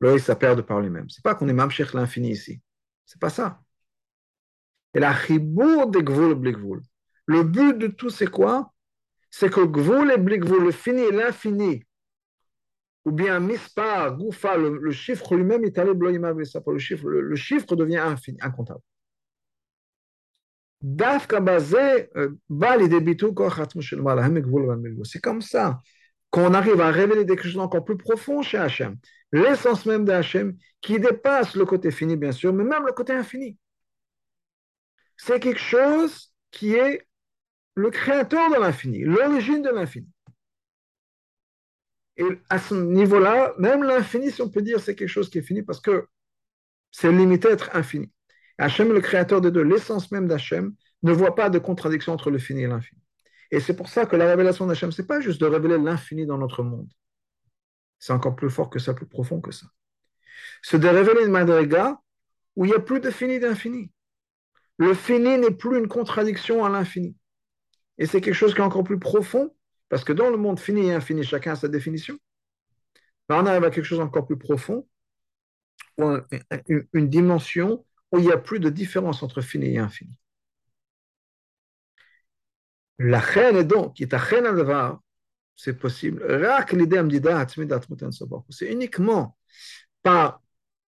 L'œil, 0.00 0.20
perd 0.40 0.62
par 0.62 0.80
lui-même. 0.80 1.08
C'est 1.08 1.22
pas 1.22 1.34
qu'on 1.34 1.48
est 1.48 1.52
mamshech 1.52 1.92
l'infini 1.92 2.32
ici. 2.32 2.60
C'est 3.06 3.20
pas 3.20 3.30
ça. 3.30 3.62
Et 4.94 5.00
la 5.00 5.14
chibour 5.14 5.88
des 5.88 6.02
gvoul 6.02 6.34
blikvoul. 6.34 6.82
Le 7.26 7.44
but 7.44 7.78
de 7.78 7.86
tout, 7.86 8.10
c'est 8.10 8.26
quoi? 8.26 8.72
C'est 9.30 9.50
que 9.50 9.60
gvoul 9.60 10.10
et 10.10 10.18
blikvoul, 10.18 10.64
le 10.64 10.72
fini 10.72 11.02
et 11.02 11.12
l'infini, 11.12 11.84
ou 13.04 13.10
bien 13.10 13.40
mispar, 13.40 14.16
goufa, 14.16 14.56
le, 14.56 14.90
chiffre 14.92 15.34
lui-même 15.34 15.64
est 15.64 15.78
allé 15.78 15.92
le 15.92 16.78
chiffre, 16.78 17.08
le, 17.08 17.20
le 17.20 17.36
chiffre 17.36 17.74
devient 17.74 17.98
infini, 17.98 18.38
incontable. 18.40 18.80
C'est 25.04 25.20
comme 25.20 25.40
ça 25.42 25.80
qu'on 26.30 26.54
arrive 26.54 26.80
à 26.80 26.90
révéler 26.90 27.24
des 27.24 27.36
choses 27.36 27.58
encore 27.58 27.84
plus 27.84 27.96
profondes 27.96 28.42
chez 28.42 28.58
Hachem. 28.58 28.96
L'essence 29.32 29.86
même 29.86 30.04
de 30.04 30.12
Hachem 30.12 30.56
qui 30.80 30.98
dépasse 30.98 31.54
le 31.54 31.64
côté 31.66 31.90
fini, 31.90 32.16
bien 32.16 32.32
sûr, 32.32 32.52
mais 32.52 32.64
même 32.64 32.84
le 32.86 32.92
côté 32.92 33.12
infini. 33.12 33.58
C'est 35.16 35.40
quelque 35.40 35.60
chose 35.60 36.32
qui 36.50 36.74
est 36.74 37.06
le 37.74 37.90
créateur 37.90 38.50
de 38.50 38.56
l'infini, 38.56 39.04
l'origine 39.04 39.62
de 39.62 39.70
l'infini. 39.70 40.08
Et 42.16 42.24
à 42.50 42.58
ce 42.58 42.74
niveau-là, 42.74 43.54
même 43.58 43.82
l'infini, 43.82 44.30
si 44.30 44.42
on 44.42 44.50
peut 44.50 44.62
dire, 44.62 44.80
c'est 44.80 44.94
quelque 44.94 45.08
chose 45.08 45.30
qui 45.30 45.38
est 45.38 45.42
fini 45.42 45.62
parce 45.62 45.80
que 45.80 46.06
c'est 46.90 47.10
limité 47.10 47.48
à 47.48 47.52
être 47.52 47.74
infini. 47.74 48.12
Hachem, 48.58 48.92
le 48.92 49.00
créateur 49.00 49.40
des 49.40 49.50
deux, 49.50 49.62
l'essence 49.62 50.12
même 50.12 50.28
d'Hachem, 50.28 50.74
ne 51.02 51.12
voit 51.12 51.34
pas 51.34 51.50
de 51.50 51.58
contradiction 51.58 52.12
entre 52.12 52.30
le 52.30 52.38
fini 52.38 52.62
et 52.62 52.66
l'infini. 52.66 53.00
Et 53.50 53.60
c'est 53.60 53.74
pour 53.74 53.88
ça 53.88 54.06
que 54.06 54.16
la 54.16 54.26
révélation 54.26 54.66
d'Hachem, 54.66 54.92
ce 54.92 55.02
n'est 55.02 55.08
pas 55.08 55.20
juste 55.20 55.40
de 55.40 55.46
révéler 55.46 55.78
l'infini 55.78 56.26
dans 56.26 56.38
notre 56.38 56.62
monde. 56.62 56.88
C'est 57.98 58.12
encore 58.12 58.36
plus 58.36 58.50
fort 58.50 58.70
que 58.70 58.78
ça, 58.78 58.94
plus 58.94 59.06
profond 59.06 59.40
que 59.40 59.52
ça. 59.52 59.66
C'est 60.62 60.78
de 60.78 60.88
révéler 60.88 61.24
une 61.24 61.32
madriga 61.32 62.00
où 62.56 62.64
il 62.64 62.68
n'y 62.68 62.74
a 62.74 62.80
plus 62.80 63.00
de 63.00 63.10
fini 63.10 63.38
d'infini. 63.38 63.90
Le 64.78 64.94
fini 64.94 65.38
n'est 65.38 65.50
plus 65.50 65.78
une 65.78 65.88
contradiction 65.88 66.64
à 66.64 66.68
l'infini. 66.68 67.16
Et 67.98 68.06
c'est 68.06 68.20
quelque 68.20 68.34
chose 68.34 68.54
qui 68.54 68.60
est 68.60 68.64
encore 68.64 68.84
plus 68.84 68.98
profond, 68.98 69.54
parce 69.92 70.04
que 70.04 70.14
dans 70.14 70.30
le 70.30 70.38
monde 70.38 70.58
fini 70.58 70.86
et 70.86 70.94
infini, 70.94 71.22
chacun 71.22 71.52
a 71.52 71.56
sa 71.56 71.68
définition. 71.68 72.16
on 73.28 73.44
arrive 73.44 73.64
à 73.64 73.70
quelque 73.70 73.84
chose 73.84 74.00
encore 74.00 74.24
plus 74.24 74.38
profond, 74.38 74.88
une 75.98 77.10
dimension 77.10 77.84
où 78.10 78.18
il 78.18 78.24
n'y 78.24 78.32
a 78.32 78.38
plus 78.38 78.58
de 78.58 78.70
différence 78.70 79.22
entre 79.22 79.42
fini 79.42 79.74
et 79.74 79.78
infini. 79.78 80.14
La 82.98 83.18
reine 83.18 83.56
est 83.56 83.64
donc, 83.64 83.96
qui 83.96 84.04
est 84.04 84.14
à 84.14 84.98
c'est 85.56 85.78
possible. 85.78 86.24
C'est 88.48 88.72
uniquement 88.72 89.36
par 90.02 90.40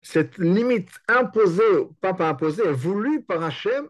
cette 0.02 0.36
limite 0.36 0.90
imposée, 1.08 1.88
pas 2.02 2.12
par 2.12 2.28
imposée, 2.28 2.70
voulue 2.70 3.22
par 3.22 3.42
Hachem, 3.42 3.88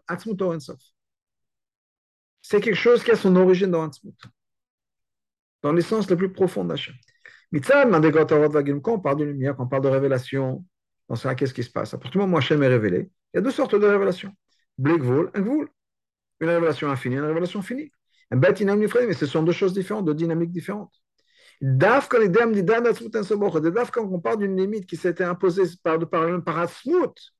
C'est 2.41 2.61
quelque 2.61 2.75
chose 2.75 3.03
qui 3.03 3.11
a 3.11 3.17
son 3.17 3.35
origine 3.35 3.71
dans 3.71 3.83
Atzmut, 3.83 4.15
dans 5.61 5.73
l'essence 5.73 6.09
la 6.09 6.15
plus 6.15 6.31
profonde 6.31 6.69
d'Hachem. 6.69 6.95
Quand 7.53 8.93
on 8.93 8.99
parle 8.99 9.17
de 9.17 9.23
lumière, 9.25 9.55
quand 9.55 9.63
on 9.63 9.67
parle 9.67 9.83
de 9.83 9.89
révélation, 9.89 10.65
dans 11.09 11.15
ça, 11.15 11.35
qu'est-ce 11.35 11.53
qui 11.53 11.63
se 11.63 11.69
passe? 11.69 11.93
À 11.93 11.97
partir 11.97 12.13
du 12.13 12.17
moment 12.19 12.35
où 12.35 12.39
Hachem 12.39 12.63
est 12.63 12.67
révélé, 12.67 13.09
il 13.33 13.37
y 13.37 13.39
a 13.39 13.41
deux 13.41 13.51
sortes 13.51 13.75
de 13.75 13.85
révélations. 13.85 14.31
Une 14.79 15.25
révélation 16.41 16.89
infinie, 16.89 17.15
une 17.15 17.25
révélation 17.25 17.61
finie. 17.61 17.91
Un 18.31 18.37
mais 18.37 19.13
ce 19.13 19.25
sont 19.25 19.43
deux 19.43 19.51
choses 19.51 19.73
différentes, 19.73 20.05
deux 20.05 20.13
dynamiques 20.13 20.51
différentes. 20.51 20.93
Daf, 21.59 22.07
quand 22.07 22.19
on 23.97 24.19
parle 24.19 24.37
d'une 24.39 24.55
limite 24.57 24.85
qui 24.87 24.95
s'était 24.95 25.25
imposée 25.25 25.63
par, 25.83 25.99
par, 26.09 26.43
par 26.43 26.57
Asmut, 26.59 27.35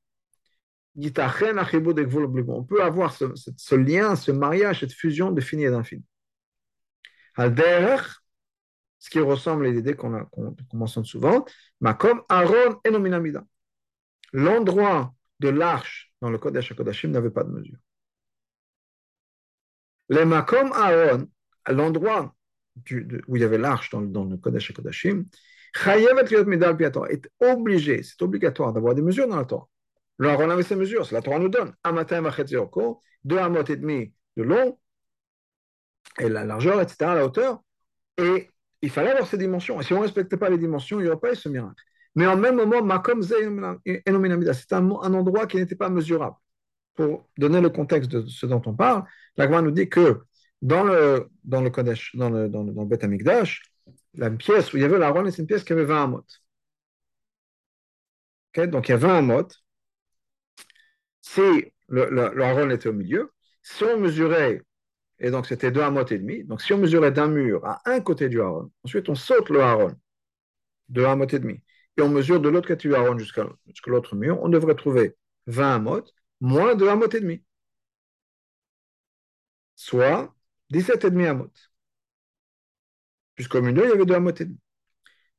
on 0.95 2.63
peut 2.63 2.83
avoir 2.83 3.13
ce, 3.13 3.25
ce, 3.55 3.75
lien, 3.75 4.15
ce 4.15 4.31
mariage, 4.31 4.81
cette 4.81 4.91
fusion 4.91 5.31
de 5.31 5.39
fini 5.39 5.63
et 5.63 5.71
d'infini. 5.71 6.03
Ce 7.37 9.09
qui 9.09 9.19
ressemble 9.19 9.65
à 9.65 9.69
l'idée 9.69 9.95
qu'on 9.95 10.25
qu 10.25 10.75
mentionne 10.75 11.05
souvent, 11.05 11.45
comme 11.99 12.21
Aaron 12.29 12.79
et 12.83 12.91
Nominamida. 12.91 13.43
L'endroit 14.33 15.13
de 15.39 15.49
l'arche 15.49 16.13
dans 16.21 16.29
le 16.29 16.37
code 16.37 16.55
HaKodashim 16.55 17.09
n'avait 17.09 17.31
pas 17.31 17.43
de 17.43 17.49
mesure. 17.49 17.79
Les 20.09 20.25
Makom 20.25 20.71
Aaron, 20.73 21.27
l'endroit 21.69 22.35
où 23.27 23.35
il 23.35 23.41
y 23.41 23.43
avait 23.43 23.57
l'arche 23.57 23.89
dans, 23.91 24.01
dans, 24.01 24.25
le 24.25 24.37
Kodesh 24.37 24.73
Kodashim, 24.73 25.25
est 27.09 27.29
obligé, 27.39 28.03
c'est 28.03 28.21
obligatoire 28.21 28.73
d'avoir 28.73 28.93
des 28.95 29.01
mesures 29.01 29.27
dans 29.27 29.37
la 29.37 29.45
Torah. 29.45 29.67
Le 30.17 30.29
Aaron 30.29 30.49
avait 30.49 30.63
ses 30.63 30.75
mesures, 30.75 31.05
c'est 31.05 31.15
la 31.15 31.21
Torah 31.21 31.39
nous 31.39 31.49
donne. 31.49 31.73
Amatem 31.83 32.25
Achetziroko, 32.25 33.01
deux 33.23 33.37
amot 33.37 33.63
et 33.63 33.77
demi 33.77 34.13
de 34.35 34.43
long, 34.43 34.77
et 36.19 36.29
la 36.29 36.43
largeur, 36.43 36.81
etc., 36.81 36.95
la 36.99 37.25
hauteur. 37.25 37.61
Et 38.17 38.49
il 38.81 38.89
fallait 38.89 39.11
avoir 39.11 39.27
ces 39.27 39.37
dimensions. 39.37 39.79
Et 39.79 39.83
si 39.83 39.93
on 39.93 39.97
ne 39.97 40.03
respectait 40.03 40.37
pas 40.37 40.49
les 40.49 40.57
dimensions, 40.57 40.99
il 40.99 41.03
n'y 41.03 41.09
aurait 41.09 41.19
pas 41.19 41.31
eu 41.31 41.35
ce 41.35 41.49
miracle. 41.49 41.81
Mais 42.15 42.27
en 42.27 42.35
même 42.35 42.55
moment, 42.55 43.01
c'est 43.21 44.73
un, 44.73 44.89
un 44.89 45.13
endroit 45.13 45.47
qui 45.47 45.57
n'était 45.57 45.75
pas 45.75 45.89
mesurable. 45.89 46.35
Pour 46.95 47.29
donner 47.37 47.61
le 47.61 47.69
contexte 47.69 48.11
de 48.11 48.25
ce 48.27 48.45
dont 48.45 48.61
on 48.65 48.75
parle, 48.75 49.03
l'Agma 49.37 49.61
nous 49.61 49.71
dit 49.71 49.87
que 49.87 50.21
dans 50.61 50.83
le, 50.83 51.29
dans 51.43 51.61
le 51.61 51.69
Kodesh, 51.69 52.15
dans 52.15 52.29
le, 52.29 52.49
dans 52.49 52.63
le, 52.63 52.73
dans 52.73 52.81
le 52.81 52.87
Beth 52.87 53.03
Amikdash, 53.03 53.63
la 54.15 54.29
pièce 54.29 54.73
où 54.73 54.77
il 54.77 54.81
y 54.81 54.85
avait 54.85 54.99
l'Aaron, 54.99 55.29
c'est 55.31 55.41
une 55.41 55.47
pièce 55.47 55.63
qui 55.63 55.73
avait 55.73 55.85
20 55.85 56.03
amot. 56.03 56.25
Okay? 58.49 58.67
Donc 58.67 58.89
il 58.89 58.91
y 58.91 58.93
a 58.93 58.97
20 58.97 59.17
amot. 59.19 59.47
Si 61.21 61.41
le, 61.87 62.09
le, 62.09 62.71
était 62.73 62.89
au 62.89 62.93
milieu, 62.93 63.31
si 63.61 63.83
on 63.83 63.99
mesurait, 63.99 64.61
et 65.21 65.31
donc 65.31 65.45
c'était 65.45 65.71
2 65.71 65.81
amot 65.81 66.05
et 66.05 66.17
demi, 66.17 66.43
donc 66.43 66.61
si 66.61 66.73
on 66.73 66.77
mesurait 66.79 67.11
d'un 67.11 67.27
mur 67.27 67.63
à 67.65 67.81
un 67.85 68.01
côté 68.01 68.27
du 68.27 68.41
Aaron, 68.41 68.71
ensuite 68.83 69.07
on 69.07 69.15
saute 69.15 69.49
le 69.49 69.61
Aaron 69.61 69.95
de 70.89 71.03
1 71.03 71.11
amot 71.11 71.27
et 71.27 71.39
demi, 71.39 71.63
et 71.97 72.01
on 72.01 72.09
mesure 72.09 72.39
de 72.41 72.49
l'autre 72.49 72.67
côté 72.67 72.89
du 72.89 72.95
Aaron 72.95 73.17
jusqu'à 73.17 73.45
l'autre 73.87 74.15
mur, 74.15 74.39
on 74.41 74.49
devrait 74.49 74.75
trouver 74.75 75.15
20 75.47 75.75
amot 75.75 76.03
moins 76.41 76.75
de 76.75 76.85
1 76.87 76.93
amot 76.93 77.09
et 77.09 77.19
demi. 77.19 77.43
Soit 79.75 80.33
17,5 80.71 81.27
amot. 81.27 81.51
Puisqu'au 83.35 83.61
milieu, 83.61 83.83
il 83.85 83.89
y 83.89 83.91
avait 83.93 84.05
deux 84.05 84.13
amot 84.15 84.31
et 84.31 84.45
demi. 84.45 84.59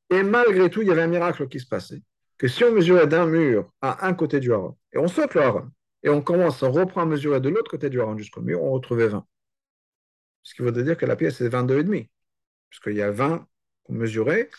Et 0.09 0.23
malgré 0.23 0.69
tout, 0.69 0.81
il 0.81 0.87
y 0.87 0.91
avait 0.91 1.01
un 1.01 1.07
miracle 1.07 1.47
qui 1.47 1.59
se 1.59 1.67
passait. 1.67 2.01
Que 2.37 2.47
si 2.47 2.63
on 2.63 2.71
mesurait 2.71 3.07
d'un 3.07 3.25
mur 3.25 3.71
à 3.81 4.05
un 4.07 4.13
côté 4.13 4.39
du 4.39 4.51
haron, 4.53 4.77
et 4.93 4.97
on 4.97 5.07
saute 5.07 5.33
le 5.33 5.41
haron, 5.41 5.71
et 6.03 6.09
on 6.09 6.21
commence, 6.21 6.61
on 6.63 6.71
reprend 6.71 7.01
à 7.01 7.05
mesurer 7.05 7.39
de 7.39 7.49
l'autre 7.49 7.71
côté 7.71 7.89
du 7.89 8.01
haron 8.01 8.17
jusqu'au 8.17 8.41
mur, 8.41 8.61
on 8.61 8.71
retrouvait 8.71 9.07
20. 9.07 9.25
Ce 10.43 10.53
qui 10.53 10.61
voudrait 10.61 10.83
dire 10.83 10.97
que 10.97 11.05
la 11.05 11.15
pièce 11.15 11.41
est 11.41 11.49
22,5. 11.49 12.09
Puisqu'il 12.69 12.95
y 12.95 13.01
a 13.01 13.11
20 13.11 13.47
qu'on 13.83 13.93
mesurait 13.93 14.49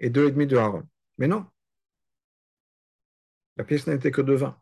et 0.00 0.10
2,5 0.10 0.46
de 0.46 0.56
haron. 0.56 0.82
Mais 1.18 1.28
non. 1.28 1.46
La 3.56 3.64
pièce 3.64 3.86
n'était 3.86 4.10
que 4.10 4.20
de 4.22 4.34
20. 4.34 4.56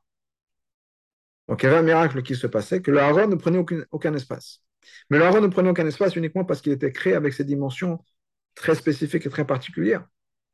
Donc 1.48 1.62
il 1.62 1.66
y 1.66 1.68
avait 1.68 1.78
un 1.78 1.82
miracle 1.82 2.22
qui 2.22 2.36
se 2.36 2.46
passait, 2.46 2.80
que 2.80 2.90
le 2.90 3.00
haron 3.00 3.28
ne 3.28 3.34
prenait 3.34 3.64
aucun 3.90 4.14
espace. 4.14 4.62
Mais 5.10 5.18
le 5.18 5.40
ne 5.40 5.46
prenait 5.48 5.70
aucun 5.70 5.86
espace 5.86 6.16
uniquement 6.16 6.44
parce 6.44 6.60
qu'il 6.60 6.72
était 6.72 6.92
créé 6.92 7.14
avec 7.14 7.32
ses 7.32 7.44
dimensions 7.44 8.02
très 8.54 8.74
spécifiques 8.74 9.26
et 9.26 9.30
très 9.30 9.46
particulières. 9.46 10.06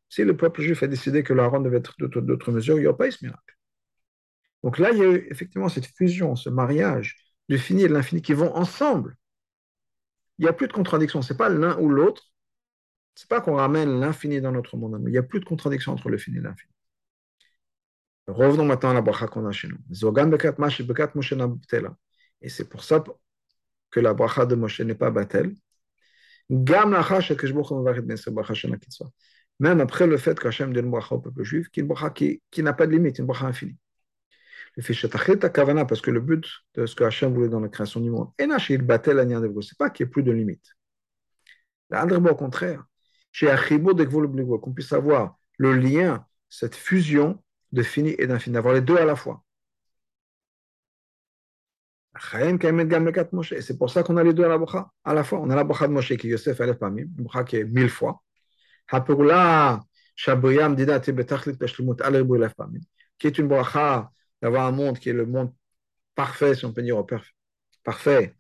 Si 0.09 0.25
le 0.25 0.37
peuple 0.37 0.63
juif 0.63 0.83
a 0.83 0.87
décidé 0.87 1.23
que 1.23 1.33
le 1.33 1.63
devait 1.63 1.79
être 1.79 1.95
d'autres 1.99 2.53
mesures, 2.53 2.77
il 2.77 2.81
n'y 2.81 2.87
aurait 2.87 2.97
pas 2.97 3.09
eu 3.09 3.13
ce 3.13 3.25
miracle. 3.25 3.57
Donc 4.63 4.79
là, 4.79 4.91
il 4.91 4.99
y 4.99 5.03
a 5.03 5.07
eu 5.07 5.29
effectivement 5.31 5.69
cette 5.69 5.87
fusion, 5.87 6.37
ce 6.37 6.51
mariage 6.51 7.17
du 7.49 7.59
fini 7.59 7.85
et 7.85 7.89
de 7.89 7.95
l'infini 7.95 8.23
qui 8.23 8.33
vont 8.33 8.55
ensemble. 8.57 9.17
Il 10.41 10.45
n'y 10.45 10.49
a 10.49 10.55
plus 10.55 10.69
de 10.69 10.73
contradiction. 10.73 11.21
Ce 11.21 11.33
n'est 11.33 11.37
pas 11.37 11.51
l'un 11.51 11.79
ou 11.79 11.91
l'autre. 11.91 12.23
Ce 13.15 13.25
n'est 13.25 13.29
pas 13.29 13.43
qu'on 13.43 13.57
ramène 13.57 14.01
l'infini 14.01 14.41
dans 14.41 14.53
notre 14.53 14.79
monde, 14.79 14.99
il 15.05 15.11
n'y 15.11 15.19
a 15.19 15.23
plus 15.23 15.39
de 15.39 15.45
contradiction 15.45 15.93
entre 15.93 16.09
le 16.09 16.17
fini 16.17 16.39
et 16.39 16.41
l'infini. 16.41 16.73
Revenons 18.27 18.65
maintenant 18.65 18.91
à 18.91 18.95
la 18.95 19.03
bracha 19.03 19.27
qu'on 19.27 19.45
a 19.47 19.53
chez 19.53 19.69
nous. 19.69 19.77
Et 22.41 22.49
c'est 22.49 22.69
pour 22.71 22.83
ça 22.83 23.05
que 23.91 24.01
la 24.01 24.15
bracha 24.15 24.47
de 24.47 24.55
Moshe 24.55 24.81
n'est 24.81 24.95
pas 24.95 25.11
batel. 25.11 25.55
Même 26.49 26.95
après 29.83 30.07
le 30.07 30.17
fait 30.17 30.41
qu'Hachem 30.41 30.73
donne 30.73 30.87
une 30.87 30.91
bracha 30.91 31.17
au 31.17 31.21
peuple 31.21 31.43
juif, 31.43 31.69
qui 31.69 31.81
une 31.81 31.95
qui, 32.15 32.41
qui 32.51 32.63
n'a 32.63 32.73
pas 32.73 32.87
de 32.87 32.93
limite, 32.93 33.19
une 33.19 33.27
bracha 33.27 33.47
infinie. 33.47 33.77
Le 34.77 35.49
kavana, 35.49 35.85
parce 35.85 36.01
que 36.01 36.11
le 36.11 36.21
but 36.21 36.47
de 36.75 36.87
ce 36.87 36.95
que 36.95 37.05
Hachem 37.05 37.35
voulait 37.35 37.49
dans 37.49 37.61
la 37.61 37.69
création 37.69 38.01
du 38.01 38.11
monde, 38.11 38.31
et 38.39 38.47
il 38.71 38.83
battait 38.83 39.15
la 39.15 39.25
c'est 39.63 39.79
pas 39.79 39.91
qu'il 39.91 40.07
n'y 40.07 40.09
ait 40.09 40.13
plus 40.13 40.23
de 40.23 40.33
limite. 40.33 40.65
Au 41.93 42.35
contraire, 42.35 42.85
qu'on 44.61 44.73
puisse 44.73 44.93
avoir 44.93 45.37
le 45.59 45.75
lien, 45.75 46.25
cette 46.49 46.75
fusion 46.75 47.43
de 47.73 47.83
fini 47.83 48.15
et 48.19 48.27
d'infini, 48.27 48.55
d'avoir 48.55 48.75
les 48.75 48.81
deux 48.81 48.97
à 48.97 49.05
la 49.05 49.17
fois. 49.17 49.45
Et 53.53 53.63
c'est 53.63 53.79
pour 53.79 53.91
ça 53.91 54.03
qu'on 54.03 54.17
a 54.17 54.25
les 54.25 54.35
deux 54.35 54.45
à 54.45 54.49
la 54.49 54.59
bracha. 54.59 54.91
À 55.05 55.15
la 55.15 55.23
fois, 55.25 55.41
on 55.41 55.49
a 55.51 55.55
la 55.55 55.65
bracha 55.65 55.87
de 55.87 55.93
Moshe 55.93 56.17
qui 56.17 56.27
est 56.27 56.31
Yosef 56.31 56.61
Aleph 56.61 56.79
Pamim, 56.79 57.03
une 57.03 57.25
bracha 57.25 57.45
qui 57.45 57.57
est 57.57 57.65
mille 57.65 57.89
fois. 57.89 58.23
Hapurula, 58.89 59.81
qui 63.19 63.27
est 63.27 63.39
une 63.39 63.49
bracha 63.49 64.11
d'avoir 64.43 64.67
un 64.67 64.73
monde 64.73 64.99
qui 64.99 65.11
est 65.11 65.15
le 65.15 65.27
monde 65.27 65.53
parfait, 66.15 66.55
si 66.55 66.65
on 66.65 66.73
peut 66.73 66.83
dire 66.83 67.05
parfait, 67.85 68.35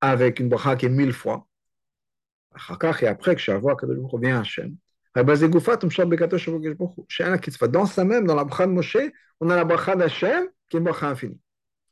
avec 0.00 0.40
une 0.40 0.48
bracha 0.48 0.76
qui 0.76 0.86
est 0.86 0.90
mille 0.90 1.12
fois. 1.12 1.46
Et 3.02 3.06
après 3.06 3.34
que 3.34 3.40
Shavua 3.40 3.76
Kadosh 3.76 3.98
revient 4.04 4.30
à 4.30 4.40
Hachem, 4.40 4.76
dans 7.68 7.86
sa 7.86 8.04
même, 8.04 8.26
dans 8.26 8.34
la 8.34 8.44
bracha 8.44 8.66
de 8.66 8.72
Moshe, 8.72 8.96
on 9.40 9.50
a 9.50 9.56
la 9.56 9.64
bracha 9.64 9.96
d'Hachem 9.96 10.48
qui 10.68 10.76
est 10.76 10.78
une 10.78 10.84
bracha 10.84 11.08
infinie. 11.08 11.40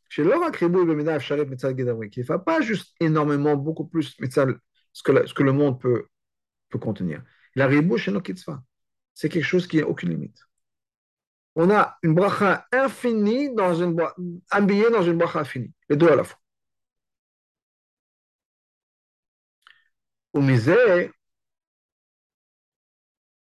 Chez 0.09 0.23
Mitzal 0.25 1.77
Gedawi, 1.77 2.11
qui 2.11 2.21
ne 2.21 2.25
fait 2.25 2.39
pas 2.45 2.61
juste 2.61 2.95
énormément, 3.01 3.57
beaucoup 3.57 3.87
plus 3.87 4.17
ce 4.93 5.03
que, 5.03 5.27
ce 5.27 5.35
que 5.35 5.43
le 5.43 5.53
monde 5.53 5.81
peut, 5.81 6.07
contenir. 6.81 7.23
La 7.55 7.67
ribou 7.67 7.97
c'est 7.99 9.31
quelque 9.31 9.43
chose 9.43 9.67
qui 9.67 9.79
n'a 9.79 9.89
aucune 9.89 10.11
limite. 10.11 10.39
On 11.57 11.71
a 11.71 11.99
une 12.03 12.15
bracha 12.15 12.67
infinie 12.73 13.55
dans 13.55 13.75
une 13.75 14.01
habillée 14.51 14.91
dans 14.91 15.03
une 15.03 15.19
bracha 15.19 15.41
infinie, 15.41 15.73
les 15.89 15.97
deux 15.97 16.09
à 16.09 16.17
la 16.17 16.25
fois. 16.25 16.39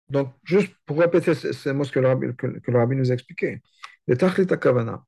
Donc 0.08 0.34
juste 0.44 0.74
pour 0.86 0.98
répéter 0.98 1.34
ces 1.34 1.72
mots 1.72 1.84
que 1.84 1.98
le 2.00 2.08
rabbi, 2.08 2.34
que, 2.36 2.46
le 2.46 2.78
rabbi 2.78 2.96
nous 2.96 3.10
a 3.10 3.14
expliqué, 3.14 3.62
le 4.06 4.16
tachlit 4.16 4.46
kavana, 4.46 5.04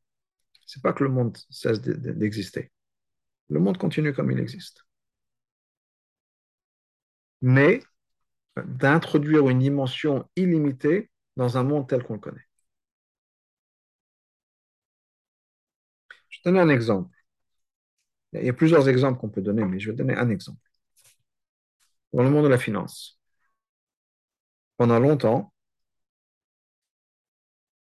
c'est 0.66 0.82
pas 0.82 0.92
que 0.92 1.05
le 1.05 1.11
monde 1.11 1.36
cesse 1.51 1.80
d'exister. 1.80 2.70
Le 3.48 3.61
monde 3.61 3.78
continue 3.78 4.12
comme 4.12 4.30
il 4.30 4.38
existe. 4.40 4.84
Mais 7.42 7.82
d'introduire 8.57 9.48
une 9.48 9.59
dimension 9.61 10.28
illimitée 10.36 11.11
dans 11.36 11.57
un 11.59 11.64
monde 11.64 11.88
tel 11.88 12.03
qu'on 12.05 12.14
le 12.14 12.20
connaît. 12.20 12.49
Je 16.45 16.51
vais 16.51 16.57
donner 16.57 16.72
un 16.72 16.74
exemple. 16.74 17.14
Il 18.32 18.45
y 18.45 18.49
a 18.49 18.53
plusieurs 18.53 18.88
exemples 18.88 19.20
qu'on 19.20 19.28
peut 19.28 19.43
donner, 19.43 19.64
mais 19.64 19.80
je 19.80 19.91
vais 19.91 19.97
donner 19.97 20.14
un 20.14 20.30
exemple. 20.30 20.61
Dans 22.12 22.22
le 22.22 22.30
monde 22.30 22.45
de 22.45 22.49
la 22.49 22.59
finance, 22.59 23.20
pendant 24.76 24.99
longtemps, 24.99 25.53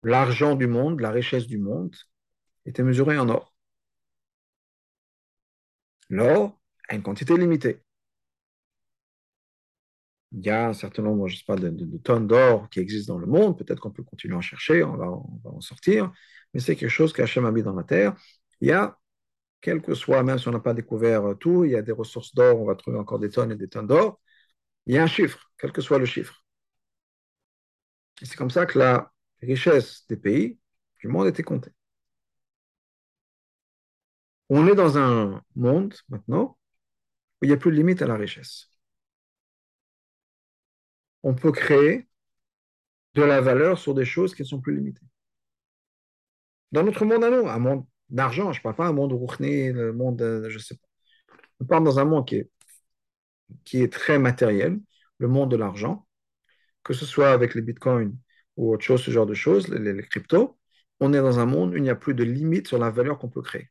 l'argent 0.02 0.54
du 0.56 0.66
monde, 0.66 1.00
la 1.00 1.10
richesse 1.10 1.46
du 1.46 1.58
monde, 1.58 1.94
était 2.64 2.82
mesuré 2.82 3.18
en 3.18 3.28
or. 3.28 3.54
L'or 6.08 6.58
a 6.88 6.94
une 6.94 7.02
quantité 7.02 7.36
limitée 7.36 7.82
il 10.36 10.44
y 10.44 10.50
a 10.50 10.68
un 10.68 10.72
certain 10.74 11.02
nombre, 11.02 11.28
je 11.28 11.36
sais 11.38 11.44
pas, 11.46 11.56
de, 11.56 11.70
tonnes 11.98 12.26
d'or 12.26 12.68
qui 12.70 12.80
existent 12.80 13.14
dans 13.14 13.20
le 13.20 13.26
monde. 13.26 13.58
Peut-être 13.58 13.80
qu'on 13.80 13.90
peut 13.90 14.02
continuer 14.02 14.34
à 14.34 14.38
en 14.38 14.42
chercher, 14.42 14.82
on 14.84 14.96
va, 14.96 15.06
en 15.50 15.60
sortir. 15.60 16.12
Mais 16.52 16.60
c'est 16.60 16.76
quelque 16.76 16.90
chose 16.90 17.12
qu'Hachem 17.12 17.46
a 17.46 17.52
mis 17.52 17.62
dans 17.62 17.74
la 17.74 17.84
terre. 17.84 18.14
Il 18.60 18.68
y 18.68 18.72
a, 18.72 18.98
quel 19.60 19.82
que 19.82 19.94
soit, 19.94 20.22
même 20.22 20.38
si 20.38 20.48
on 20.48 20.52
n'a 20.52 20.60
pas 20.60 20.74
découvert 20.74 21.36
tout, 21.40 21.64
il 21.64 21.72
y 21.72 21.76
a 21.76 21.82
des 21.82 21.92
ressources 21.92 22.34
d'or, 22.34 22.60
on 22.60 22.66
va 22.66 22.76
trouver 22.76 22.98
encore 22.98 23.18
des 23.18 23.30
tonnes 23.30 23.52
et 23.52 23.56
des 23.56 23.68
tonnes 23.68 23.86
d'or. 23.86 24.20
Il 24.86 24.94
y 24.94 24.98
a 24.98 25.02
un 25.02 25.06
chiffre, 25.06 25.50
quel 25.58 25.72
que 25.72 25.80
soit 25.82 25.98
le 25.98 26.06
chiffre. 26.06 26.44
Et 28.22 28.26
c'est 28.26 28.36
comme 28.36 28.50
ça 28.50 28.66
que 28.66 28.78
la 28.78 29.12
richesse 29.42 30.06
des 30.08 30.16
pays 30.16 30.58
du 31.00 31.08
monde 31.08 31.26
était 31.28 31.42
comptée. 31.42 31.72
On 34.48 34.66
est 34.66 34.74
dans 34.74 34.98
un 34.98 35.42
monde 35.54 35.94
maintenant 36.08 36.58
où 37.40 37.44
il 37.44 37.48
n'y 37.48 37.54
a 37.54 37.56
plus 37.56 37.70
de 37.70 37.76
limite 37.76 38.02
à 38.02 38.06
la 38.06 38.16
richesse 38.16 38.70
on 41.26 41.34
peut 41.34 41.50
créer 41.50 42.06
de 43.14 43.22
la 43.22 43.40
valeur 43.40 43.78
sur 43.78 43.94
des 43.94 44.04
choses 44.04 44.32
qui 44.32 44.42
ne 44.42 44.46
sont 44.46 44.60
plus 44.60 44.76
limitées. 44.76 45.04
Dans 46.70 46.84
notre 46.84 47.04
monde 47.04 47.24
à 47.24 47.30
nous, 47.30 47.48
un 47.48 47.58
monde 47.58 47.84
d'argent, 48.08 48.52
je 48.52 48.60
ne 48.60 48.62
parle 48.62 48.76
pas 48.76 48.86
un 48.86 48.92
monde 48.92 49.12
rouchné, 49.12 49.72
le 49.72 49.92
monde, 49.92 50.20
je 50.48 50.54
ne 50.54 50.58
sais 50.58 50.76
pas. 50.76 50.86
On 51.60 51.64
parle 51.66 51.84
dans 51.84 51.98
un 51.98 52.04
monde 52.04 52.26
qui 52.26 52.36
est, 52.36 52.50
qui 53.64 53.82
est 53.82 53.92
très 53.92 54.18
matériel, 54.18 54.80
le 55.18 55.28
monde 55.28 55.50
de 55.50 55.56
l'argent, 55.56 56.06
que 56.84 56.94
ce 56.94 57.06
soit 57.06 57.30
avec 57.32 57.54
les 57.54 57.62
bitcoins 57.62 58.16
ou 58.56 58.72
autre 58.72 58.84
chose, 58.84 59.02
ce 59.02 59.10
genre 59.10 59.26
de 59.26 59.34
choses, 59.34 59.68
les, 59.68 59.92
les 59.92 60.02
cryptos. 60.02 60.58
On 61.00 61.12
est 61.12 61.20
dans 61.20 61.38
un 61.38 61.46
monde 61.46 61.72
où 61.74 61.76
il 61.76 61.82
n'y 61.82 61.90
a 61.90 61.96
plus 61.96 62.14
de 62.14 62.24
limite 62.24 62.68
sur 62.68 62.78
la 62.78 62.90
valeur 62.90 63.18
qu'on 63.18 63.28
peut 63.28 63.42
créer. 63.42 63.70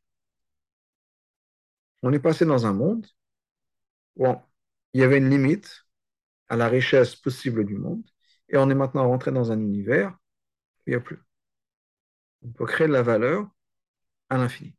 On 2.02 2.12
est 2.12 2.18
passé 2.20 2.44
dans 2.44 2.66
un 2.66 2.72
monde 2.72 3.06
où 4.16 4.26
il 4.94 5.00
y 5.00 5.04
avait 5.04 5.18
une 5.18 5.30
limite 5.30 5.84
à 6.48 6.56
la 6.56 6.68
richesse 6.68 7.16
possible 7.16 7.64
du 7.64 7.76
monde, 7.76 8.02
et 8.48 8.56
on 8.56 8.70
est 8.70 8.74
maintenant 8.74 9.08
rentré 9.08 9.32
dans 9.32 9.52
un 9.52 9.60
univers 9.60 10.12
où 10.12 10.16
il 10.86 10.90
n'y 10.90 10.96
a 10.96 11.00
plus. 11.00 11.18
On 12.42 12.50
peut 12.52 12.66
créer 12.66 12.86
de 12.86 12.92
la 12.92 13.02
valeur 13.02 13.48
à 14.28 14.36
l'infini. 14.38 14.74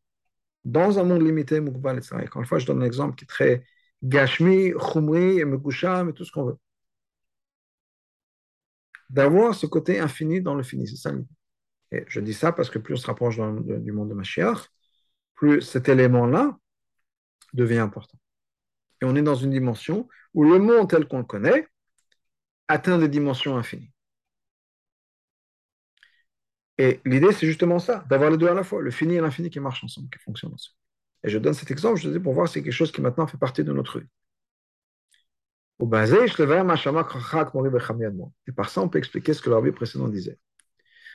Dans 0.65 0.99
un 0.99 1.03
monde 1.03 1.23
limité, 1.23 1.59
Mukbal, 1.59 1.97
etc. 1.97 2.17
Encore 2.23 2.41
une 2.41 2.47
fois, 2.47 2.59
je 2.59 2.65
donne 2.65 2.81
un 2.81 2.85
exemple 2.85 3.15
qui 3.15 3.23
est 3.23 3.27
très 3.27 3.63
Gashmi, 4.03 4.73
Khumri, 4.73 5.43
Megusham 5.45 6.09
et 6.09 6.13
tout 6.13 6.25
ce 6.25 6.31
qu'on 6.31 6.45
veut. 6.45 6.57
D'avoir 9.09 9.55
ce 9.55 9.65
côté 9.65 9.99
infini 9.99 10.41
dans 10.41 10.55
le 10.55 10.63
fini, 10.63 10.87
c'est 10.87 10.97
ça 10.97 11.11
l'idée. 11.11 11.27
Et 11.91 12.03
je 12.07 12.19
dis 12.19 12.33
ça 12.33 12.51
parce 12.51 12.69
que 12.69 12.79
plus 12.79 12.95
on 12.95 12.97
se 12.97 13.07
rapproche 13.07 13.37
du 13.37 13.91
monde 13.93 14.09
de 14.09 14.13
Mashiach, 14.13 14.69
plus 15.35 15.61
cet 15.61 15.87
élément-là 15.87 16.57
devient 17.53 17.77
important. 17.77 18.17
Et 19.01 19.05
on 19.05 19.15
est 19.15 19.21
dans 19.21 19.35
une 19.35 19.51
dimension 19.51 20.09
où 20.33 20.43
le 20.43 20.59
monde 20.59 20.89
tel 20.89 21.07
qu'on 21.07 21.19
le 21.19 21.23
connaît 21.23 21.67
atteint 22.67 22.97
des 22.97 23.07
dimensions 23.07 23.57
infinies. 23.57 23.91
Et 26.77 26.99
l'idée, 27.05 27.31
c'est 27.31 27.47
justement 27.47 27.79
ça, 27.79 28.05
d'avoir 28.09 28.29
les 28.29 28.37
deux 28.37 28.47
à 28.47 28.53
la 28.53 28.63
fois, 28.63 28.81
le 28.81 28.91
fini 28.91 29.15
et 29.15 29.21
l'infini 29.21 29.49
qui 29.49 29.59
marchent 29.59 29.83
ensemble, 29.83 30.09
qui 30.09 30.19
fonctionnent 30.19 30.53
ensemble. 30.53 30.75
Et 31.23 31.29
je 31.29 31.39
donne 31.39 31.53
cet 31.53 31.71
exemple, 31.71 31.99
je 31.99 32.09
dis 32.09 32.19
pour 32.19 32.33
voir 32.33 32.47
si 32.47 32.55
c'est 32.55 32.63
quelque 32.63 32.73
chose 32.73 32.91
qui 32.91 33.01
maintenant 33.01 33.25
fait 33.25 33.37
partie 33.37 33.63
de 33.63 33.73
notre 33.73 33.99
vie. 33.99 34.07
Et 38.47 38.51
par 38.51 38.69
ça, 38.69 38.81
on 38.81 38.89
peut 38.89 38.97
expliquer 38.97 39.33
ce 39.33 39.41
que 39.41 39.63
vie 39.63 39.71
précédente 39.71 40.11
disait. 40.11 40.37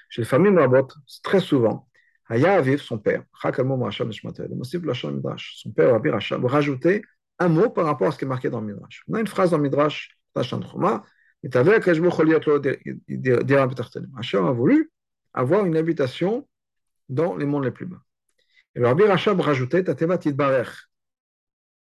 Chez 0.09 0.23
les 0.23 0.27
familles 0.27 0.57
Rabot, 0.57 0.89
très 1.23 1.41
souvent, 1.41 1.89
Haya 2.29 2.55
Aviv, 2.55 2.81
son 2.81 2.99
père, 2.99 3.25
son 3.43 5.73
père 5.73 5.93
Rabbi 5.93 6.11
Rachab, 6.11 6.45
rajoutait 6.45 7.03
un 7.39 7.49
mot 7.49 7.71
par 7.71 7.87
rapport 7.87 8.09
à 8.09 8.13
ce 8.13 8.19
qui 8.19 8.25
est 8.25 8.29
marqué 8.29 8.51
dans 8.51 8.61
le 8.61 8.67
Midrash. 8.67 9.03
On 9.09 9.15
a 9.15 9.21
une 9.21 9.27
phrase 9.27 9.51
dans 9.51 9.57
le 9.57 9.63
Midrash, 9.65 10.17
Hachem 10.35 10.63
a 14.47 14.53
voulu 14.53 14.91
avoir 15.35 15.64
une 15.66 15.76
habitation 15.76 16.49
dans 17.09 17.37
les 17.37 17.47
mondes 17.47 17.64
les 17.64 17.70
plus 17.70 17.87
bas. 17.87 18.03
Et 18.74 18.80
le 18.80 18.87
Rabbi 18.87 19.05
Rachab 19.05 19.41
rajoutait 19.41 19.85
Tateva 19.85 20.18
Tidbarech. 20.18 20.89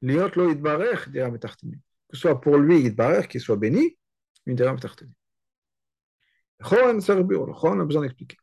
Liot 0.03 0.31
lo 0.37 0.51
Idbarech, 0.51 1.09
dira 1.09 1.31
Que 1.31 1.39
ce 2.13 2.21
soit 2.21 2.41
pour 2.41 2.57
lui 2.57 2.81
Idbarech, 2.81 3.29
qu'il 3.29 3.41
soit 3.41 3.57
béni, 3.57 3.99
une 4.47 4.55
dira 4.55 4.73
Metarteni. 4.73 5.13
Chon, 6.63 7.01
c'est 7.01 7.13
Rabbi 7.13 7.37
on 7.37 7.81
a 7.81 7.85
besoin 7.85 8.03
d'expliquer. 8.03 8.37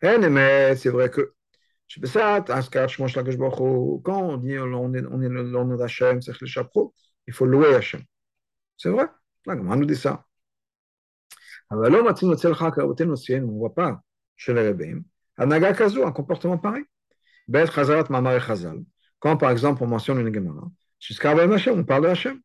C'est 0.00 0.90
vrai 0.90 1.10
que 1.10 1.34
quand 4.02 4.22
on 4.22 4.36
dit 4.38 4.58
on 4.58 4.94
est, 4.94 5.04
on 5.06 5.20
est 5.22 5.28
le 5.28 5.42
nom 5.42 5.76
d'Hachem, 5.76 6.22
c'est 6.22 6.40
le 6.40 6.46
chapeau, 6.46 6.94
il 7.26 7.34
faut 7.34 7.46
louer 7.46 7.74
Hachem. 7.74 8.02
C'est 8.76 8.90
vrai, 8.90 9.08
on 9.46 9.76
nous 9.76 9.84
dit 9.84 9.96
ça. 9.96 10.24
On 11.70 11.76
ne 11.76 13.58
voit 13.58 13.74
pas 13.74 14.02
chez 14.39 14.53
les 14.53 14.67
Rebbeim 14.67 15.03
un 15.37 15.47
naga 15.47 15.73
kazu, 15.73 16.03
un 16.03 16.11
comportement 16.11 16.57
pareil. 16.57 16.85
Bet 17.47 17.67
chazarat 17.67 18.09
mamar 18.09 18.35
et 18.35 18.39
chazal. 18.39 18.83
Quand 19.19 19.37
par 19.37 19.51
exemple 19.51 19.83
on 19.83 19.87
mentionne 19.87 20.19
une 20.19 20.33
Gemara, 20.33 20.71
jusqu'à 20.99 21.31
Hachem, 21.31 21.79
on 21.79 21.83
parle 21.83 22.03
de 22.03 22.07
Hachem. 22.09 22.39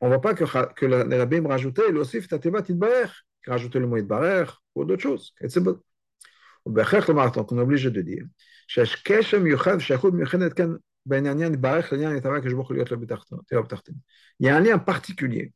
On 0.00 0.06
ne 0.06 0.12
voit 0.12 0.20
pas 0.20 0.34
que, 0.34 0.44
que 0.74 0.86
les 0.86 1.20
Rebbeim 1.20 1.46
rajoutaient 1.46 1.90
l'osif 1.90 2.28
tatevat 2.28 2.64
idbarer, 2.68 3.10
rajoutaient 3.46 3.80
le 3.80 3.86
mot 3.86 3.96
idbarer 3.96 4.46
ou 4.74 4.84
d'autres 4.84 5.02
choses. 5.02 5.34
On 6.64 6.76
est 6.76 7.60
obligé 7.60 7.90
de 7.90 8.02
dire 8.02 8.24
שיש 8.68 8.94
קשר 8.94 9.38
מיוחד 9.38 9.76
ושייכות 9.76 10.14
מיוחדת 10.14 10.52
כאן 10.52 10.74
בין 11.06 11.26
העניין 11.26 11.54
יתברך 11.54 11.92
לעניין 11.92 12.16
יתברך 12.16 12.44
כשברוך 12.44 12.68
הוא 12.68 12.74
להיות 12.74 12.90
לו 12.90 13.00
בתחתינו. 13.00 13.40
Il 14.40 14.46
y 14.46 14.48
a 14.48 14.56
un 14.56 14.60
lien 14.60 14.78
particulier 14.78 15.52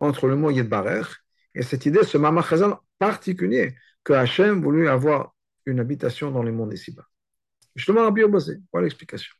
entre 0.00 0.28
le 0.28 0.36
mot 0.36 0.50
Yitbarech 0.50 1.08
et 1.54 1.62
cette 1.62 1.84
idée, 1.84 2.04
ce 2.04 2.16
mamachazan 2.16 2.80
particulier 2.98 3.74
que 4.07 4.13
Hachem 4.13 4.61
voulut 4.61 4.87
avoir 4.87 5.35
une 5.65 5.81
habitation 5.81 6.31
dans 6.31 6.41
les 6.41 6.53
mondes 6.53 6.71
ici-bas. 6.71 7.05
Justement, 7.75 8.03
Rabbi 8.03 8.23
Obosé, 8.23 8.61
voilà 8.71 8.85
l'explication. 8.85 9.33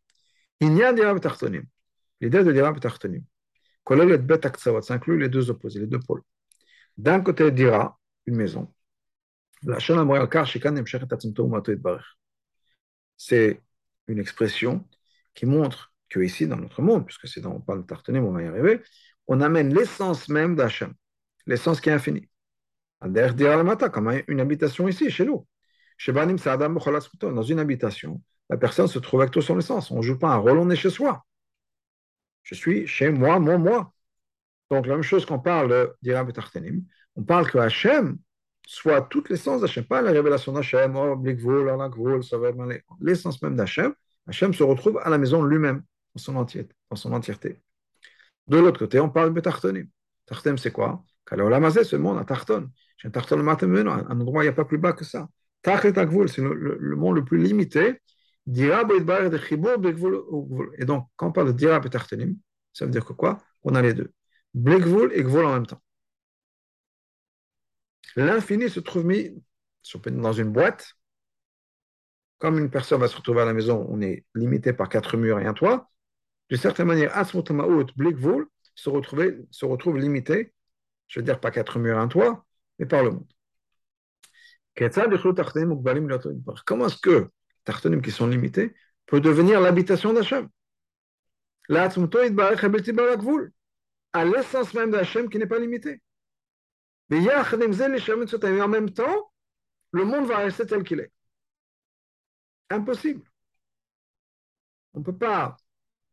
Il 0.59 0.76
y 0.76 0.84
a 0.84 0.91
des 0.91 1.05
Rabbi 1.05 1.22
Tartonim. 1.22 1.63
L'idée 2.20 2.43
de 2.43 2.51
Dira 2.51 2.74
Tartonim, 2.74 3.24
Kolel 3.86 4.11
Aktsavot, 4.30 4.82
ça 4.82 4.95
inclut 4.95 5.18
les 5.18 5.30
deux 5.30 5.49
opposés, 5.49 5.80
les 5.80 5.88
deux 5.88 6.01
pôles. 6.01 6.22
D'un 6.97 7.22
côté, 7.22 7.49
Dira, 7.49 7.97
une 8.26 8.36
maison. 8.36 8.74
C'est 13.15 13.61
une 14.07 14.20
expression 14.20 14.86
qui 15.34 15.45
montre 15.45 15.93
que 16.09 16.20
ici, 16.20 16.45
dans 16.45 16.57
notre 16.57 16.82
monde, 16.82 17.05
puisque 17.05 17.30
c'est 17.30 17.39
dans 17.39 17.53
on 17.53 17.61
parle 17.61 17.84
de 17.84 17.88
Tartanim, 17.88 18.26
on 18.26 18.34
va 18.34 18.43
y 18.43 18.47
arriver, 18.47 18.82
on 19.28 19.39
amène 19.39 19.74
l'essence 19.74 20.28
même 20.28 20.57
d'Hachem, 20.57 20.93
l'essence 21.45 21.80
qui 21.80 21.88
est 21.88 21.93
infinie. 21.93 22.28
Comme 22.99 24.21
une 24.27 24.39
habitation 24.39 24.87
ici, 24.87 25.09
chez 25.09 25.25
nous. 25.25 25.45
Dans 26.07 27.43
une 27.43 27.59
habitation, 27.59 28.21
la 28.49 28.57
personne 28.57 28.87
se 28.87 28.99
trouve 28.99 29.21
avec 29.21 29.31
tout 29.31 29.41
son 29.41 29.57
essence. 29.57 29.91
On 29.91 29.97
ne 29.97 30.01
joue 30.01 30.17
pas 30.17 30.29
un 30.29 30.37
rôle, 30.37 30.57
on 30.57 30.69
est 30.69 30.75
chez 30.75 30.89
soi. 30.89 31.25
Je 32.43 32.55
suis 32.55 32.87
chez 32.87 33.09
moi, 33.09 33.39
mon 33.39 33.57
moi. 33.59 33.93
Donc, 34.69 34.85
la 34.87 34.93
même 34.93 35.03
chose 35.03 35.25
qu'on 35.25 35.39
parle 35.39 35.93
d'Iram 36.01 36.31
on 37.15 37.23
parle 37.23 37.49
que 37.49 37.57
Hachem 37.57 38.17
soit 38.65 39.01
toute 39.01 39.29
l'essence 39.29 39.61
d'Hachem, 39.61 39.85
pas 39.85 40.01
la 40.01 40.11
révélation 40.11 40.51
d'Hachem, 40.51 40.95
oh, 40.95 41.21
l'essence 43.01 43.41
même 43.41 43.55
d'Hachem. 43.55 43.93
Hachem 44.27 44.53
se 44.53 44.63
retrouve 44.63 44.99
à 45.03 45.09
la 45.09 45.17
maison 45.17 45.41
lui-même, 45.41 45.83
dans 46.13 46.21
son 46.21 46.35
entièreté. 46.35 46.75
Son 46.93 47.13
entièreté. 47.13 47.61
De 48.47 48.57
l'autre 48.57 48.79
côté, 48.79 48.99
on 48.99 49.09
parle 49.09 49.33
de 49.33 49.39
Tartanim. 49.39 49.87
Tartanim, 50.25 50.57
c'est 50.57 50.71
quoi? 50.71 51.03
Kalolamazé, 51.25 51.83
ce 51.83 51.95
monde, 51.95 52.17
à 52.17 52.25
Tarton. 52.25 52.69
Un 53.03 54.19
endroit, 54.19 54.43
il 54.43 54.47
n'y 54.47 54.49
a 54.49 54.53
pas 54.53 54.65
plus 54.65 54.77
bas 54.77 54.93
que 54.93 55.05
ça. 55.05 55.29
Tachet 55.61 55.93
c'est 55.93 56.41
le, 56.41 56.95
monde 56.95 57.15
le 57.15 57.25
plus 57.25 57.37
limité. 57.37 58.01
Et 58.47 58.69
donc, 60.85 61.09
quand 61.15 61.27
on 61.27 61.31
parle 61.31 61.47
de 61.47 61.51
Dira 61.51 61.81
et 61.83 61.89
Tartanim, 61.89 62.37
ça 62.73 62.85
veut 62.85 62.91
dire 62.91 63.05
quoi? 63.05 63.39
On 63.63 63.75
a 63.75 63.81
les 63.81 63.93
deux. 63.93 64.13
Blekvul 64.53 65.11
et 65.13 65.23
Gvul 65.23 65.45
en 65.45 65.53
même 65.53 65.67
temps. 65.67 65.81
L'infini 68.15 68.69
se 68.69 68.79
trouve 68.79 69.05
mis 69.05 69.43
dans 70.05 70.33
une 70.33 70.51
boîte. 70.51 70.93
Comme 72.39 72.57
une 72.57 72.69
personne 72.69 72.99
va 72.99 73.07
se 73.07 73.17
retrouver 73.17 73.41
à 73.41 73.45
la 73.45 73.53
maison, 73.53 73.85
on 73.89 73.99
est 74.01 74.25
limité 74.35 74.73
par 74.73 74.89
quatre 74.89 75.17
murs 75.17 75.39
et 75.39 75.45
un 75.45 75.53
toit. 75.53 75.89
D'une 76.49 76.59
certaine 76.59 76.87
manière, 76.87 77.15
Asmotamaout, 77.17 77.87
Blekvul 77.95 78.47
se, 78.75 78.89
se 79.51 79.65
retrouve 79.65 79.97
limité, 79.97 80.53
je 81.07 81.19
veux 81.19 81.25
dire 81.25 81.39
pas 81.39 81.51
quatre 81.51 81.79
murs 81.79 81.97
et 81.97 82.01
un 82.01 82.07
toit, 82.07 82.46
mais 82.80 82.86
par 82.86 83.03
le 83.03 83.11
monde. 83.11 83.28
Comment 86.65 86.86
est-ce 86.86 86.97
que 86.97 87.30
Tartanim 87.63 88.01
qui 88.01 88.11
sont 88.11 88.28
limités 88.28 88.75
peut 89.05 89.19
devenir 89.19 89.59
l'habitation 89.59 90.13
d'Hachem? 90.13 90.47
À 94.13 94.25
l'essence 94.25 94.73
même 94.73 94.91
d'Hachem 94.91 95.30
qui 95.30 95.38
n'est 95.38 95.47
pas 95.47 95.59
limitée. 95.59 96.01
Mais 97.09 97.19
en 98.61 98.67
même 98.67 98.89
temps, 98.91 99.32
le 99.91 100.05
monde 100.05 100.28
va 100.28 100.38
rester 100.38 100.65
tel 100.65 100.84
qu'il 100.84 100.99
est. 100.99 101.11
Impossible. 102.69 103.23
On 104.93 104.99
ne 104.99 105.03
peut 105.05 105.17
pas 105.17 105.57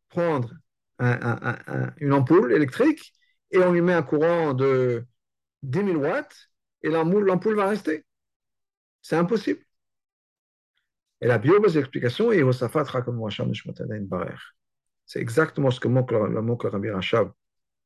prendre 0.09 0.53
une 0.99 2.13
ampoule 2.13 2.53
électrique 2.53 3.13
et 3.51 3.59
on 3.59 3.71
lui 3.71 3.81
met 3.81 3.93
un 3.93 4.03
courant 4.03 4.53
de 4.53 5.05
10 5.63 5.85
000 5.85 5.97
watts 5.97 6.49
et 6.85 6.89
l'ampoule 6.89 7.55
va 7.55 7.67
rester. 7.67 8.05
C'est 9.01 9.15
impossible. 9.15 9.61
Et 11.19 11.27
la 11.27 11.39
biobase 11.39 11.77
explication 11.77 12.31
est 12.31 12.43
C'est 15.05 15.19
exactement 15.19 15.71
ce 15.71 15.79
que 15.79 15.87
le 15.87 16.41
mot 16.41 16.57
que 16.57 16.67
Rabbi 16.67 16.89
Rachab 16.91 17.31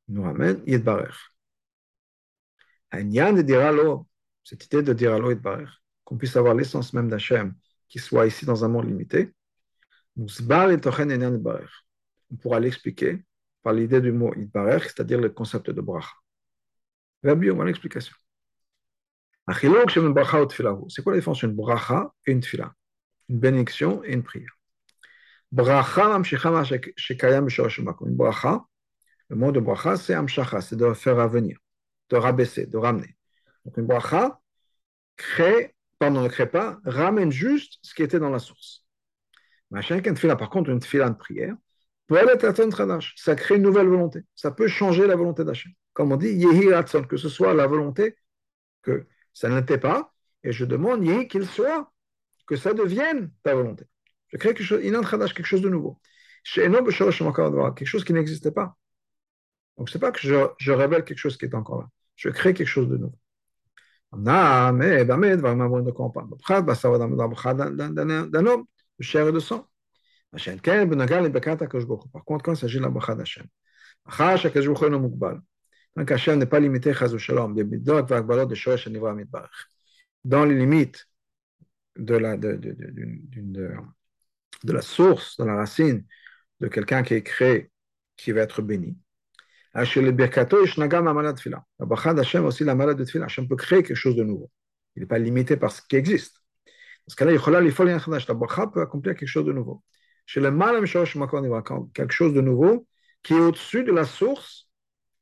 nous 0.09 0.23
ramène, 0.23 0.61
Yedbarer. 0.65 1.13
Cette 4.43 4.65
idée 4.65 4.83
de 4.83 4.93
dire 4.93 5.13
Allo 5.13 5.29
Yedbarer, 5.29 5.69
qu'on 6.03 6.17
puisse 6.17 6.35
avoir 6.35 6.55
l'essence 6.55 6.91
même 6.93 7.09
d'Hachem 7.09 7.55
qui 7.87 7.99
soit 7.99 8.27
ici 8.27 8.45
dans 8.45 8.65
un 8.65 8.67
monde 8.67 8.87
limité, 8.87 9.33
on 10.17 10.25
pourra 12.35 12.59
l'expliquer 12.59 13.23
par 13.61 13.73
l'idée 13.73 14.01
du 14.01 14.11
mot 14.11 14.33
Yedbarer, 14.35 14.81
c'est-à-dire 14.81 15.21
le 15.21 15.29
concept 15.29 15.69
de 15.69 15.79
bracha. 15.79 16.11
Rabbi, 17.23 17.51
on 17.51 17.55
va 17.57 17.65
l'explication. 17.65 18.13
C'est 19.51 21.01
quoi 21.03 21.13
la 21.13 21.19
différence 21.19 21.37
entre 21.37 21.45
une 21.45 21.55
bracha 21.55 22.13
et 22.25 22.31
une 22.31 22.41
tfila 22.41 22.73
Une 23.29 23.39
bénédiction 23.39 24.03
et 24.03 24.13
une 24.13 24.23
prière. 24.23 24.57
Bracha, 25.51 26.15
une 26.15 26.23
bracha, 28.15 28.65
le 29.29 29.35
mot 29.35 29.51
de 29.51 29.59
bracha, 29.59 29.97
c'est 29.97 30.13
amshacha, 30.13 30.61
c'est 30.61 30.75
de 30.75 30.93
faire 30.93 31.17
revenir, 31.17 31.57
de 32.09 32.15
rabaisser, 32.15 32.67
de 32.67 32.77
ramener. 32.77 33.15
Donc 33.65 33.77
une 33.77 33.87
bracha 33.87 34.39
crée, 35.15 35.75
pardon, 35.97 36.21
ne 36.21 36.27
crée 36.27 36.49
pas, 36.49 36.79
ramène 36.85 37.31
juste 37.31 37.79
ce 37.81 37.93
qui 37.95 38.03
était 38.03 38.19
dans 38.19 38.29
la 38.29 38.39
source. 38.39 38.85
Machin 39.71 40.01
qu'une 40.01 40.17
fila, 40.17 40.35
par 40.35 40.49
contre, 40.49 40.69
une 40.69 40.81
fila 40.81 41.09
de 41.09 41.15
prière, 41.15 41.55
peut 42.07 42.17
être 42.17 43.11
ça 43.15 43.35
crée 43.35 43.55
une 43.55 43.61
nouvelle 43.61 43.87
volonté. 43.87 44.21
Ça 44.35 44.51
peut 44.51 44.67
changer 44.67 45.05
la 45.05 45.15
volonté 45.15 45.43
d'Hachem. 45.43 45.71
Comme 45.93 46.11
on 46.11 46.17
dit, 46.17 46.29
yehi 46.29 46.69
que 47.07 47.17
ce 47.17 47.29
soit 47.29 47.53
la 47.53 47.67
volonté 47.67 48.15
que 48.81 49.05
ça 49.33 49.49
n'était 49.49 49.77
pas, 49.77 50.13
et 50.43 50.51
je 50.51 50.65
demande 50.65 51.05
yehi 51.05 51.27
qu'il 51.27 51.45
soit, 51.45 51.91
que 52.47 52.55
ça 52.55 52.73
devienne 52.73 53.31
ta 53.43 53.53
volonté. 53.55 53.85
Je 54.29 54.37
crée 54.37 54.53
quelque 54.53 54.63
chose, 54.63 54.81
quelque 54.81 55.45
chose 55.45 55.61
de 55.61 55.69
nouveau. 55.69 55.99
Quelque 56.53 57.85
chose 57.85 58.03
qui 58.03 58.13
n'existait 58.13 58.51
pas. 58.51 58.75
Donc, 59.77 59.89
ce 59.89 59.97
n'est 59.97 60.01
pas 60.01 60.11
que 60.11 60.19
je, 60.21 60.71
révèle 60.71 61.03
quelque 61.03 61.17
chose 61.17 61.37
qui 61.37 61.45
est 61.45 61.55
encore 61.55 61.81
là. 61.81 61.89
Je 62.15 62.29
crée 62.29 62.53
quelque 62.53 62.67
chose 62.67 62.87
de 62.89 62.97
nouveau. 62.97 63.17
d'un 64.13 64.79
homme, 68.45 68.65
de 68.99 69.03
chair 69.03 69.27
et 69.27 69.31
de 69.31 69.39
sang. 69.39 69.67
Par 70.31 70.41
contre, 72.25 72.43
quand 72.43 72.53
il 72.53 72.57
s'agit 72.57 72.77
de 72.77 72.83
la 72.83 72.89
bracha 72.89 73.15
d'Hachem, 73.15 73.47
donc 75.95 76.11
Hachem 76.11 76.39
n'est 76.39 76.45
pas 76.45 76.59
limité, 76.59 76.93
dans 80.25 80.45
les 80.45 80.55
limites 80.55 81.07
de 81.95 82.15
la, 82.15 82.37
de, 82.37 82.53
de, 82.53 82.75
de, 82.79 83.71
de, 84.63 84.73
la 84.73 84.81
source, 84.81 85.37
de 85.37 85.45
la 85.45 85.55
racine 85.55 86.05
de 86.59 86.67
quelqu'un 86.67 87.03
qui 87.03 87.13
est 87.15 87.23
créé, 87.23 87.71
qui 88.15 88.31
va 88.31 88.41
être 88.41 88.61
béni. 88.61 88.97
D'Hachem 89.73 90.05
aussi 92.45 92.63
la 92.63 92.75
malade 92.75 92.97
de 92.97 93.03
Tfila. 93.03 93.25
Hachem 93.25 93.47
peut 93.47 93.55
créer 93.55 93.83
quelque 93.83 93.95
chose 93.95 94.15
de 94.15 94.23
nouveau. 94.23 94.49
Il 94.95 95.01
n'est 95.01 95.07
pas 95.07 95.19
limité 95.19 95.57
par 95.57 95.71
ce 95.71 95.81
qui 95.81 95.95
existe. 95.95 96.37
Dans 97.07 97.11
ce 97.11 97.15
cas-là, 97.15 97.61
la 97.61 98.33
bracha 98.33 98.67
peut 98.67 98.81
accomplir 98.81 99.15
quelque 99.15 99.27
chose 99.27 99.45
de 99.45 99.53
nouveau. 99.53 99.83
Chez 100.25 100.39
le 100.39 100.51
mal, 100.51 100.83
quelque 100.85 102.11
chose 102.11 102.33
de 102.33 102.41
nouveau 102.41 102.87
qui 103.23 103.33
est 103.33 103.39
au-dessus 103.39 103.83
de 103.83 103.91
la 103.91 104.05
source 104.05 104.68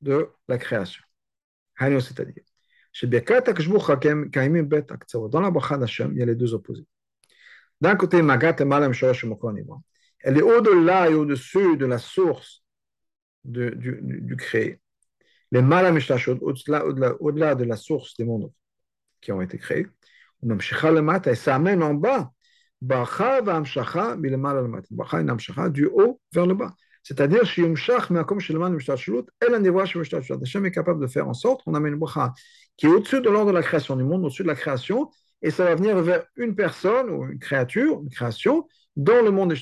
de 0.01 0.29
la 0.47 0.57
création. 0.57 1.03
C'est-à-dire, 1.79 2.43
dans 5.29 5.41
la 5.41 5.51
bracha 5.51 5.77
d'Hachem, 5.77 6.11
il 6.13 6.17
y 6.17 6.23
a 6.23 6.25
les 6.25 6.35
deux 6.35 6.53
opposés. 6.53 6.85
D'un 7.79 7.95
côté, 7.95 8.21
Magat 8.21 8.55
et 8.59 8.65
Malam 8.65 8.91
Elle 10.19 10.37
est 10.37 10.41
au-delà 10.41 11.09
et 11.09 11.13
au-dessus 11.13 11.77
de 11.77 11.85
la 11.85 11.99
source 11.99 12.63
du, 13.43 13.71
du, 13.75 14.35
créé. 14.35 14.81
Les 15.51 15.61
malamishashot, 15.61 16.39
au-delà 16.41 16.85
au 16.85 17.31
-delà, 17.31 17.55
de 17.55 17.63
la 17.63 17.77
source 17.77 18.17
des 18.17 18.25
mondes 18.25 18.51
qui 19.21 19.31
ont 19.31 19.41
été 19.41 19.57
créés, 19.57 19.87
et 20.43 21.35
ça 21.35 21.55
amène 21.55 21.81
en 21.83 21.93
bas, 21.93 22.33
du 22.81 22.93
haut 25.85 26.19
vers 26.33 26.45
le 26.45 26.53
bas. 26.53 26.75
C'est-à-dire, 27.07 27.43
Hachem 27.43 27.77
est 30.65 30.71
capable 30.71 30.99
de 30.99 31.07
faire 31.07 31.25
en 31.29 31.33
sorte 31.33 31.63
qu'on 31.63 31.73
amène 31.73 31.93
une 31.93 31.99
bracha 31.99 32.33
qui 32.75 32.85
est 32.85 32.89
au-dessus 32.89 33.21
de 33.21 33.29
l'ordre 33.29 33.51
de 33.51 33.55
la 33.55 33.63
création 33.63 33.95
du 33.95 34.03
monde, 34.03 34.25
au-dessus 34.25 34.43
de 34.43 34.49
la 34.49 34.55
création, 34.55 35.09
et 35.41 35.49
ça 35.49 35.63
va 35.63 35.75
venir 35.75 35.97
vers 36.01 36.25
une 36.35 36.53
personne 36.53 37.09
ou 37.09 37.23
une 37.23 37.39
créature, 37.39 38.01
une 38.01 38.09
création, 38.09 38.67
dans 38.97 39.23
le 39.23 39.31
monde 39.31 39.51
de 39.51 39.57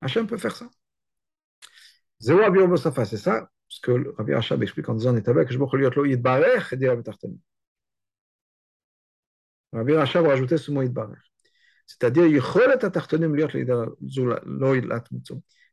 Hachem 0.00 0.26
peut 0.26 0.38
faire 0.38 0.56
ça. 0.56 0.70
C'est 2.18 3.18
ça 3.18 3.50
ce 3.68 3.80
que 3.82 4.14
Rabbi 4.16 4.32
Hachab 4.32 4.62
explique 4.62 4.88
en 4.88 4.94
disant 4.94 5.14
Rabbi 9.74 9.94
Hachab 9.96 10.24
a 10.24 10.28
rajouté 10.30 10.56
ce 10.56 10.70
mot. 10.70 10.82
C'est-à-dire, 11.84 12.24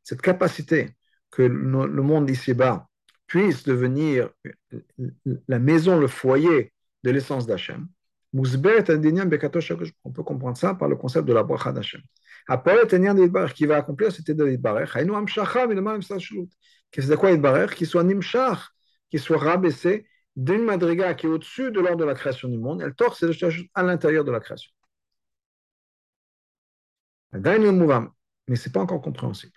Cette 0.06 0.22
capacité 0.22 0.96
que 1.32 1.42
le 1.42 2.02
monde 2.02 2.30
ici-bas 2.30 2.88
puisse 3.26 3.64
devenir 3.64 4.30
la 5.48 5.58
maison, 5.58 5.98
le 5.98 6.06
foyer 6.06 6.72
de 7.02 7.10
l'essence 7.10 7.44
d'Hachem. 7.44 7.88
On 8.32 8.42
peut 10.12 10.22
comprendre 10.22 10.56
ça 10.56 10.76
par 10.76 10.88
le 10.88 10.94
concept 10.94 11.26
de 11.26 11.32
la 11.32 11.42
bracha 11.42 11.72
d'Hachem. 11.72 12.02
Après, 12.46 12.76
qui 13.52 13.66
va 13.66 13.78
accomplir 13.78 14.12
cette 14.12 14.28
idée 14.28 14.48
d'Idbarech, 14.48 14.90
c'est 14.92 15.04
de 17.08 17.16
quoi 17.16 17.32
Idbarech 17.32 17.74
Qu'il 17.74 17.88
soit 17.88 18.04
Nimshach, 18.04 18.60
qu'il 19.10 19.18
soit 19.18 19.38
rabaissé 19.38 20.06
d'une 20.36 20.62
madriga 20.62 21.14
qui 21.14 21.26
est 21.26 21.30
au-dessus 21.30 21.72
de 21.72 21.80
l'ordre 21.80 21.98
de 21.98 22.04
la 22.04 22.14
création 22.14 22.48
du 22.48 22.58
monde, 22.58 22.80
elle 22.80 22.94
torse 22.94 23.24
et 23.24 23.30
à 23.74 23.82
l'intérieur 23.82 24.22
de 24.22 24.30
la 24.30 24.38
création. 24.38 24.70
Mais 27.32 28.56
ce 28.56 28.68
n'est 28.68 28.72
pas 28.72 28.80
encore 28.80 29.02
compréhensible. 29.02 29.55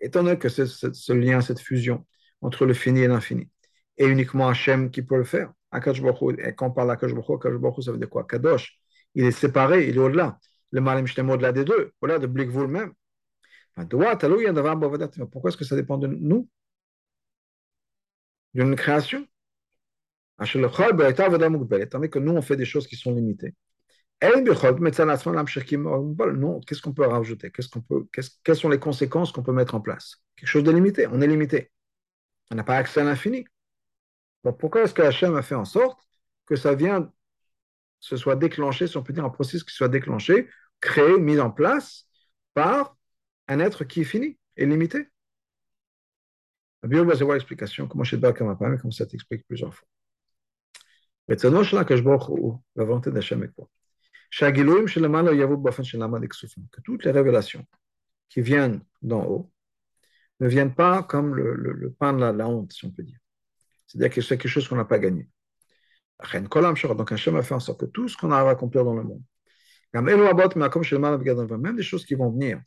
Étant 0.00 0.22
donné 0.22 0.38
que 0.38 0.48
ce, 0.48 0.66
ce 0.66 1.12
lien, 1.12 1.40
cette 1.40 1.60
fusion 1.60 2.06
entre 2.40 2.66
le 2.66 2.74
fini 2.74 3.00
et 3.00 3.08
l'infini. 3.08 3.48
Et 3.96 4.06
uniquement 4.06 4.48
Hachem 4.48 4.90
qui 4.90 5.02
peut 5.02 5.16
le 5.16 5.24
faire. 5.24 5.52
Akash 5.70 6.00
et 6.38 6.54
quand 6.54 6.68
on 6.68 6.70
parle 6.70 6.88
d'Akash 6.88 7.12
Baruch 7.12 7.82
ça 7.82 7.92
veut 7.92 7.98
dire 7.98 8.08
quoi 8.08 8.24
Kadosh, 8.24 8.78
il 9.14 9.24
est 9.24 9.32
séparé, 9.32 9.88
il 9.88 9.96
est 9.96 9.98
au-delà. 9.98 10.38
Le 10.70 10.80
Malim 10.80 11.06
Shtemo 11.06 11.34
au-delà 11.34 11.52
des 11.52 11.64
deux, 11.64 11.92
au-delà 12.00 12.18
de 12.18 12.26
Blikvul 12.26 12.68
même. 12.68 12.92
Pourquoi 15.30 15.50
est-ce 15.50 15.56
que 15.56 15.64
ça 15.64 15.76
dépend 15.76 15.98
de 15.98 16.06
nous? 16.06 16.48
D'une 18.54 18.74
création? 18.76 19.26
Étant 20.40 21.28
donné 21.30 22.08
que 22.08 22.18
nous, 22.18 22.32
on 22.32 22.42
fait 22.42 22.56
des 22.56 22.64
choses 22.64 22.86
qui 22.86 22.96
sont 22.96 23.14
limitées. 23.14 23.54
Non, 24.20 24.42
qu'est-ce 26.60 26.82
qu'on 26.82 26.92
peut 26.92 27.06
rajouter? 27.06 27.50
Qu'est-ce 27.52 27.68
qu'on 27.68 27.80
peut, 27.80 28.06
Quelles 28.44 28.56
sont 28.56 28.68
les 28.68 28.80
conséquences 28.80 29.30
qu'on 29.30 29.44
peut 29.44 29.52
mettre 29.52 29.74
en 29.76 29.80
place? 29.80 30.16
Quelque 30.36 30.48
chose 30.48 30.64
de 30.64 30.72
limité. 30.72 31.06
On 31.06 31.20
est 31.20 31.26
limité. 31.26 31.70
On 32.50 32.56
n'a 32.56 32.64
pas 32.64 32.76
accès 32.76 33.00
à 33.00 33.04
l'infini. 33.04 33.46
pourquoi 34.42 34.82
est-ce 34.82 34.94
que 34.94 35.02
Hachem 35.02 35.36
a 35.36 35.42
fait 35.42 35.54
en 35.54 35.64
sorte 35.64 36.00
que 36.46 36.56
ça 36.56 36.74
vient, 36.74 37.12
se 38.00 38.16
soit 38.16 38.36
déclenché, 38.36 38.86
si 38.86 38.96
on 38.96 39.02
peut 39.02 39.12
dire, 39.12 39.24
un 39.24 39.30
processus 39.30 39.64
qui 39.64 39.74
soit 39.74 39.88
déclenché, 39.88 40.48
créé, 40.80 41.18
mis 41.18 41.38
en 41.38 41.50
place 41.50 42.06
par 42.54 42.96
un 43.48 43.60
être 43.60 43.84
qui 43.84 44.00
est 44.00 44.04
fini 44.04 44.38
et 44.56 44.66
limité? 44.66 45.08
La 46.82 46.88
Bible 46.88 47.06
va 47.06 47.12
avoir 47.12 47.34
l'explication, 47.34 47.86
comment 47.86 48.04
je 48.04 48.16
comme 48.16 48.92
ça 48.92 49.06
t'explique 49.06 49.46
plusieurs 49.46 49.74
fois? 49.74 49.86
La 51.28 52.84
volonté 52.84 53.10
d'Hachem 53.10 53.42
est 53.42 53.54
quoi 53.54 53.68
que 54.30 54.60
toutes 56.82 57.04
les 57.04 57.10
révélations 57.10 57.66
qui 58.28 58.40
viennent 58.40 58.82
d'en 59.02 59.24
haut 59.24 59.50
ne 60.40 60.48
viennent 60.48 60.74
pas 60.74 61.02
comme 61.02 61.34
le, 61.34 61.94
pain 61.98 62.12
de 62.12 62.20
la, 62.20 62.48
honte, 62.48 62.72
si 62.72 62.84
on 62.84 62.90
peut 62.90 63.02
dire. 63.02 63.18
C'est-à-dire 63.86 64.14
que 64.14 64.20
c'est 64.20 64.38
quelque 64.38 64.50
chose 64.50 64.68
qu'on 64.68 64.76
n'a 64.76 64.84
pas 64.84 64.98
gagné. 64.98 65.28
Donc 66.34 67.12
Hachem 67.12 67.36
a 67.36 67.42
fait 67.42 67.54
en 67.54 67.60
sorte 67.60 67.80
que 67.80 67.86
tout 67.86 68.08
ce 68.08 68.16
qu'on 68.16 68.32
a 68.32 68.38
à 68.38 68.50
accomplir 68.50 68.84
dans 68.84 68.94
le 68.94 69.04
monde, 69.04 69.22
même 69.92 71.76
des 71.76 71.82
choses 71.82 72.04
qui 72.04 72.14
vont 72.14 72.30
venir 72.30 72.60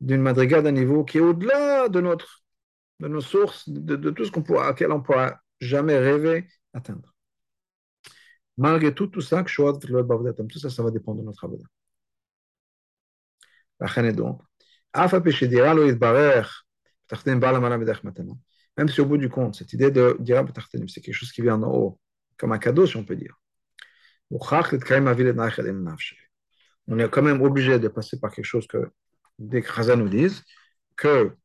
d'une 0.00 0.22
madriga 0.22 0.62
d'un 0.62 0.72
niveau 0.72 1.04
qui 1.04 1.18
est 1.18 1.20
au-delà 1.20 1.88
de, 1.88 2.00
notre, 2.00 2.42
de 3.00 3.08
nos 3.08 3.20
sources, 3.20 3.68
de, 3.68 4.10
tout 4.10 4.24
ce 4.24 4.30
qu'on 4.30 4.42
pourra, 4.42 4.70
auquel 4.70 4.92
on 4.92 4.98
ne 4.98 5.02
pourra 5.02 5.40
jamais 5.60 5.98
rêver 5.98 6.46
atteindre. 6.72 7.15
Malgré 8.58 8.94
tout, 8.94 9.06
tout 9.06 9.20
ça, 9.20 9.42
tout 9.44 10.58
ça, 10.58 10.70
ça 10.70 10.82
va 10.82 10.90
dépendre 10.90 11.20
de 11.20 11.26
notre 11.26 11.44
avoda. 11.44 11.64
Même 18.76 18.88
si 18.88 19.00
au 19.00 19.06
bout 19.06 19.18
du 19.18 19.28
compte, 19.28 19.54
cette 19.54 19.72
idée 19.72 19.90
de 19.90 20.16
dira 20.20 20.44
c'est 20.88 21.00
quelque 21.00 21.14
chose 21.14 21.32
qui 21.32 21.42
vient 21.42 21.62
en 21.62 21.70
haut, 21.70 22.00
comme 22.38 22.52
un 22.52 22.58
cadeau, 22.58 22.86
si 22.86 22.96
on 22.96 23.04
peut 23.04 23.16
dire. 23.16 23.38
On 26.88 26.98
est 26.98 27.08
quand 27.10 27.22
même 27.22 27.42
obligé 27.42 27.78
de 27.78 27.88
passer 27.88 28.18
par 28.18 28.32
quelque 28.32 28.44
chose 28.44 28.66
que 28.66 28.90
des 29.38 29.62
Khazan 29.62 29.96
nous 29.96 30.08
disent 30.08 30.42
que 30.96 31.36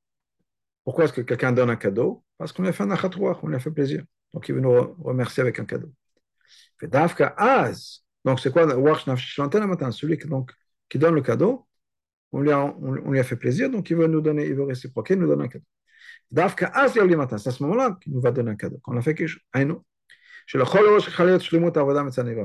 pourquoi 0.84 1.06
est-ce 1.06 1.14
que 1.14 1.22
quelqu'un 1.22 1.52
donne 1.52 1.70
un 1.70 1.76
cadeau? 1.76 2.24
Parce 2.38 2.52
qu'on 2.54 2.64
lui 2.64 2.70
a 2.70 2.74
fait 2.74 2.84
un 2.84 2.92
achatouach, 2.92 3.38
on 3.44 3.48
lui 3.48 3.56
a 3.56 3.60
fait 3.60 3.72
plaisir. 3.72 4.04
Donc 4.34 4.48
il 4.50 4.56
veut 4.56 4.62
nous 4.62 4.94
remercier 5.04 5.42
avec 5.42 5.60
un 5.60 5.66
cadeau. 5.66 5.92
Dafka 6.82 7.34
Az, 7.38 8.04
donc 8.26 8.40
c'est 8.40 8.52
quoi 8.52 8.68
Celui 8.68 10.18
qui, 10.18 10.28
donc, 10.28 10.52
qui 10.90 10.98
donne 10.98 11.16
le 11.16 11.22
cadeau, 11.22 11.68
on 12.32 12.40
lui, 12.42 12.52
a, 12.52 12.64
on, 12.64 13.12
lui 13.12 13.20
a 13.20 13.24
fait 13.24 13.36
plaisir, 13.36 13.70
donc 13.70 13.90
il 13.90 13.98
veut 13.98 14.08
nous 14.08 14.22
donner, 14.22 14.46
il 14.46 14.56
veut 14.56 14.64
réciproquer, 14.64 15.14
il 15.16 15.20
nous 15.20 15.28
donne 15.28 15.42
un 15.42 15.48
cadeau. 15.48 15.66
Dafka 16.32 16.68
Az, 16.68 16.94
c'est 16.94 17.02
à 17.48 17.52
ce 17.52 17.64
moment-là 17.64 17.98
qu'il 18.02 18.14
nous 18.14 18.22
va 18.22 18.32
donner 18.32 18.52
un 18.52 18.56
cadeau. 18.56 18.80
Quand 18.82 18.94
on 18.94 18.98
a 18.98 19.02
fait 19.02 19.16
quelque 19.16 19.28
chose, 19.28 19.42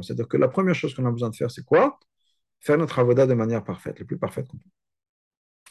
c'est-à-dire 0.03 0.29
que 0.29 0.37
la 0.37 0.49
première 0.49 0.75
chose 0.75 0.95
qu'on 0.95 1.07
a 1.07 1.11
besoin 1.11 1.31
de 1.31 1.37
faire, 1.37 1.51
c'est 1.51 1.65
quoi? 1.65 1.99
Faire 2.61 2.79
notre 2.79 2.99
avoda 2.99 3.27
de 3.27 3.35
manière 3.35 3.65
parfaite, 3.65 3.99
le 3.99 4.05
plus 4.05 4.19
parfaite 4.19 4.47
qu'on 4.49 4.59
peut. 4.59 4.71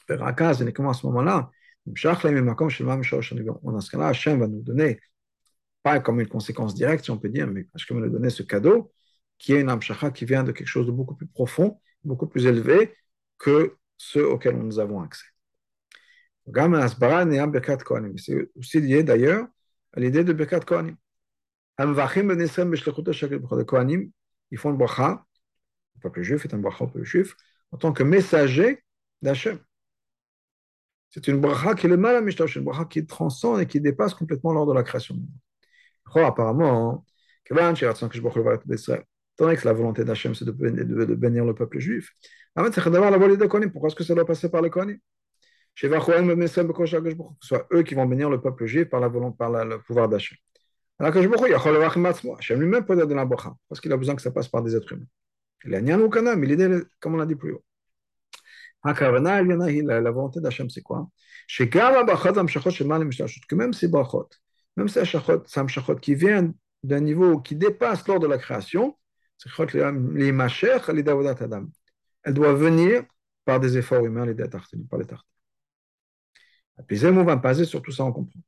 Faire 0.08 0.24
Akaz, 0.24 0.62
uniquement 0.62 0.90
à 0.90 0.94
ce 0.94 1.06
moment-là, 1.08 1.50
dans 1.86 1.96
ce 1.96 3.92
cas-là, 3.92 4.08
Hachem 4.08 4.40
va 4.40 4.48
nous 4.48 4.62
donner 4.62 5.00
pas 5.86 6.00
comme 6.00 6.20
une 6.20 6.28
conséquence 6.28 6.74
directe, 6.74 7.04
si 7.06 7.12
on 7.12 7.20
peut 7.20 7.30
dire, 7.30 7.46
mais 7.46 7.64
parce 7.66 7.86
va 7.88 7.96
nous 8.00 8.10
donner 8.10 8.32
ce 8.32 8.42
cadeau, 8.42 8.92
qui 9.38 9.54
est 9.54 9.62
une 9.62 9.70
amshacha 9.70 10.10
qui 10.10 10.26
vient 10.26 10.44
de 10.44 10.52
quelque 10.52 10.68
chose 10.68 10.88
de 10.88 10.92
beaucoup 10.92 11.14
plus 11.14 11.28
profond, 11.28 11.80
beaucoup 12.04 12.26
plus 12.26 12.48
élevé 12.48 12.96
que 13.38 13.78
ceux 13.96 14.28
auxquels 14.28 14.58
nous 14.58 14.80
avons 14.80 15.02
accès. 15.02 15.28
C'est 18.18 18.50
aussi 18.56 18.82
lié 18.82 19.04
d'ailleurs 19.04 19.48
à 19.94 20.00
l'idée 20.00 20.24
de 20.24 20.34
Birkat 20.34 20.62
Kohanim, 20.62 20.98
ils 24.50 24.58
font 24.58 24.72
le 24.72 24.78
bracha, 24.78 25.24
le 25.96 26.00
peuple 26.02 26.24
juif 26.24 26.46
est 26.46 26.54
un 26.56 26.58
bracha 26.58 26.86
au 26.86 26.88
peuple 26.88 27.06
juif, 27.06 27.36
en 27.72 27.78
tant 27.78 27.94
que 27.94 28.02
messager 28.02 28.84
d'Hachem. 29.22 29.60
C'est 31.12 31.28
une 31.28 31.40
bracha 31.40 31.76
qui 31.76 31.86
est 31.86 31.90
le 31.90 31.98
mal 31.98 32.16
à 32.16 32.20
une 32.22 32.64
bracha 32.64 32.86
qui 32.86 33.06
transcende 33.06 33.62
et 33.62 33.68
qui 33.68 33.80
dépasse 33.80 34.16
complètement 34.16 34.52
l'ordre 34.52 34.74
de 34.74 34.78
la 34.80 34.84
création 34.84 35.14
du 35.14 35.22
monde 35.22 35.30
apparemment, 36.14 37.06
étant 37.50 37.70
donné 39.40 39.58
que 39.58 39.66
la 39.66 39.74
volonté 39.74 40.06
d'Hachem, 40.06 40.34
c'est 40.34 40.46
de, 40.46 40.52
bénir 40.52 41.46
le 41.46 41.54
peuple 41.54 41.80
juif, 41.80 42.12
pourquoi 42.56 43.88
est-ce 43.88 43.96
que 43.96 44.04
ça 44.04 44.16
doit 44.16 44.26
passer 44.26 44.50
par 44.50 44.62
les 44.62 44.70
Kohanim? 44.70 44.98
Que 45.78 45.90
ce 45.90 47.48
soit 47.48 47.68
eux 47.74 47.84
qui 47.84 47.96
vont 47.96 48.06
bénir 48.06 48.30
le 48.30 48.40
peuple 48.40 48.66
juif 48.66 48.90
par, 48.90 49.02
la 49.02 49.10
volonté, 49.10 49.36
par 49.38 49.52
le 49.66 49.80
pouvoir 49.80 50.08
d'Hachem. 50.08 50.38
Hachem 50.98 52.62
lui-même 52.62 52.86
peut 52.86 52.96
donner 52.96 53.16
la 53.16 53.26
bracha, 53.26 53.54
parce 53.68 53.82
qu'il 53.82 53.92
a 53.92 53.98
besoin 53.98 54.16
que 54.16 54.22
ça 54.22 54.32
passe 54.32 54.48
par 54.48 54.62
des 54.62 54.74
êtres 54.76 54.94
humains. 54.94 55.06
Il 55.66 55.76
a 55.76 55.82
mais 56.36 56.48
l'idée, 56.48 56.82
comme 57.02 57.16
on 57.16 57.18
l'a 57.18 57.26
dit 57.26 57.36
plus 57.36 57.52
haut. 57.52 57.64
La 58.86 60.12
volonté 60.12 60.40
d'Hachem, 60.40 60.70
c'est 60.70 60.82
quoi? 60.82 61.10
Que 61.58 63.56
même 63.56 63.74
ces 63.74 63.88
brachot, 63.88 64.30
même 64.76 64.88
si 64.88 65.00
c'est 65.06 65.60
un 65.60 65.68
shachot 65.68 65.96
qui 65.96 66.16
vient 66.16 66.54
d'un 66.84 67.00
niveau 67.00 67.40
qui 67.40 67.56
dépasse 67.56 68.08
l'ordre 68.08 68.28
de 68.28 68.32
la 68.32 68.38
création, 68.38 68.98
les 70.14 70.32
macher, 70.32 70.78
les 70.94 71.04
davodat 71.04 71.36
adam. 71.44 71.68
Elle 72.24 72.34
doit 72.34 72.54
venir 72.54 73.04
par 73.44 73.60
des 73.60 73.78
efforts 73.78 74.06
humains, 74.06 74.26
les 74.26 74.36
tartines, 74.36 74.88
par 74.88 75.00
les 75.00 75.06
tartines. 75.06 75.30
Et 76.80 76.84
puis, 76.84 77.06
on 77.06 77.24
va 77.24 77.38
passer 77.38 77.66
sur 77.66 77.82
tout 77.82 77.92
ça, 77.92 78.04
on 78.04 78.12
comprend. 78.12 78.40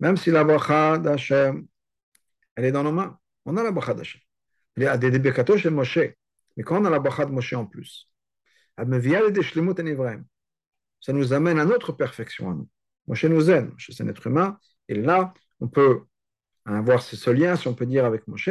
Même 0.00 0.16
si 0.16 0.30
la 0.30 0.44
bracha 0.44 0.98
d'Hachem, 0.98 1.66
elle 2.54 2.64
est 2.66 2.72
dans 2.72 2.82
nos 2.82 2.92
mains, 2.92 3.18
on 3.46 3.56
a 3.56 3.62
la 3.62 3.70
bracha 3.72 3.94
d'Hachem. 3.94 4.20
Il 4.76 4.82
y 4.82 4.86
a 4.86 4.96
des 4.96 5.70
Moshe, 5.70 5.98
mais 6.56 6.62
quand 6.62 6.80
on 6.80 6.84
a 6.84 6.90
la 6.90 6.98
bracha 6.98 7.24
de 7.24 7.32
Moshe 7.32 7.52
en 7.54 7.66
plus, 7.66 8.10
elle 8.76 8.88
me 8.88 8.98
vient 8.98 9.30
des 9.30 9.42
shlimut 9.42 9.78
en 9.78 9.86
Ibrahim 9.86 10.24
ça 11.02 11.12
nous 11.12 11.34
amène 11.34 11.58
à 11.58 11.66
notre 11.66 11.92
perfection 11.92 12.50
à 12.50 12.54
nous. 12.54 12.68
Moshe 13.06 13.24
nous 13.24 13.50
aime, 13.50 13.72
Moshe 13.72 13.90
c'est 13.92 14.02
un 14.02 14.08
être 14.08 14.26
humain, 14.26 14.58
et 14.88 14.94
là, 14.94 15.34
on 15.60 15.68
peut 15.68 16.04
avoir 16.64 17.02
ce 17.02 17.30
lien, 17.30 17.56
si 17.56 17.68
on 17.68 17.74
peut 17.74 17.84
dire, 17.86 18.06
avec 18.06 18.26
Moshe, 18.28 18.48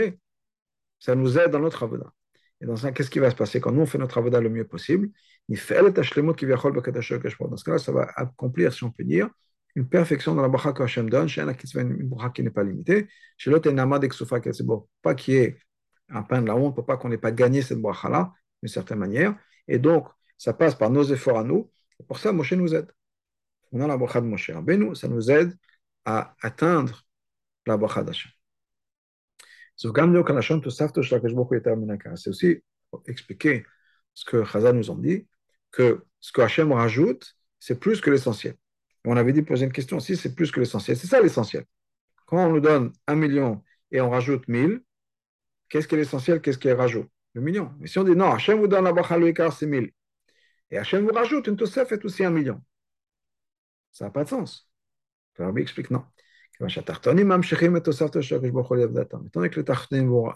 ça 0.99 1.15
nous 1.15 1.39
aide 1.39 1.49
dans 1.51 1.59
notre 1.59 1.81
avoda. 1.81 2.13
Et 2.59 2.65
dans 2.65 2.75
ça, 2.75 2.91
qu'est-ce 2.91 3.09
qui 3.09 3.19
va 3.19 3.31
se 3.31 3.35
passer 3.35 3.59
quand 3.59 3.71
nous 3.71 3.81
on 3.81 3.85
fait 3.87 3.97
notre 3.97 4.19
avoda 4.19 4.39
le 4.39 4.49
mieux 4.49 4.67
possible? 4.67 5.09
Dans 5.49 5.55
ce 5.57 5.73
cas-là, 7.63 7.79
ça 7.79 7.91
va 7.91 8.07
accomplir, 8.15 8.71
si 8.71 8.83
on 8.83 8.91
peut 8.91 9.03
dire, 9.03 9.29
une 9.75 9.87
perfection 9.87 10.35
dans 10.35 10.41
la 10.41 10.49
bracha 10.49 10.73
que 10.73 10.83
Hashem 10.83 11.09
donne, 11.09 11.27
chez 11.27 11.41
une 11.41 12.07
bracha 12.09 12.29
qui 12.29 12.43
n'est 12.43 12.51
pas 12.51 12.63
limitée, 12.63 13.07
chez 13.37 13.49
l'autre, 13.49 13.69
il 13.69 13.75
nama 13.75 13.97
d'exoufa 13.97 14.39
c'est 14.43 14.65
bon, 14.65 14.87
pas 15.01 15.15
qu'il 15.15 15.33
y 15.33 15.37
ait 15.37 15.57
un 16.09 16.23
pain 16.23 16.41
de 16.41 16.47
la 16.47 16.55
honte, 16.55 16.85
pas 16.85 16.97
qu'on 16.97 17.07
n'ait 17.09 17.17
pas 17.17 17.31
gagné 17.31 17.61
cette 17.61 17.79
bracha-là, 17.79 18.33
d'une 18.61 18.69
certaine 18.69 18.99
manière, 18.99 19.35
et 19.67 19.79
donc, 19.79 20.07
ça 20.37 20.53
passe 20.53 20.75
par 20.75 20.89
nos 20.89 21.03
efforts 21.03 21.39
à 21.39 21.43
nous, 21.43 21.71
pour 22.07 22.19
ça, 22.19 22.31
Moshe 22.31 22.53
nous 22.53 22.73
aide. 22.73 22.91
On 23.71 23.81
a 23.81 23.87
la 23.87 23.97
bracha 23.97 24.21
de 24.21 24.25
Moshe 24.25 24.49
Rabbeinu, 24.51 24.95
ça 24.95 25.07
nous 25.07 25.31
aide 25.31 25.57
à 26.05 26.35
atteindre 26.41 27.05
la 27.65 27.77
bracha 27.77 28.03
d'Hachem. 28.03 28.31
C'est 29.75 29.87
aussi 32.29 32.63
expliquer 33.07 33.65
ce 34.13 34.25
que 34.25 34.43
Chazal 34.43 34.75
nous 34.75 34.91
ont 34.91 34.97
dit, 34.97 35.27
que 35.71 36.03
ce 36.19 36.31
que 36.31 36.41
Hachem 36.41 36.71
rajoute, 36.71 37.35
c'est 37.59 37.79
plus 37.79 38.01
que 38.01 38.09
l'essentiel. 38.09 38.55
On 39.05 39.17
avait 39.17 39.33
dit 39.33 39.41
poser 39.41 39.65
une 39.65 39.71
question 39.71 39.97
aussi, 39.97 40.15
c'est 40.15 40.35
plus 40.35 40.51
que 40.51 40.59
l'essentiel. 40.59 40.97
C'est 40.97 41.07
ça 41.07 41.21
l'essentiel. 41.21 41.65
Quand 42.27 42.45
on 42.45 42.51
nous 42.51 42.59
donne 42.59 42.93
un 43.07 43.15
million 43.15 43.63
et 43.91 44.01
on 44.01 44.09
rajoute 44.09 44.47
mille, 44.47 44.81
qu'est-ce 45.69 45.87
qui 45.87 45.95
est 45.95 45.99
l'essentiel, 45.99 46.41
qu'est-ce 46.41 46.57
qui 46.57 46.67
est 46.67 46.73
rajoute 46.73 47.09
Le 47.33 47.41
million. 47.41 47.71
Mais 47.79 47.87
si 47.87 47.97
on 47.97 48.03
dit 48.03 48.15
non, 48.15 48.31
Hachem 48.31 48.59
vous 48.59 48.67
donne 48.67 48.83
la 48.83 48.93
bracha 48.93 49.17
le 49.17 49.33
c'est 49.51 49.65
mille. 49.65 49.91
Et 50.71 50.77
Hachem 50.77 51.05
vous 51.05 51.13
rajoute 51.13 51.47
une 51.47 51.57
Tosef 51.57 51.91
est 51.91 52.03
aussi 52.05 52.23
un 52.23 52.29
million. 52.29 52.61
Ça 53.91 54.05
n'a 54.05 54.11
pas 54.11 54.23
de 54.23 54.29
sens. 54.29 54.71
Le 55.37 55.45
Rabbi 55.45 55.61
explique 55.61 55.91
non. 55.91 56.05
Étant 56.59 56.73
donné 59.33 59.49
que 59.49 59.59
les 59.59 59.65
Tartonim 59.65 60.07
vont 60.07 60.33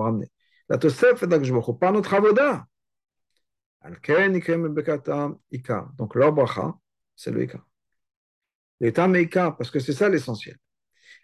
ramener. 0.00 0.30
La 0.68 0.78
Tosef 0.78 1.22
est 1.22 1.26
d'Akshboch, 1.26 1.78
par 1.80 1.92
notre 1.92 2.14
avoda. 2.14 2.66
Donc 5.96 6.14
leur 6.14 6.32
bracha, 6.32 6.74
c'est 7.14 7.30
le 7.30 7.42
Ika. 7.44 7.64
L'état 8.80 9.08
Meika, 9.08 9.52
parce 9.52 9.70
que 9.70 9.78
c'est 9.78 9.92
ça 9.92 10.08
l'essentiel. 10.08 10.56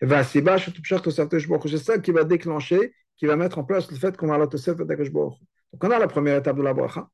Et 0.01 0.07
c'est 0.09 1.78
ça 1.78 1.99
qui 1.99 2.12
va 2.12 2.24
déclencher, 2.24 2.95
qui 3.16 3.26
va 3.26 3.36
mettre 3.36 3.59
en 3.59 3.64
place 3.64 3.90
le 3.90 3.97
fait 3.97 4.16
qu'on 4.16 4.32
a 4.32 4.38
la 4.38 4.47
Tosefet 4.47 4.84
Donc 4.84 5.84
on 5.84 5.90
a 5.90 5.99
la 5.99 6.09
première 6.09 6.38
étape 6.38 6.57
de 6.57 6.62
la 6.62 6.72
bracha. 6.72 7.09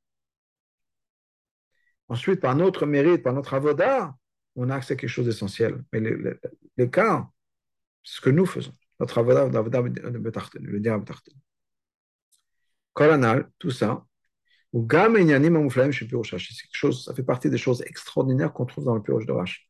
Ensuite, 2.08 2.40
par 2.40 2.56
notre 2.56 2.86
mérite, 2.86 3.22
par 3.22 3.34
notre 3.34 3.54
avoda, 3.54 4.16
on 4.56 4.70
a 4.70 4.76
accès 4.76 4.94
à 4.94 4.96
quelque 4.96 5.10
chose 5.10 5.26
d'essentiel. 5.26 5.84
Mais 5.92 6.90
cas, 6.90 7.28
c'est 8.02 8.16
ce 8.16 8.20
que 8.20 8.30
nous 8.30 8.46
faisons. 8.46 8.72
Notre 8.98 9.18
avoda, 9.18 9.46
le 9.46 10.80
dire 10.80 11.00
Kolanal, 12.94 13.50
tout 13.58 13.70
ça, 13.70 14.04
c'est 14.72 14.82
quelque 14.82 16.68
chose, 16.72 17.04
ça 17.04 17.14
fait 17.14 17.22
partie 17.22 17.48
des 17.48 17.58
choses 17.58 17.82
extraordinaires 17.82 18.52
qu'on 18.52 18.66
trouve 18.66 18.84
dans 18.84 18.94
le 18.94 19.02
Pirosh 19.02 19.26
de 19.26 19.32
Rashi. 19.32 19.62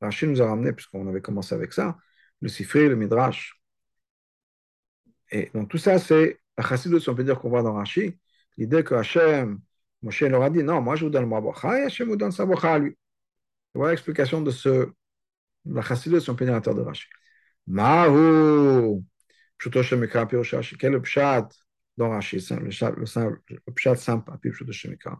Rashi 0.00 0.26
nous 0.26 0.42
a 0.42 0.46
ramené, 0.46 0.72
puisqu'on 0.72 1.08
avait 1.08 1.22
commencé 1.22 1.54
avec 1.54 1.72
ça, 1.72 1.96
le 2.40 2.48
sifri, 2.48 2.88
le 2.88 2.96
midrash. 2.96 3.60
Et 5.30 5.50
donc 5.54 5.70
tout 5.70 5.78
ça, 5.78 5.98
c'est 5.98 6.40
la 6.58 6.64
chassidut, 6.64 7.08
on 7.08 7.14
peut 7.14 7.24
dire 7.24 7.38
qu'on 7.38 7.48
voit 7.48 7.62
dans 7.62 7.74
Rashi, 7.74 8.18
l'idée 8.57 8.83
que 8.83 8.95
Hachem, 8.95 9.59
Moshe 10.01 10.21
leur 10.21 10.43
a 10.43 10.49
dit, 10.49 10.63
non, 10.63 10.81
moi 10.81 10.95
je 10.95 11.05
vous 11.05 11.11
donne 11.11 11.27
ma 11.27 11.41
bracha 11.41 11.79
et 11.79 11.83
Hachem 11.83 12.07
vous 12.09 12.15
donne 12.15 12.31
sa 12.31 12.45
bracha 12.45 12.73
à 12.73 12.79
lui. 12.79 12.97
Voilà 13.73 13.91
l'explication 13.91 14.41
de 14.41 14.51
ce, 14.51 14.91
la 15.65 15.81
chassidut, 15.81 16.29
on 16.29 16.35
peut 16.35 16.45
dire, 16.45 16.61
de 16.61 16.81
Rashi. 16.81 17.07
Mahu, 17.67 19.03
pshuto 19.57 19.83
shemikra 19.83 20.25
pirushashi, 20.25 20.77
quel 20.77 20.91
est 20.91 20.93
le 20.93 21.01
pshat 21.01 21.49
dans 21.97 22.09
Rashi, 22.09 22.37
le 22.37 23.71
pshat 23.73 23.95
simple, 23.95 24.31
pshuto 24.41 24.71
shemikra. 24.71 25.19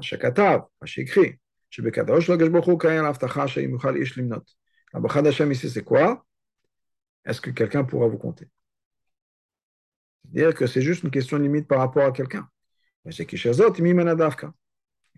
שכתב, 0.00 0.58
מה 0.80 0.86
שהקריא, 0.86 1.32
שבקדוש 1.70 2.30
לקדוש 2.30 2.48
ברוך 2.48 2.66
הוא 2.66 2.80
קיים 2.80 3.04
להבטחה 3.04 3.48
שאם 3.48 3.70
יוכל 3.70 3.96
איש 3.96 4.18
למנות. 4.18 4.54
הברכה 4.94 5.20
d'Hachem 5.20 5.50
ici, 5.52 5.68
c'est 5.68 5.84
quoi 5.84 6.24
Est-ce 7.26 7.40
que 7.42 7.50
quelqu'un 7.50 7.84
c'est-à-dire 10.33 10.55
que 10.55 10.67
c'est 10.67 10.81
juste 10.81 11.03
une 11.03 11.11
question 11.11 11.37
limite 11.37 11.67
par 11.67 11.79
rapport 11.79 12.05
à 12.05 12.11
quelqu'un. 12.11 12.47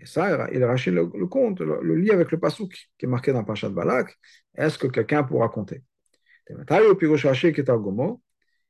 Et 0.02 0.06
ça, 0.06 0.50
il 0.52 0.62
a 0.64 0.68
racheté 0.68 0.92
le, 0.92 1.10
le 1.14 1.28
compte, 1.28 1.62
le, 1.62 1.80
le 1.82 1.96
lien 1.96 2.14
avec 2.14 2.32
le 2.32 2.40
pasouk 2.40 2.74
qui 2.98 3.06
est 3.06 3.08
marqué 3.08 3.32
dans 3.32 3.44
Pachat 3.44 3.70
Balak. 3.70 4.14
Est-ce 4.56 4.78
que 4.78 4.88
quelqu'un 4.88 5.24
pourra 5.24 5.48
compter 5.50 5.84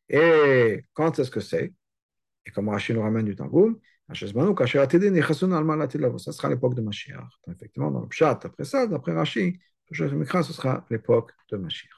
Et 0.09 0.83
quand 0.93 1.19
est-ce 1.19 1.31
que 1.31 1.39
c'est? 1.39 1.73
Et 2.45 2.51
comme 2.51 2.69
Rachid 2.69 2.95
nous 2.95 3.01
ramène 3.01 3.25
du 3.25 3.35
Tangoum, 3.35 3.79
ça 4.13 4.27
sera 6.31 6.49
l'époque 6.49 6.75
de 6.75 6.81
Mashiach. 6.81 7.23
Effectivement, 7.49 7.89
dans 7.91 8.01
le 8.01 8.07
Pshat, 8.07 8.39
après 8.43 8.63
ça, 8.65 8.85
d'après 8.85 9.13
Rashi, 9.13 9.59
ce 9.91 10.53
sera 10.53 10.85
l'époque 10.91 11.31
de 11.49 11.57
Mashiach. 11.57 11.94